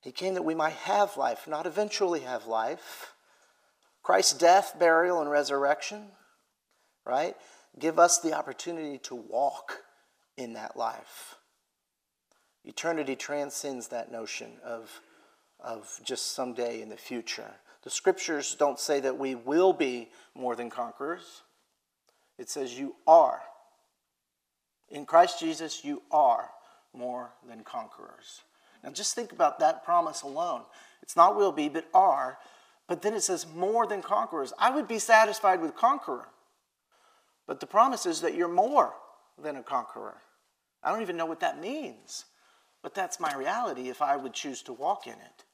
He 0.00 0.10
came 0.10 0.32
that 0.32 0.40
we 0.40 0.54
might 0.54 0.72
have 0.72 1.18
life, 1.18 1.46
not 1.46 1.66
eventually 1.66 2.20
have 2.20 2.46
life. 2.46 3.12
Christ's 4.02 4.38
death, 4.38 4.76
burial, 4.78 5.20
and 5.20 5.30
resurrection, 5.30 6.06
right, 7.04 7.36
give 7.78 7.98
us 7.98 8.20
the 8.20 8.32
opportunity 8.32 8.96
to 9.00 9.14
walk 9.14 9.80
in 10.38 10.54
that 10.54 10.78
life. 10.78 11.36
Eternity 12.64 13.16
transcends 13.16 13.88
that 13.88 14.10
notion 14.10 14.52
of, 14.64 15.00
of 15.60 16.00
just 16.02 16.32
someday 16.32 16.80
in 16.80 16.88
the 16.88 16.96
future. 16.96 17.50
The 17.82 17.90
scriptures 17.90 18.54
don't 18.58 18.80
say 18.80 19.00
that 19.00 19.18
we 19.18 19.34
will 19.34 19.72
be 19.72 20.08
more 20.34 20.56
than 20.56 20.70
conquerors, 20.70 21.42
it 22.38 22.48
says 22.48 22.78
you 22.78 22.96
are. 23.06 23.40
In 24.90 25.06
Christ 25.06 25.40
Jesus, 25.40 25.84
you 25.84 26.02
are 26.10 26.50
more 26.92 27.30
than 27.48 27.62
conquerors. 27.64 28.42
Now 28.82 28.90
just 28.90 29.14
think 29.14 29.32
about 29.32 29.58
that 29.60 29.84
promise 29.84 30.22
alone. 30.22 30.62
It's 31.02 31.16
not 31.16 31.36
will 31.36 31.52
be, 31.52 31.68
but 31.68 31.86
are. 31.94 32.38
But 32.86 33.02
then 33.02 33.14
it 33.14 33.22
says 33.22 33.46
more 33.54 33.86
than 33.86 34.02
conquerors. 34.02 34.52
I 34.58 34.70
would 34.70 34.88
be 34.88 34.98
satisfied 34.98 35.60
with 35.60 35.74
conqueror. 35.74 36.28
But 37.46 37.60
the 37.60 37.66
promise 37.66 38.06
is 38.06 38.20
that 38.20 38.34
you're 38.34 38.48
more 38.48 38.94
than 39.42 39.56
a 39.56 39.62
conqueror. 39.62 40.16
I 40.82 40.90
don't 40.90 41.02
even 41.02 41.16
know 41.16 41.26
what 41.26 41.40
that 41.40 41.60
means. 41.60 42.24
But 42.84 42.94
that's 42.94 43.18
my 43.18 43.34
reality 43.34 43.88
if 43.88 44.02
I 44.02 44.14
would 44.14 44.34
choose 44.34 44.60
to 44.64 44.74
walk 44.74 45.06
in 45.06 45.14
it. 45.14 45.44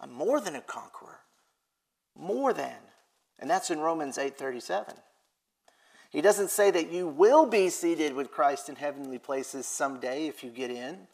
I'm 0.00 0.10
more 0.10 0.40
than 0.40 0.56
a 0.56 0.62
conqueror. 0.62 1.18
More 2.16 2.54
than. 2.54 2.78
And 3.38 3.50
that's 3.50 3.70
in 3.70 3.80
Romans 3.80 4.16
8:37. 4.16 4.96
He 6.08 6.22
doesn't 6.22 6.48
say 6.48 6.70
that 6.70 6.90
you 6.90 7.06
will 7.06 7.44
be 7.44 7.68
seated 7.68 8.14
with 8.14 8.30
Christ 8.30 8.70
in 8.70 8.76
heavenly 8.76 9.18
places 9.18 9.66
someday 9.66 10.26
if 10.26 10.42
you 10.42 10.50
get 10.50 10.70
in. 10.70 11.06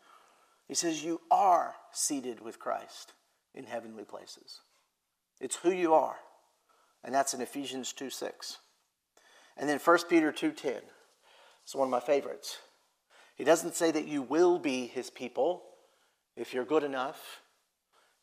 He 0.69 0.75
says 0.75 1.03
you 1.03 1.21
are 1.33 1.75
seated 1.91 2.41
with 2.41 2.61
Christ 2.61 3.15
in 3.53 3.65
heavenly 3.65 4.05
places. 4.05 4.61
It's 5.41 5.57
who 5.57 5.73
you 5.73 5.95
are. 5.95 6.21
And 7.03 7.13
that's 7.13 7.35
in 7.35 7.41
Ephesians 7.41 7.93
2 7.93 8.09
6. 8.09 8.59
And 9.57 9.69
then 9.69 9.81
1 9.81 9.99
Peter 10.09 10.31
2.10. 10.31 10.83
It's 11.65 11.75
one 11.75 11.89
of 11.89 11.91
my 11.91 11.99
favorites. 11.99 12.59
He 13.37 13.45
doesn't 13.45 13.75
say 13.75 13.91
that 13.91 14.09
you 14.09 14.23
will 14.23 14.59
be 14.59 14.87
his 14.87 15.11
people 15.11 15.63
if 16.37 16.53
you're 16.53 16.65
good 16.65 16.83
enough. 16.83 17.43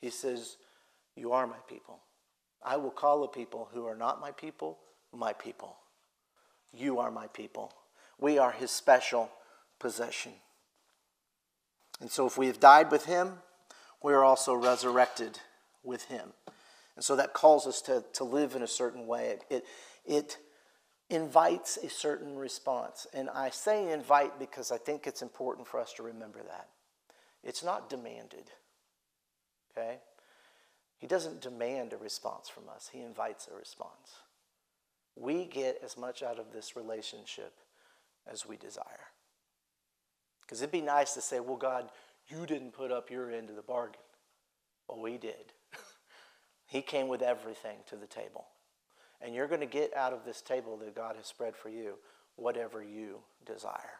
He 0.01 0.09
says, 0.09 0.57
You 1.15 1.31
are 1.31 1.47
my 1.47 1.59
people. 1.69 1.99
I 2.65 2.77
will 2.77 2.91
call 2.91 3.23
a 3.23 3.27
people 3.27 3.69
who 3.73 3.85
are 3.85 3.95
not 3.95 4.19
my 4.19 4.31
people, 4.31 4.79
my 5.13 5.33
people. 5.33 5.77
You 6.75 6.99
are 6.99 7.11
my 7.11 7.27
people. 7.27 7.71
We 8.19 8.37
are 8.37 8.51
his 8.51 8.71
special 8.71 9.29
possession. 9.79 10.33
And 12.01 12.09
so, 12.09 12.25
if 12.25 12.37
we 12.37 12.47
have 12.47 12.59
died 12.59 12.91
with 12.91 13.05
him, 13.05 13.33
we 14.01 14.13
are 14.13 14.23
also 14.23 14.53
resurrected 14.53 15.39
with 15.83 16.05
him. 16.05 16.33
And 16.95 17.03
so 17.03 17.15
that 17.15 17.33
calls 17.33 17.65
us 17.65 17.81
to, 17.83 18.03
to 18.13 18.23
live 18.23 18.55
in 18.55 18.61
a 18.61 18.67
certain 18.67 19.07
way. 19.07 19.37
It, 19.49 19.65
it 20.05 20.37
invites 21.09 21.77
a 21.77 21.89
certain 21.89 22.35
response. 22.35 23.07
And 23.13 23.29
I 23.29 23.49
say 23.49 23.91
invite 23.91 24.39
because 24.39 24.71
I 24.71 24.77
think 24.77 25.07
it's 25.07 25.21
important 25.21 25.67
for 25.67 25.79
us 25.79 25.93
to 25.93 26.03
remember 26.03 26.41
that. 26.43 26.69
It's 27.43 27.63
not 27.63 27.89
demanded. 27.89 28.51
Okay? 29.71 29.97
He 30.97 31.07
doesn't 31.07 31.41
demand 31.41 31.93
a 31.93 31.97
response 31.97 32.47
from 32.47 32.63
us, 32.73 32.89
He 32.91 33.01
invites 33.01 33.49
a 33.51 33.57
response. 33.57 34.21
We 35.15 35.45
get 35.45 35.79
as 35.83 35.97
much 35.97 36.23
out 36.23 36.39
of 36.39 36.51
this 36.51 36.75
relationship 36.75 37.53
as 38.31 38.47
we 38.47 38.57
desire. 38.57 39.07
Because 40.41 40.61
it'd 40.61 40.71
be 40.71 40.81
nice 40.81 41.13
to 41.13 41.21
say, 41.21 41.39
well, 41.39 41.57
God, 41.57 41.89
you 42.27 42.45
didn't 42.45 42.71
put 42.71 42.91
up 42.91 43.11
your 43.11 43.31
end 43.31 43.49
of 43.49 43.55
the 43.55 43.61
bargain. 43.61 44.01
Well, 44.87 45.01
we 45.01 45.17
did. 45.17 45.53
he 46.65 46.81
came 46.81 47.07
with 47.07 47.21
everything 47.21 47.77
to 47.89 47.95
the 47.95 48.07
table. 48.07 48.47
And 49.23 49.33
you're 49.33 49.47
going 49.47 49.61
to 49.61 49.65
get 49.65 49.95
out 49.95 50.11
of 50.11 50.25
this 50.25 50.41
table 50.41 50.75
that 50.77 50.95
God 50.95 51.15
has 51.15 51.25
spread 51.25 51.55
for 51.55 51.69
you 51.69 51.93
whatever 52.35 52.83
you 52.83 53.19
desire. 53.45 53.99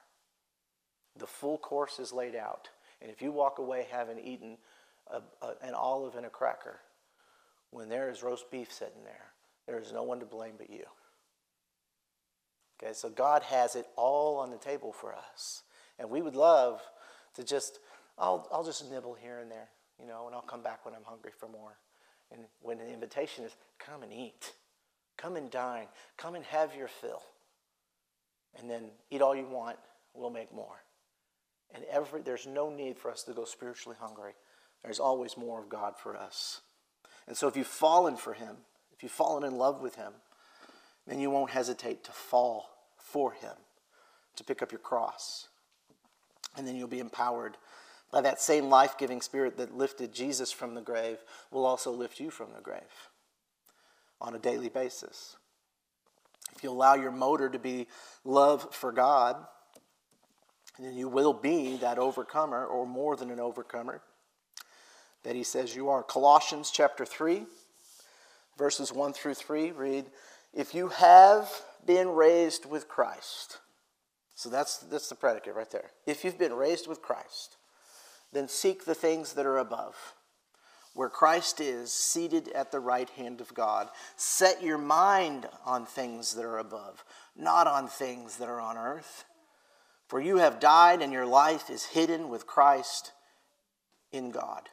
The 1.18 1.28
full 1.28 1.58
course 1.58 1.98
is 2.00 2.12
laid 2.12 2.36
out. 2.36 2.70
And 3.02 3.10
if 3.10 3.22
you 3.22 3.32
walk 3.32 3.60
away 3.60 3.88
having 3.90 4.20
eaten 4.20 4.58
a, 5.08 5.22
a, 5.46 5.54
an 5.62 5.74
olive 5.74 6.16
and 6.16 6.26
a 6.26 6.30
cracker, 6.30 6.80
when 7.72 7.90
there 7.90 8.10
is 8.10 8.22
roast 8.22 8.52
beef 8.52 8.72
sitting 8.72 9.04
there, 9.04 9.32
there 9.66 9.80
is 9.80 9.94
no 9.94 10.04
one 10.04 10.20
to 10.20 10.26
blame 10.26 10.56
but 10.58 10.70
you. 10.70 10.84
Okay, 12.82 12.94
so 12.94 13.10
God 13.10 13.44
has 13.44 13.76
it 13.76 13.88
all 13.96 14.38
on 14.38 14.50
the 14.50 14.58
table 14.58 14.92
for 14.92 15.14
us. 15.14 15.64
And 16.00 16.10
we 16.10 16.22
would 16.22 16.36
love 16.36 16.82
to 17.36 17.44
just, 17.44 17.80
I'll, 18.18 18.48
I'll 18.52 18.64
just 18.64 18.90
nibble 18.92 19.14
here 19.14 19.40
and 19.40 19.50
there, 19.50 19.70
you 20.00 20.08
know, 20.08 20.26
and 20.26 20.36
I'll 20.36 20.42
come 20.42 20.64
back 20.64 20.86
when 20.86 20.94
I'm 20.94 21.04
hungry 21.04 21.32
for 21.38 21.48
more. 21.48 21.78
And 22.32 22.42
when 22.62 22.80
the 22.80 22.92
invitation 22.92 23.46
is, 23.46 23.56
come 23.80 24.04
and 24.04 24.12
eat, 24.12 24.54
come 25.24 25.38
and 25.38 25.50
dine, 25.50 25.88
come 26.18 26.36
and 26.36 26.44
have 26.46 26.76
your 26.76 26.90
fill. 26.90 27.24
And 28.60 28.70
then 28.70 28.92
eat 29.10 29.22
all 29.22 29.36
you 29.36 29.48
want, 29.48 29.78
we'll 30.14 30.30
make 30.30 30.54
more. 30.54 30.84
And 31.74 31.84
every, 31.90 32.22
there's 32.22 32.46
no 32.46 32.70
need 32.70 33.00
for 33.00 33.10
us 33.10 33.24
to 33.24 33.34
go 33.34 33.46
spiritually 33.46 33.98
hungry. 34.00 34.34
There's 34.84 35.00
always 35.00 35.38
more 35.38 35.62
of 35.62 35.70
God 35.70 35.94
for 35.98 36.18
us. 36.18 36.60
And 37.26 37.38
so 37.38 37.48
if 37.48 37.56
you've 37.56 37.66
fallen 37.66 38.18
for 38.18 38.34
Him, 38.34 38.58
if 38.92 39.02
you've 39.02 39.14
fallen 39.14 39.44
in 39.46 39.58
love 39.58 39.82
with 39.82 39.96
Him, 39.96 40.12
then 41.08 41.20
you 41.20 41.30
won't 41.30 41.52
hesitate 41.52 42.04
to 42.04 42.12
fall 42.12 42.70
for 42.98 43.32
Him, 43.32 43.56
to 44.36 44.44
pick 44.44 44.62
up 44.62 44.72
your 44.72 44.80
cross, 44.80 45.48
and 46.58 46.68
then 46.68 46.76
you'll 46.76 46.88
be 46.88 47.00
empowered 47.00 47.58
by 48.12 48.22
that 48.22 48.42
same 48.42 48.66
life 48.66 48.98
giving 48.98 49.22
spirit 49.22 49.58
that 49.58 49.76
lifted 49.76 50.14
Jesus 50.14 50.52
from 50.52 50.76
the 50.76 50.82
grave, 50.82 51.18
will 51.50 51.66
also 51.66 51.92
lift 51.92 52.20
you 52.20 52.30
from 52.30 52.50
the 52.54 52.62
grave 52.62 53.10
on 54.24 54.34
a 54.34 54.40
daily 54.40 54.70
basis. 54.70 55.36
If 56.56 56.64
you 56.64 56.72
allow 56.72 56.96
your 56.96 57.12
motor 57.12 57.50
to 57.50 57.60
be 57.60 57.88
love 58.24 58.74
for 58.74 58.92
God, 58.92 59.36
then 60.80 60.96
you 60.96 61.10
will 61.10 61.34
be 61.34 61.78
that 61.78 62.00
overcomer 62.00 62.66
or 62.66 62.88
more 62.88 63.16
than 63.16 63.30
an 63.30 63.40
overcomer 63.40 64.02
that 65.24 65.36
he 65.36 65.44
says 65.44 65.76
you 65.76 65.90
are. 65.90 66.04
Colossians 66.04 66.72
chapter 66.72 67.06
3, 67.06 67.46
verses 68.58 68.92
1 68.92 69.14
through 69.14 69.34
3 69.36 69.72
read, 69.72 70.06
If 70.54 70.74
you 70.74 70.88
have 70.90 71.50
been 71.86 72.10
raised 72.10 72.66
with 72.66 72.88
Christ, 72.88 73.60
so 74.36 74.50
that's, 74.50 74.78
that's 74.78 75.10
the 75.10 75.16
predicate 75.16 75.56
right 75.56 75.70
there. 75.70 75.92
If 76.06 76.24
you've 76.24 76.40
been 76.40 76.54
raised 76.54 76.88
with 76.88 77.02
Christ, 77.02 77.58
then 78.32 78.48
seek 78.48 78.86
the 78.86 78.96
things 78.96 79.34
that 79.34 79.46
are 79.46 79.60
above, 79.60 80.16
where 80.94 81.10
Christ 81.10 81.60
is 81.60 81.92
seated 81.92 82.50
at 82.50 82.72
the 82.72 82.80
right 82.80 83.10
hand 83.12 83.42
of 83.42 83.54
God. 83.54 83.90
Set 84.16 84.62
your 84.62 84.78
mind 84.78 85.48
on 85.66 85.86
things 85.86 86.36
that 86.36 86.46
are 86.46 86.60
above, 86.60 87.04
not 87.36 87.68
on 87.68 87.88
things 87.88 88.38
that 88.38 88.48
are 88.48 88.62
on 88.62 88.78
earth. 88.78 89.26
For 90.08 90.22
you 90.22 90.38
have 90.38 90.60
died, 90.60 91.02
and 91.02 91.12
your 91.12 91.26
life 91.26 91.70
is 91.70 91.86
hidden 91.86 92.30
with 92.30 92.46
Christ 92.46 93.12
in 94.12 94.30
God. 94.30 94.70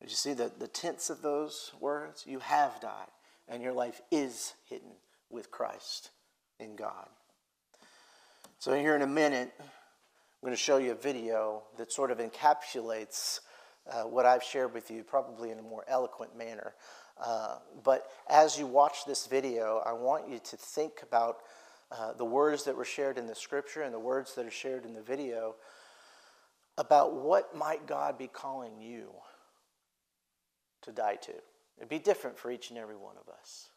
Did 0.00 0.08
you 0.08 0.16
see 0.16 0.32
the, 0.32 0.50
the 0.58 0.68
tense 0.68 1.10
of 1.10 1.20
those 1.20 1.72
words? 1.78 2.24
You 2.26 2.38
have 2.38 2.80
died, 2.80 3.10
and 3.48 3.62
your 3.62 3.74
life 3.74 4.00
is 4.10 4.54
hidden 4.68 4.92
with 5.28 5.50
Christ 5.50 6.10
in 6.58 6.74
God. 6.74 7.06
So, 8.58 8.74
here 8.74 8.96
in 8.96 9.02
a 9.02 9.06
minute, 9.06 9.52
I'm 9.58 9.66
going 10.42 10.52
to 10.52 10.56
show 10.56 10.78
you 10.78 10.92
a 10.92 10.94
video 10.94 11.64
that 11.76 11.92
sort 11.92 12.10
of 12.10 12.18
encapsulates 12.18 13.40
uh, 13.88 14.02
what 14.02 14.26
I've 14.26 14.42
shared 14.42 14.74
with 14.74 14.90
you, 14.90 15.04
probably 15.04 15.50
in 15.50 15.58
a 15.58 15.62
more 15.62 15.84
eloquent 15.86 16.36
manner. 16.36 16.74
Uh, 17.22 17.58
but 17.84 18.06
as 18.28 18.58
you 18.58 18.66
watch 18.66 19.04
this 19.06 19.26
video, 19.26 19.82
I 19.86 19.92
want 19.92 20.28
you 20.28 20.38
to 20.38 20.56
think 20.56 21.02
about 21.02 21.38
uh, 21.92 22.12
the 22.14 22.24
words 22.24 22.64
that 22.64 22.76
were 22.76 22.84
shared 22.84 23.18
in 23.18 23.26
the 23.26 23.34
scripture 23.34 23.82
and 23.82 23.94
the 23.94 24.00
words 24.00 24.34
that 24.34 24.46
are 24.46 24.50
shared 24.50 24.84
in 24.84 24.94
the 24.94 25.02
video 25.02 25.54
about 26.78 27.14
what 27.14 27.54
might 27.56 27.86
God 27.86 28.18
be 28.18 28.26
calling 28.26 28.80
you 28.80 29.10
to 30.82 30.92
die 30.92 31.16
to. 31.16 31.32
It'd 31.76 31.88
be 31.88 31.98
different 31.98 32.38
for 32.38 32.50
each 32.50 32.70
and 32.70 32.78
every 32.78 32.96
one 32.96 33.16
of 33.16 33.32
us. 33.32 33.70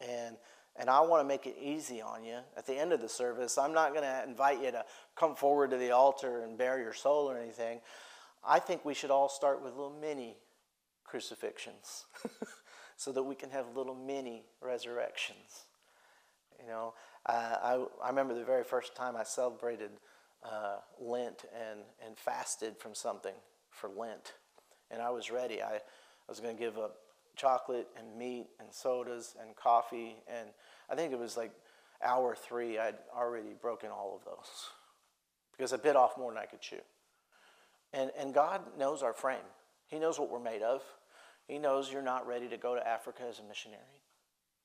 And 0.00 0.36
And 0.76 0.88
I 0.88 1.00
want 1.00 1.20
to 1.22 1.28
make 1.28 1.46
it 1.46 1.56
easy 1.60 2.00
on 2.00 2.24
you 2.24 2.38
at 2.56 2.64
the 2.64 2.74
end 2.74 2.92
of 2.92 3.00
the 3.00 3.08
service. 3.08 3.58
I'm 3.58 3.74
not 3.74 3.92
going 3.92 4.04
to 4.04 4.24
invite 4.26 4.62
you 4.62 4.70
to 4.70 4.84
come 5.16 5.34
forward 5.34 5.70
to 5.70 5.76
the 5.76 5.90
altar 5.90 6.42
and 6.42 6.56
bare 6.56 6.78
your 6.80 6.94
soul 6.94 7.28
or 7.30 7.36
anything. 7.36 7.80
I 8.44 8.58
think 8.58 8.84
we 8.84 8.94
should 8.94 9.10
all 9.10 9.28
start 9.28 9.62
with 9.62 9.74
little 9.74 9.96
mini 10.00 10.36
crucifixions 11.04 12.04
so 12.96 13.12
that 13.12 13.22
we 13.22 13.34
can 13.34 13.50
have 13.50 13.76
little 13.76 13.94
mini 13.94 14.44
resurrections. 14.60 15.66
You 16.60 16.68
know, 16.68 16.94
uh, 17.26 17.56
I, 17.62 17.84
I 18.02 18.08
remember 18.08 18.34
the 18.34 18.44
very 18.44 18.64
first 18.64 18.94
time 18.94 19.16
I 19.16 19.24
celebrated 19.24 19.90
uh, 20.42 20.76
Lent 21.00 21.44
and, 21.54 21.80
and 22.04 22.16
fasted 22.16 22.78
from 22.78 22.94
something 22.94 23.34
for 23.70 23.88
Lent. 23.88 24.34
And 24.90 25.02
I 25.02 25.10
was 25.10 25.30
ready. 25.30 25.62
I, 25.62 25.76
I 25.76 25.80
was 26.28 26.40
going 26.40 26.56
to 26.56 26.62
give 26.62 26.78
up 26.78 26.96
chocolate 27.36 27.88
and 27.98 28.18
meat 28.18 28.46
and 28.58 28.68
sodas 28.70 29.36
and 29.40 29.54
coffee. 29.56 30.16
And 30.28 30.48
I 30.90 30.94
think 30.94 31.12
it 31.12 31.18
was 31.18 31.36
like 31.36 31.52
hour 32.02 32.34
three, 32.34 32.78
I'd 32.78 32.96
already 33.16 33.54
broken 33.60 33.90
all 33.90 34.18
of 34.18 34.24
those 34.24 34.70
because 35.52 35.72
I 35.72 35.76
bit 35.76 35.96
off 35.96 36.16
more 36.16 36.32
than 36.32 36.42
I 36.42 36.46
could 36.46 36.60
chew. 36.60 36.80
And, 37.92 38.10
and 38.18 38.32
God 38.32 38.62
knows 38.78 39.02
our 39.02 39.12
frame, 39.12 39.38
He 39.88 39.98
knows 39.98 40.18
what 40.18 40.30
we're 40.30 40.40
made 40.40 40.62
of. 40.62 40.82
He 41.46 41.58
knows 41.58 41.90
you're 41.90 42.00
not 42.00 42.28
ready 42.28 42.46
to 42.48 42.56
go 42.56 42.76
to 42.76 42.86
Africa 42.86 43.22
as 43.28 43.40
a 43.40 43.42
missionary. 43.42 43.82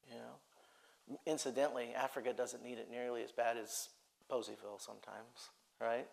You 0.08 0.18
know, 0.18 1.18
incidentally, 1.26 1.96
Africa 1.96 2.32
doesn't 2.32 2.64
need 2.64 2.78
it 2.78 2.92
nearly 2.92 3.24
as 3.24 3.32
bad 3.32 3.58
as 3.58 3.90
Poseyville 4.32 4.80
sometimes, 4.80 5.50
right? 5.82 6.06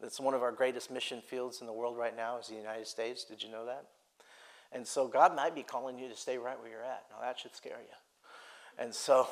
That's 0.00 0.18
one 0.18 0.34
of 0.34 0.42
our 0.42 0.50
greatest 0.52 0.90
mission 0.90 1.20
fields 1.20 1.60
in 1.60 1.66
the 1.68 1.72
world 1.72 1.96
right 1.96 2.16
now 2.16 2.38
is 2.38 2.48
the 2.48 2.56
United 2.56 2.86
States. 2.86 3.24
Did 3.24 3.42
you 3.42 3.50
know 3.50 3.66
that? 3.66 3.84
And 4.72 4.86
so 4.86 5.08
God 5.08 5.34
might 5.34 5.54
be 5.54 5.62
calling 5.62 5.98
you 5.98 6.08
to 6.08 6.16
stay 6.16 6.36
right 6.36 6.58
where 6.60 6.70
you're 6.70 6.84
at. 6.84 7.04
Now 7.10 7.20
that 7.22 7.38
should 7.38 7.54
scare 7.54 7.78
you. 7.80 8.82
And 8.82 8.94
so, 8.94 9.26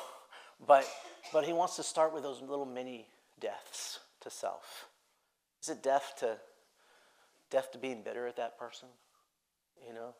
but 0.65 0.85
but 1.31 1.45
He 1.45 1.53
wants 1.53 1.75
to 1.75 1.83
start 1.83 2.13
with 2.13 2.23
those 2.23 2.41
little 2.41 2.65
mini 2.65 3.07
deaths 3.39 3.99
to 4.21 4.29
self. 4.29 4.87
Is 5.61 5.69
it 5.69 5.83
death 5.83 6.13
to 6.19 6.37
death 7.49 7.71
to 7.71 7.77
being 7.77 8.01
bitter 8.01 8.27
at 8.27 8.37
that 8.37 8.57
person? 8.57 8.89
You 9.87 9.93
know, 9.93 10.15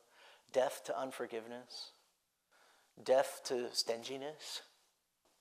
death 0.53 0.81
to 0.85 0.97
unforgiveness, 0.97 1.91
death 3.03 3.41
to 3.45 3.67
stinginess, 3.73 4.61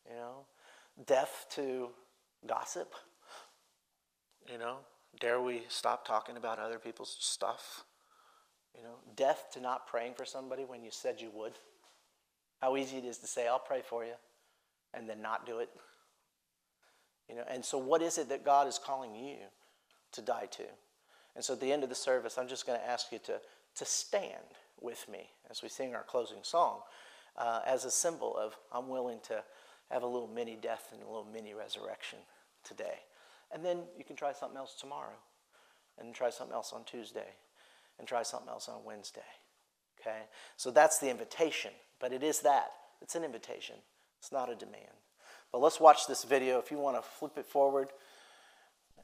you 0.08 0.16
know, 0.16 0.46
death 1.06 1.46
to 1.50 1.90
gossip. 2.46 2.94
You 4.50 4.58
know, 4.58 4.76
dare 5.20 5.40
we 5.40 5.62
stop 5.68 6.06
talking 6.06 6.36
about 6.36 6.58
other 6.58 6.78
people's 6.78 7.16
stuff? 7.20 7.84
You 8.76 8.82
know, 8.82 8.96
death 9.16 9.46
to 9.52 9.60
not 9.60 9.86
praying 9.86 10.14
for 10.14 10.24
somebody 10.24 10.64
when 10.64 10.82
you 10.82 10.90
said 10.90 11.20
you 11.20 11.30
would. 11.34 11.54
How 12.60 12.76
easy 12.76 12.98
it 12.98 13.04
is 13.04 13.18
to 13.18 13.26
say, 13.26 13.48
I'll 13.48 13.58
pray 13.58 13.82
for 13.86 14.04
you, 14.04 14.14
and 14.94 15.08
then 15.08 15.20
not 15.20 15.46
do 15.46 15.58
it. 15.58 15.70
You 17.28 17.36
know, 17.36 17.44
and 17.48 17.64
so 17.64 17.78
what 17.78 18.02
is 18.02 18.18
it 18.18 18.28
that 18.28 18.44
God 18.44 18.68
is 18.68 18.78
calling 18.78 19.14
you 19.14 19.36
to 20.12 20.22
die 20.22 20.46
to? 20.52 20.64
And 21.36 21.44
so 21.44 21.52
at 21.52 21.60
the 21.60 21.70
end 21.70 21.82
of 21.82 21.90
the 21.90 21.94
service, 21.94 22.38
I'm 22.38 22.48
just 22.48 22.66
going 22.66 22.80
to 22.80 22.86
ask 22.86 23.12
you 23.12 23.18
to, 23.26 23.38
to 23.76 23.84
stand 23.84 24.32
with 24.80 25.06
me 25.08 25.28
as 25.50 25.62
we 25.62 25.68
sing 25.68 25.94
our 25.94 26.02
closing 26.02 26.38
song 26.42 26.80
uh, 27.36 27.60
as 27.66 27.84
a 27.84 27.90
symbol 27.90 28.36
of 28.36 28.56
I'm 28.72 28.88
willing 28.88 29.18
to 29.28 29.44
have 29.90 30.02
a 30.02 30.06
little 30.06 30.28
mini 30.28 30.56
death 30.60 30.88
and 30.92 31.02
a 31.02 31.06
little 31.06 31.28
mini 31.30 31.54
resurrection 31.54 32.18
today. 32.64 33.00
And 33.52 33.64
then 33.64 33.82
you 33.96 34.04
can 34.04 34.16
try 34.16 34.32
something 34.32 34.56
else 34.56 34.74
tomorrow, 34.80 35.14
and 35.98 36.12
try 36.14 36.30
something 36.30 36.54
else 36.54 36.72
on 36.72 36.84
Tuesday, 36.84 37.34
and 37.98 38.08
try 38.08 38.22
something 38.22 38.48
else 38.48 38.68
on 38.68 38.84
Wednesday. 38.84 39.20
Okay? 40.00 40.22
So 40.56 40.70
that's 40.70 40.98
the 40.98 41.10
invitation, 41.10 41.70
but 42.00 42.12
it 42.12 42.22
is 42.22 42.40
that. 42.40 42.72
It's 43.02 43.14
an 43.14 43.24
invitation, 43.24 43.76
it's 44.18 44.32
not 44.32 44.50
a 44.50 44.54
demand. 44.54 44.96
But 45.52 45.60
let's 45.60 45.78
watch 45.78 46.06
this 46.08 46.24
video. 46.24 46.58
If 46.58 46.70
you 46.70 46.78
want 46.78 46.96
to 46.96 47.02
flip 47.02 47.38
it 47.38 47.46
forward, 47.46 47.88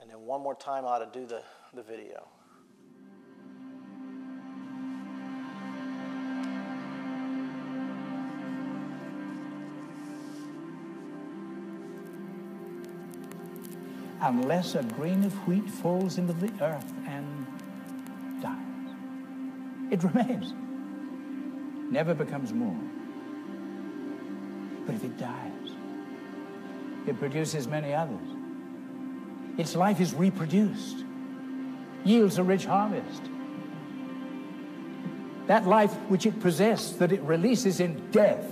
and 0.00 0.10
then 0.10 0.20
one 0.20 0.42
more 0.42 0.54
time, 0.54 0.84
I 0.84 0.88
ought 0.88 1.12
to 1.12 1.20
do 1.20 1.26
the, 1.26 1.42
the 1.74 1.82
video. 1.82 2.28
unless 14.22 14.76
a 14.76 14.82
grain 14.84 15.24
of 15.24 15.32
wheat 15.48 15.68
falls 15.68 16.16
into 16.16 16.32
the 16.32 16.50
earth 16.64 16.92
and 17.06 17.44
dies. 18.40 18.94
It 19.90 20.02
remains, 20.04 20.54
never 21.90 22.14
becomes 22.14 22.52
more. 22.52 22.78
But 24.86 24.94
if 24.94 25.04
it 25.04 25.18
dies, 25.18 25.72
it 27.06 27.18
produces 27.18 27.66
many 27.66 27.92
others. 27.92 28.41
Its 29.58 29.76
life 29.76 30.00
is 30.00 30.14
reproduced, 30.14 31.04
yields 32.04 32.38
a 32.38 32.42
rich 32.42 32.64
harvest. 32.64 33.22
That 35.46 35.66
life 35.66 35.92
which 36.08 36.24
it 36.24 36.40
possessed, 36.40 36.98
that 37.00 37.12
it 37.12 37.20
releases 37.22 37.80
in 37.80 38.10
death, 38.10 38.44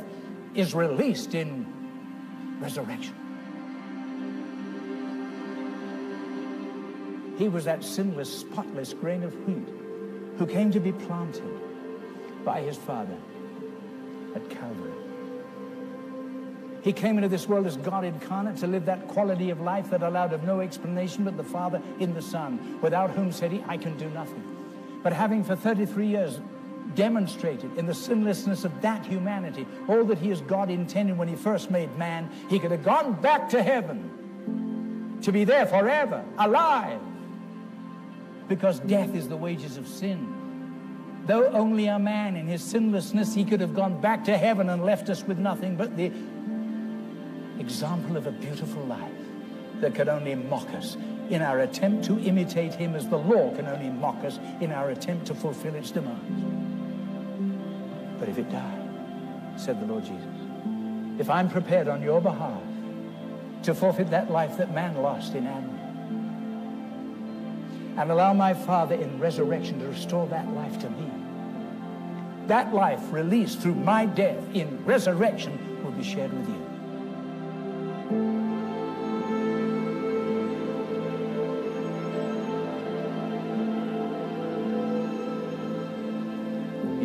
is 0.55 0.74
released 0.74 1.34
in 1.34 1.66
resurrection. 2.61 3.14
He 7.38 7.48
was 7.48 7.64
that 7.64 7.82
sinless, 7.82 8.40
spotless 8.40 8.92
grain 8.92 9.22
of 9.22 9.34
wheat 9.46 9.68
who 10.36 10.46
came 10.46 10.70
to 10.72 10.80
be 10.80 10.92
planted 10.92 11.61
by 12.44 12.61
his 12.61 12.76
Father 12.76 13.16
at 14.34 14.51
Calvary. 14.51 14.99
He 16.82 16.92
came 16.92 17.16
into 17.16 17.28
this 17.28 17.46
world 17.46 17.66
as 17.66 17.76
God 17.76 18.04
incarnate 18.04 18.56
to 18.58 18.66
live 18.66 18.86
that 18.86 19.06
quality 19.08 19.50
of 19.50 19.60
life 19.60 19.90
that 19.90 20.02
allowed 20.02 20.32
of 20.32 20.44
no 20.44 20.60
explanation 20.60 21.24
but 21.24 21.36
the 21.36 21.44
Father 21.44 21.82
in 21.98 22.14
the 22.14 22.22
Son, 22.22 22.80
without 22.80 23.10
whom, 23.10 23.32
said 23.32 23.52
he, 23.52 23.62
I 23.68 23.76
can 23.76 23.96
do 23.98 24.08
nothing. 24.10 24.42
But 25.02 25.12
having 25.12 25.44
for 25.44 25.56
33 25.56 26.06
years 26.06 26.40
demonstrated 26.94 27.76
in 27.76 27.86
the 27.86 27.94
sinlessness 27.94 28.64
of 28.64 28.80
that 28.80 29.04
humanity 29.06 29.66
all 29.88 30.04
that 30.04 30.18
he 30.18 30.30
as 30.30 30.40
God 30.40 30.70
intended 30.70 31.16
when 31.16 31.28
he 31.28 31.36
first 31.36 31.70
made 31.70 31.96
man, 31.96 32.30
he 32.48 32.58
could 32.58 32.70
have 32.70 32.82
gone 32.82 33.20
back 33.20 33.48
to 33.50 33.62
heaven 33.62 35.18
to 35.22 35.32
be 35.32 35.44
there 35.44 35.66
forever, 35.66 36.24
alive, 36.38 37.00
because 38.48 38.80
death 38.80 39.14
is 39.14 39.28
the 39.28 39.36
wages 39.36 39.76
of 39.76 39.86
sin. 39.86 40.36
Though 41.26 41.46
only 41.48 41.86
a 41.86 41.98
man 41.98 42.36
in 42.36 42.46
his 42.46 42.62
sinlessness, 42.62 43.34
he 43.34 43.44
could 43.44 43.60
have 43.60 43.74
gone 43.74 44.00
back 44.00 44.24
to 44.24 44.36
heaven 44.36 44.70
and 44.70 44.84
left 44.84 45.10
us 45.10 45.22
with 45.22 45.38
nothing 45.38 45.76
but 45.76 45.96
the 45.96 46.10
example 47.61 48.16
of 48.16 48.26
a 48.26 48.32
beautiful 48.32 48.82
life 48.84 49.12
that 49.80 49.94
could 49.94 50.08
only 50.08 50.34
mock 50.34 50.68
us 50.70 50.96
in 51.30 51.42
our 51.42 51.61
attempt 51.61 52.04
to 52.06 52.18
imitate 52.18 52.74
him 52.74 52.94
as 52.96 53.08
the 53.08 53.16
law 53.16 53.54
can 53.54 53.66
only 53.66 53.88
mock 53.88 54.24
us 54.24 54.38
in 54.61 54.72
our 54.72 54.90
attempt 54.90 55.26
to 55.26 55.34
fulfill 55.34 55.74
its 55.74 55.90
demands. 55.90 56.58
But 58.18 58.28
if 58.28 58.38
it 58.38 58.50
died, 58.50 58.82
said 59.56 59.80
the 59.80 59.86
Lord 59.86 60.04
Jesus, 60.04 61.20
if 61.20 61.30
I'm 61.30 61.48
prepared 61.48 61.88
on 61.88 62.02
your 62.02 62.20
behalf 62.20 62.62
to 63.62 63.74
forfeit 63.74 64.11
that 64.11 64.30
life 64.30 64.56
that 64.56 64.72
man 64.74 64.96
lost 64.96 65.34
in 65.34 65.46
Adam, 65.46 65.80
and 67.96 68.11
allow 68.11 68.32
my 68.32 68.54
Father 68.54 68.94
in 68.94 69.18
resurrection 69.18 69.78
to 69.80 69.88
restore 69.88 70.26
that 70.28 70.48
life 70.54 70.78
to 70.80 70.88
me. 70.88 71.11
That 72.46 72.72
life 72.72 73.12
released 73.12 73.61
through 73.61 73.74
my 73.74 74.06
death 74.06 74.42
in 74.54 74.84
resurrection 74.86 75.84
will 75.84 75.92
be 75.92 76.02
shared 76.02 76.32
with 76.32 76.48
you. 76.48 76.69
He 78.11 78.16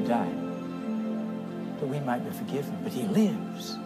died 0.01 0.35
that 1.79 1.87
we 1.87 1.99
might 1.99 2.25
be 2.25 2.31
forgiven, 2.31 2.79
but 2.83 2.91
he 2.91 3.03
lives 3.03 3.77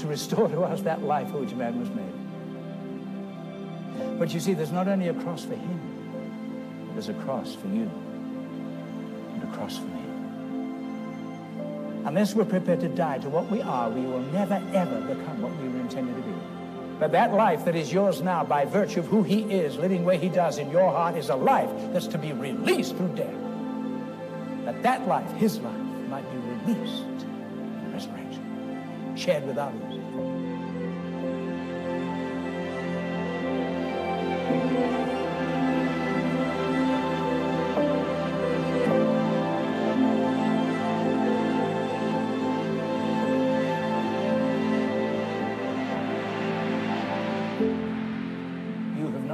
to 0.00 0.06
restore 0.08 0.48
to 0.48 0.62
us 0.62 0.80
that 0.82 1.02
life 1.02 1.30
for 1.30 1.38
which 1.38 1.54
man 1.54 1.78
was 1.78 1.88
made. 1.90 2.20
But 4.18 4.34
you 4.34 4.40
see, 4.40 4.54
there's 4.54 4.72
not 4.72 4.88
only 4.88 5.06
a 5.06 5.14
cross 5.14 5.44
for 5.44 5.54
him, 5.54 6.90
there's 6.94 7.08
a 7.08 7.14
cross 7.14 7.54
for 7.54 7.68
you 7.68 7.88
and 9.34 9.42
a 9.44 9.46
cross 9.56 9.78
for 9.78 9.84
me. 9.84 10.09
Unless 12.10 12.34
we're 12.34 12.44
prepared 12.44 12.80
to 12.80 12.88
die 12.88 13.18
to 13.18 13.28
what 13.28 13.48
we 13.48 13.62
are, 13.62 13.88
we 13.88 14.00
will 14.00 14.18
never, 14.32 14.60
ever 14.74 15.00
become 15.02 15.40
what 15.40 15.56
we 15.58 15.68
were 15.68 15.78
intended 15.78 16.16
to 16.16 16.22
be. 16.22 16.34
But 16.98 17.12
that 17.12 17.32
life 17.32 17.64
that 17.66 17.76
is 17.76 17.92
yours 17.92 18.20
now 18.20 18.42
by 18.42 18.64
virtue 18.64 18.98
of 18.98 19.06
who 19.06 19.22
he 19.22 19.42
is, 19.42 19.76
living 19.76 20.04
where 20.04 20.18
he 20.18 20.28
does 20.28 20.58
in 20.58 20.72
your 20.72 20.90
heart, 20.90 21.14
is 21.14 21.28
a 21.28 21.36
life 21.36 21.70
that's 21.92 22.08
to 22.08 22.18
be 22.18 22.32
released 22.32 22.96
through 22.96 23.14
death. 23.14 23.32
That 24.64 24.82
that 24.82 25.06
life, 25.06 25.30
his 25.34 25.60
life, 25.60 25.78
might 26.08 26.28
be 26.32 26.72
released 26.72 27.04
in 27.04 27.92
resurrection, 27.92 29.14
shared 29.14 29.46
with 29.46 29.56
others. 29.56 30.00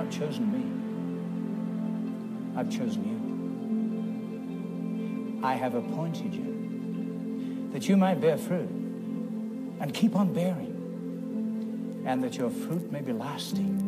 Not 0.06 0.14
chosen 0.14 0.52
me. 0.52 0.62
I've 2.56 2.70
chosen 2.70 3.02
you. 5.40 5.44
I 5.44 5.54
have 5.54 5.74
appointed 5.74 6.32
you 6.32 7.70
that 7.72 7.88
you 7.88 7.96
might 7.96 8.20
bear 8.20 8.38
fruit 8.38 8.68
and 9.80 9.92
keep 9.92 10.14
on 10.14 10.32
bearing, 10.32 12.04
and 12.06 12.22
that 12.22 12.36
your 12.36 12.50
fruit 12.50 12.92
may 12.92 13.00
be 13.00 13.12
lasting. 13.12 13.82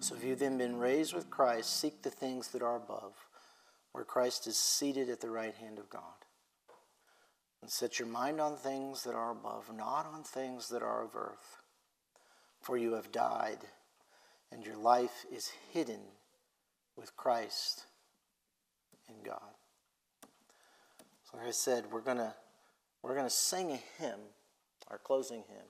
So 0.00 0.14
if 0.14 0.22
you've 0.24 0.38
then 0.38 0.58
been 0.58 0.78
raised 0.78 1.14
with 1.14 1.30
Christ, 1.30 1.80
seek 1.80 2.02
the 2.02 2.10
things 2.10 2.48
that 2.48 2.62
are 2.62 2.76
above, 2.76 3.14
where 3.92 4.04
Christ 4.04 4.46
is 4.46 4.56
seated 4.56 5.08
at 5.08 5.20
the 5.20 5.30
right 5.30 5.54
hand 5.54 5.78
of 5.78 5.90
God. 5.90 6.02
And 7.62 7.70
set 7.70 7.98
your 7.98 8.08
mind 8.08 8.40
on 8.40 8.56
things 8.56 9.04
that 9.04 9.14
are 9.14 9.32
above, 9.32 9.70
not 9.74 10.06
on 10.06 10.22
things 10.22 10.68
that 10.68 10.82
are 10.82 11.04
of 11.04 11.14
earth. 11.14 11.62
For 12.62 12.78
you 12.78 12.94
have 12.94 13.12
died, 13.12 13.58
and 14.50 14.64
your 14.64 14.76
life 14.76 15.24
is 15.32 15.52
hidden 15.72 16.00
with 16.96 17.16
Christ 17.16 17.84
in 19.08 19.16
God. 19.24 19.54
So 21.24 21.38
like 21.38 21.48
I 21.48 21.52
said, 21.52 21.84
we're 21.90 22.00
gonna 22.00 22.34
we're 23.02 23.14
gonna 23.14 23.30
sing 23.30 23.72
a 23.72 24.02
hymn, 24.02 24.20
our 24.88 24.98
closing 24.98 25.42
hymn. 25.48 25.66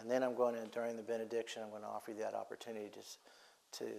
And 0.00 0.10
then 0.10 0.22
I'm 0.22 0.34
going 0.34 0.54
to, 0.54 0.66
during 0.66 0.96
the 0.96 1.02
benediction, 1.02 1.62
I'm 1.62 1.70
going 1.70 1.82
to 1.82 1.88
offer 1.88 2.12
you 2.12 2.18
that 2.18 2.34
opportunity 2.34 2.88
to, 2.88 3.78
to, 3.78 3.90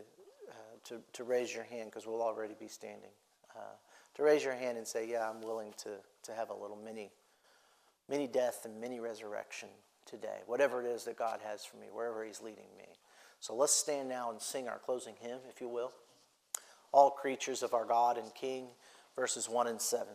uh, 0.50 0.78
to, 0.86 1.00
to 1.14 1.24
raise 1.24 1.54
your 1.54 1.64
hand 1.64 1.90
because 1.90 2.08
we'll 2.08 2.22
already 2.22 2.56
be 2.60 2.68
standing. 2.68 3.12
Uh, 3.56 3.76
to 4.16 4.24
raise 4.24 4.44
your 4.44 4.56
hand 4.56 4.78
and 4.78 4.88
say, 4.88 5.10
Yeah, 5.10 5.30
I'm 5.30 5.42
willing 5.42 5.74
to, 5.84 5.90
to 6.24 6.34
have 6.34 6.50
a 6.50 6.54
little 6.54 6.78
mini, 6.78 7.12
mini 8.10 8.28
death 8.28 8.62
and 8.66 8.80
mini 8.80 9.00
resurrection 9.00 9.70
today, 10.06 10.40
whatever 10.46 10.82
it 10.82 10.88
is 10.88 11.06
that 11.06 11.18
God 11.18 11.40
has 11.44 11.64
for 11.66 11.78
me, 11.78 11.88
wherever 11.92 12.24
He's 12.24 12.42
leading 12.42 12.66
me. 12.78 12.86
So 13.40 13.56
let's 13.56 13.74
stand 13.74 14.10
now 14.10 14.32
and 14.32 14.42
sing 14.42 14.68
our 14.68 14.80
closing 14.80 15.16
hymn, 15.20 15.40
if 15.50 15.62
you 15.62 15.70
will. 15.70 15.92
All 16.92 17.12
creatures 17.12 17.64
of 17.64 17.74
our 17.74 17.86
God 17.86 18.18
and 18.18 18.34
King, 18.34 18.68
verses 19.16 19.48
1 19.48 19.68
and 19.68 19.82
7. 19.82 20.08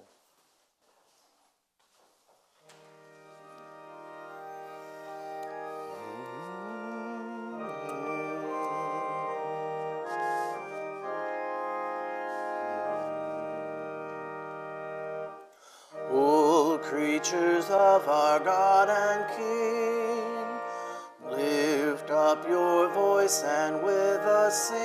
Voice 23.25 23.43
and 23.43 23.83
with 23.83 24.21
us 24.27 24.69
sing. 24.69 24.84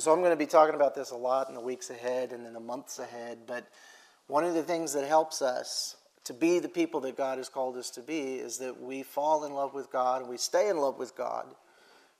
And 0.00 0.04
so 0.06 0.14
I'm 0.14 0.20
going 0.20 0.30
to 0.30 0.36
be 0.36 0.46
talking 0.46 0.74
about 0.74 0.94
this 0.94 1.10
a 1.10 1.14
lot 1.14 1.50
in 1.50 1.54
the 1.54 1.60
weeks 1.60 1.90
ahead 1.90 2.32
and 2.32 2.46
in 2.46 2.54
the 2.54 2.58
months 2.58 2.98
ahead. 2.98 3.40
But 3.46 3.66
one 4.28 4.44
of 4.44 4.54
the 4.54 4.62
things 4.62 4.94
that 4.94 5.06
helps 5.06 5.42
us 5.42 5.96
to 6.24 6.32
be 6.32 6.58
the 6.58 6.70
people 6.70 7.00
that 7.00 7.18
God 7.18 7.36
has 7.36 7.50
called 7.50 7.76
us 7.76 7.90
to 7.90 8.00
be 8.00 8.36
is 8.36 8.56
that 8.60 8.80
we 8.80 9.02
fall 9.02 9.44
in 9.44 9.52
love 9.52 9.74
with 9.74 9.92
God 9.92 10.22
and 10.22 10.30
we 10.30 10.38
stay 10.38 10.70
in 10.70 10.78
love 10.78 10.98
with 10.98 11.14
God. 11.14 11.48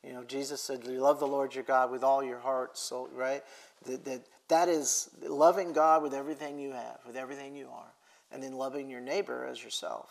You 0.04 0.12
know, 0.12 0.24
Jesus 0.24 0.60
said, 0.60 0.84
"You 0.84 1.00
love 1.00 1.20
the 1.20 1.26
Lord 1.26 1.54
your 1.54 1.64
God 1.64 1.90
with 1.90 2.04
all 2.04 2.22
your 2.22 2.40
heart, 2.40 2.76
soul." 2.76 3.08
Right? 3.14 3.42
That 3.86 4.04
that, 4.04 4.26
that 4.48 4.68
is 4.68 5.08
loving 5.22 5.72
God 5.72 6.02
with 6.02 6.12
everything 6.12 6.58
you 6.58 6.72
have, 6.72 6.98
with 7.06 7.16
everything 7.16 7.56
you 7.56 7.70
are, 7.72 7.94
and 8.30 8.42
then 8.42 8.56
loving 8.56 8.90
your 8.90 9.00
neighbor 9.00 9.46
as 9.50 9.64
yourself. 9.64 10.10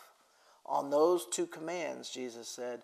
On 0.66 0.90
those 0.90 1.28
two 1.28 1.46
commands, 1.46 2.10
Jesus 2.10 2.48
said, 2.48 2.82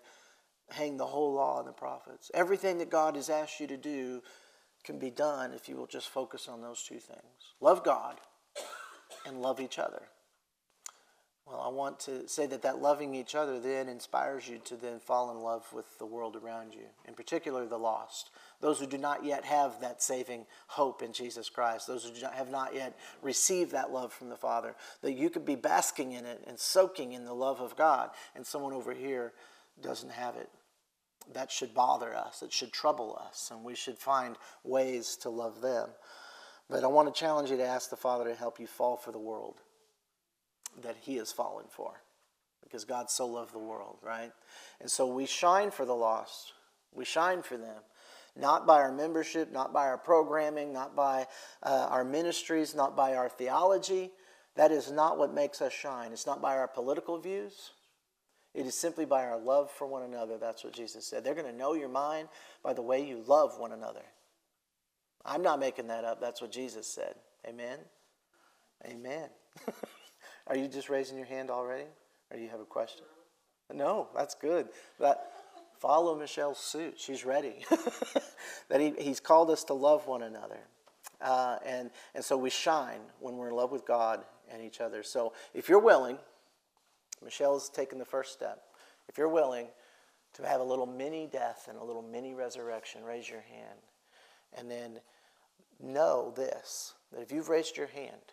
hang 0.70 0.96
the 0.96 1.06
whole 1.06 1.34
law 1.34 1.58
and 1.58 1.68
the 1.68 1.72
prophets. 1.72 2.30
Everything 2.34 2.78
that 2.78 2.90
God 2.90 3.16
has 3.16 3.30
asked 3.30 3.60
you 3.60 3.66
to 3.68 3.76
do 3.76 4.22
can 4.86 4.98
be 4.98 5.10
done 5.10 5.52
if 5.52 5.68
you 5.68 5.76
will 5.76 5.86
just 5.86 6.08
focus 6.08 6.48
on 6.48 6.62
those 6.62 6.82
two 6.82 6.98
things 6.98 7.54
love 7.60 7.84
God 7.84 8.20
and 9.26 9.42
love 9.42 9.60
each 9.60 9.78
other. 9.78 10.02
Well, 11.46 11.60
I 11.60 11.68
want 11.68 12.00
to 12.00 12.28
say 12.28 12.46
that 12.46 12.62
that 12.62 12.82
loving 12.82 13.14
each 13.14 13.36
other 13.36 13.60
then 13.60 13.88
inspires 13.88 14.48
you 14.48 14.58
to 14.64 14.74
then 14.74 14.98
fall 14.98 15.30
in 15.30 15.40
love 15.40 15.64
with 15.72 15.96
the 15.98 16.06
world 16.06 16.34
around 16.34 16.74
you, 16.74 16.86
in 17.06 17.14
particular 17.14 17.66
the 17.66 17.78
lost, 17.78 18.30
those 18.60 18.80
who 18.80 18.86
do 18.86 18.98
not 18.98 19.24
yet 19.24 19.44
have 19.44 19.80
that 19.80 20.02
saving 20.02 20.46
hope 20.66 21.02
in 21.02 21.12
Jesus 21.12 21.48
Christ, 21.48 21.86
those 21.86 22.02
who 22.02 22.20
not, 22.20 22.34
have 22.34 22.50
not 22.50 22.74
yet 22.74 22.98
received 23.22 23.70
that 23.72 23.92
love 23.92 24.12
from 24.12 24.28
the 24.28 24.36
Father, 24.36 24.74
that 25.02 25.12
you 25.12 25.30
could 25.30 25.44
be 25.44 25.54
basking 25.54 26.12
in 26.12 26.24
it 26.24 26.42
and 26.48 26.58
soaking 26.58 27.12
in 27.12 27.24
the 27.24 27.34
love 27.34 27.60
of 27.60 27.76
God, 27.76 28.10
and 28.34 28.44
someone 28.44 28.72
over 28.72 28.92
here 28.92 29.32
doesn't 29.80 30.10
have 30.10 30.34
it. 30.34 30.50
That 31.32 31.50
should 31.50 31.74
bother 31.74 32.14
us, 32.14 32.42
it 32.42 32.52
should 32.52 32.72
trouble 32.72 33.20
us, 33.28 33.50
and 33.52 33.64
we 33.64 33.74
should 33.74 33.98
find 33.98 34.36
ways 34.64 35.16
to 35.22 35.30
love 35.30 35.60
them. 35.60 35.88
But 36.68 36.84
I 36.84 36.88
want 36.88 37.12
to 37.12 37.18
challenge 37.18 37.50
you 37.50 37.56
to 37.56 37.66
ask 37.66 37.90
the 37.90 37.96
Father 37.96 38.24
to 38.24 38.34
help 38.34 38.58
you 38.58 38.66
fall 38.66 38.96
for 38.96 39.12
the 39.12 39.18
world 39.18 39.56
that 40.82 40.96
he 41.00 41.16
has 41.16 41.32
fallen 41.32 41.66
for 41.68 42.00
because 42.62 42.84
God 42.84 43.10
so 43.10 43.26
loved 43.26 43.54
the 43.54 43.58
world, 43.58 43.98
right? 44.02 44.32
And 44.80 44.90
so 44.90 45.06
we 45.06 45.26
shine 45.26 45.70
for 45.70 45.84
the 45.84 45.94
lost. 45.94 46.52
We 46.92 47.04
shine 47.04 47.42
for 47.42 47.56
them, 47.56 47.82
not 48.34 48.66
by 48.66 48.80
our 48.80 48.92
membership, 48.92 49.52
not 49.52 49.72
by 49.72 49.86
our 49.86 49.98
programming, 49.98 50.72
not 50.72 50.96
by 50.96 51.26
uh, 51.62 51.88
our 51.90 52.04
ministries, 52.04 52.74
not 52.74 52.96
by 52.96 53.14
our 53.14 53.28
theology. 53.28 54.10
That 54.56 54.72
is 54.72 54.90
not 54.90 55.18
what 55.18 55.32
makes 55.32 55.62
us 55.62 55.72
shine. 55.72 56.12
It's 56.12 56.26
not 56.26 56.42
by 56.42 56.56
our 56.56 56.66
political 56.66 57.18
views. 57.18 57.70
It 58.56 58.64
is 58.64 58.74
simply 58.74 59.04
by 59.04 59.26
our 59.26 59.38
love 59.38 59.70
for 59.70 59.86
one 59.86 60.02
another. 60.02 60.38
That's 60.38 60.64
what 60.64 60.72
Jesus 60.72 61.06
said. 61.06 61.22
They're 61.22 61.34
going 61.34 61.46
to 61.46 61.56
know 61.56 61.74
your 61.74 61.90
mind 61.90 62.28
by 62.62 62.72
the 62.72 62.80
way 62.80 63.06
you 63.06 63.22
love 63.26 63.58
one 63.58 63.72
another. 63.72 64.02
I'm 65.26 65.42
not 65.42 65.60
making 65.60 65.88
that 65.88 66.04
up. 66.04 66.22
That's 66.22 66.40
what 66.40 66.50
Jesus 66.50 66.86
said. 66.86 67.16
Amen. 67.46 67.78
Amen. 68.86 69.28
Are 70.46 70.56
you 70.56 70.68
just 70.68 70.88
raising 70.88 71.18
your 71.18 71.26
hand 71.26 71.50
already? 71.50 71.84
Or 72.30 72.38
do 72.38 72.42
you 72.42 72.48
have 72.48 72.60
a 72.60 72.64
question? 72.64 73.04
No, 73.74 74.08
that's 74.16 74.34
good. 74.34 74.68
That 75.00 75.32
follow 75.78 76.18
Michelle's 76.18 76.58
suit. 76.58 76.94
She's 76.96 77.26
ready. 77.26 77.66
that 78.70 78.80
he, 78.80 78.94
he's 78.98 79.20
called 79.20 79.50
us 79.50 79.64
to 79.64 79.74
love 79.74 80.06
one 80.06 80.22
another. 80.22 80.60
Uh, 81.20 81.58
and, 81.66 81.90
and 82.14 82.24
so 82.24 82.38
we 82.38 82.48
shine 82.48 83.00
when 83.20 83.36
we're 83.36 83.48
in 83.50 83.54
love 83.54 83.70
with 83.70 83.86
God 83.86 84.24
and 84.50 84.62
each 84.62 84.80
other. 84.80 85.02
So 85.02 85.34
if 85.52 85.68
you're 85.68 85.78
willing, 85.78 86.16
Michelle's 87.24 87.68
taken 87.68 87.98
the 87.98 88.04
first 88.04 88.32
step. 88.32 88.62
If 89.08 89.18
you're 89.18 89.28
willing 89.28 89.68
to 90.34 90.46
have 90.46 90.60
a 90.60 90.64
little 90.64 90.86
mini 90.86 91.26
death 91.26 91.66
and 91.68 91.78
a 91.78 91.84
little 91.84 92.02
mini 92.02 92.34
resurrection, 92.34 93.04
raise 93.04 93.28
your 93.28 93.40
hand. 93.40 93.78
And 94.56 94.70
then 94.70 95.00
know 95.82 96.32
this 96.36 96.94
that 97.12 97.22
if 97.22 97.32
you've 97.32 97.48
raised 97.48 97.76
your 97.76 97.86
hand, 97.86 98.32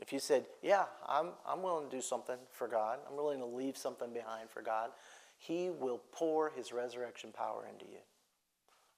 if 0.00 0.12
you 0.12 0.18
said, 0.18 0.46
Yeah, 0.62 0.84
I'm, 1.06 1.30
I'm 1.46 1.62
willing 1.62 1.88
to 1.88 1.96
do 1.96 2.02
something 2.02 2.38
for 2.50 2.68
God, 2.68 2.98
I'm 3.08 3.16
willing 3.16 3.40
to 3.40 3.46
leave 3.46 3.76
something 3.76 4.12
behind 4.12 4.50
for 4.50 4.62
God, 4.62 4.90
He 5.38 5.70
will 5.70 6.02
pour 6.12 6.50
His 6.50 6.72
resurrection 6.72 7.30
power 7.32 7.66
into 7.70 7.84
you. 7.86 8.00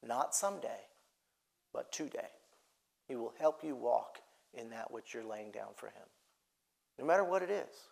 Not 0.07 0.35
someday, 0.35 0.89
but 1.73 1.93
today. 1.93 2.31
He 3.09 3.17
will 3.17 3.35
help 3.39 3.63
you 3.63 3.77
walk 3.77 4.19
in 4.55 4.71
that 4.71 4.91
which 4.91 5.15
you're 5.15 5.25
laying 5.25 5.51
down 5.51 5.69
for 5.75 5.87
Him. 5.87 6.07
No 6.99 7.05
matter 7.05 7.25
what 7.25 7.43
it 7.43 7.51
is, 7.51 7.91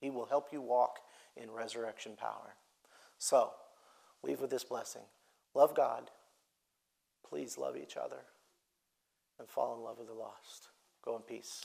He 0.00 0.10
will 0.10 0.26
help 0.26 0.52
you 0.52 0.60
walk 0.60 0.98
in 1.36 1.50
resurrection 1.50 2.12
power. 2.16 2.54
So, 3.18 3.52
leave 4.22 4.40
with 4.40 4.50
this 4.50 4.64
blessing 4.64 5.02
love 5.54 5.74
God, 5.74 6.10
please 7.28 7.56
love 7.58 7.76
each 7.76 7.96
other, 7.96 8.24
and 9.38 9.48
fall 9.48 9.74
in 9.74 9.82
love 9.82 9.98
with 9.98 10.08
the 10.08 10.14
lost. 10.14 10.68
Go 11.02 11.16
in 11.16 11.22
peace. 11.22 11.64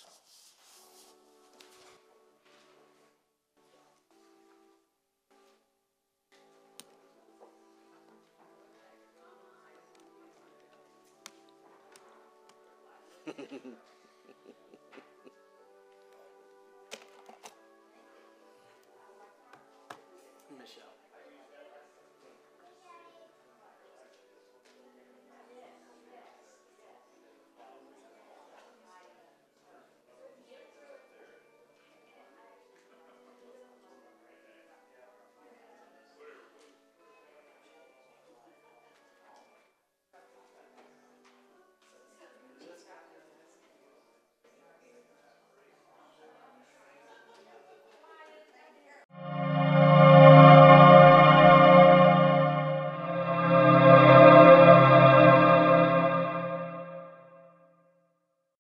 Michelle. 13.28 13.72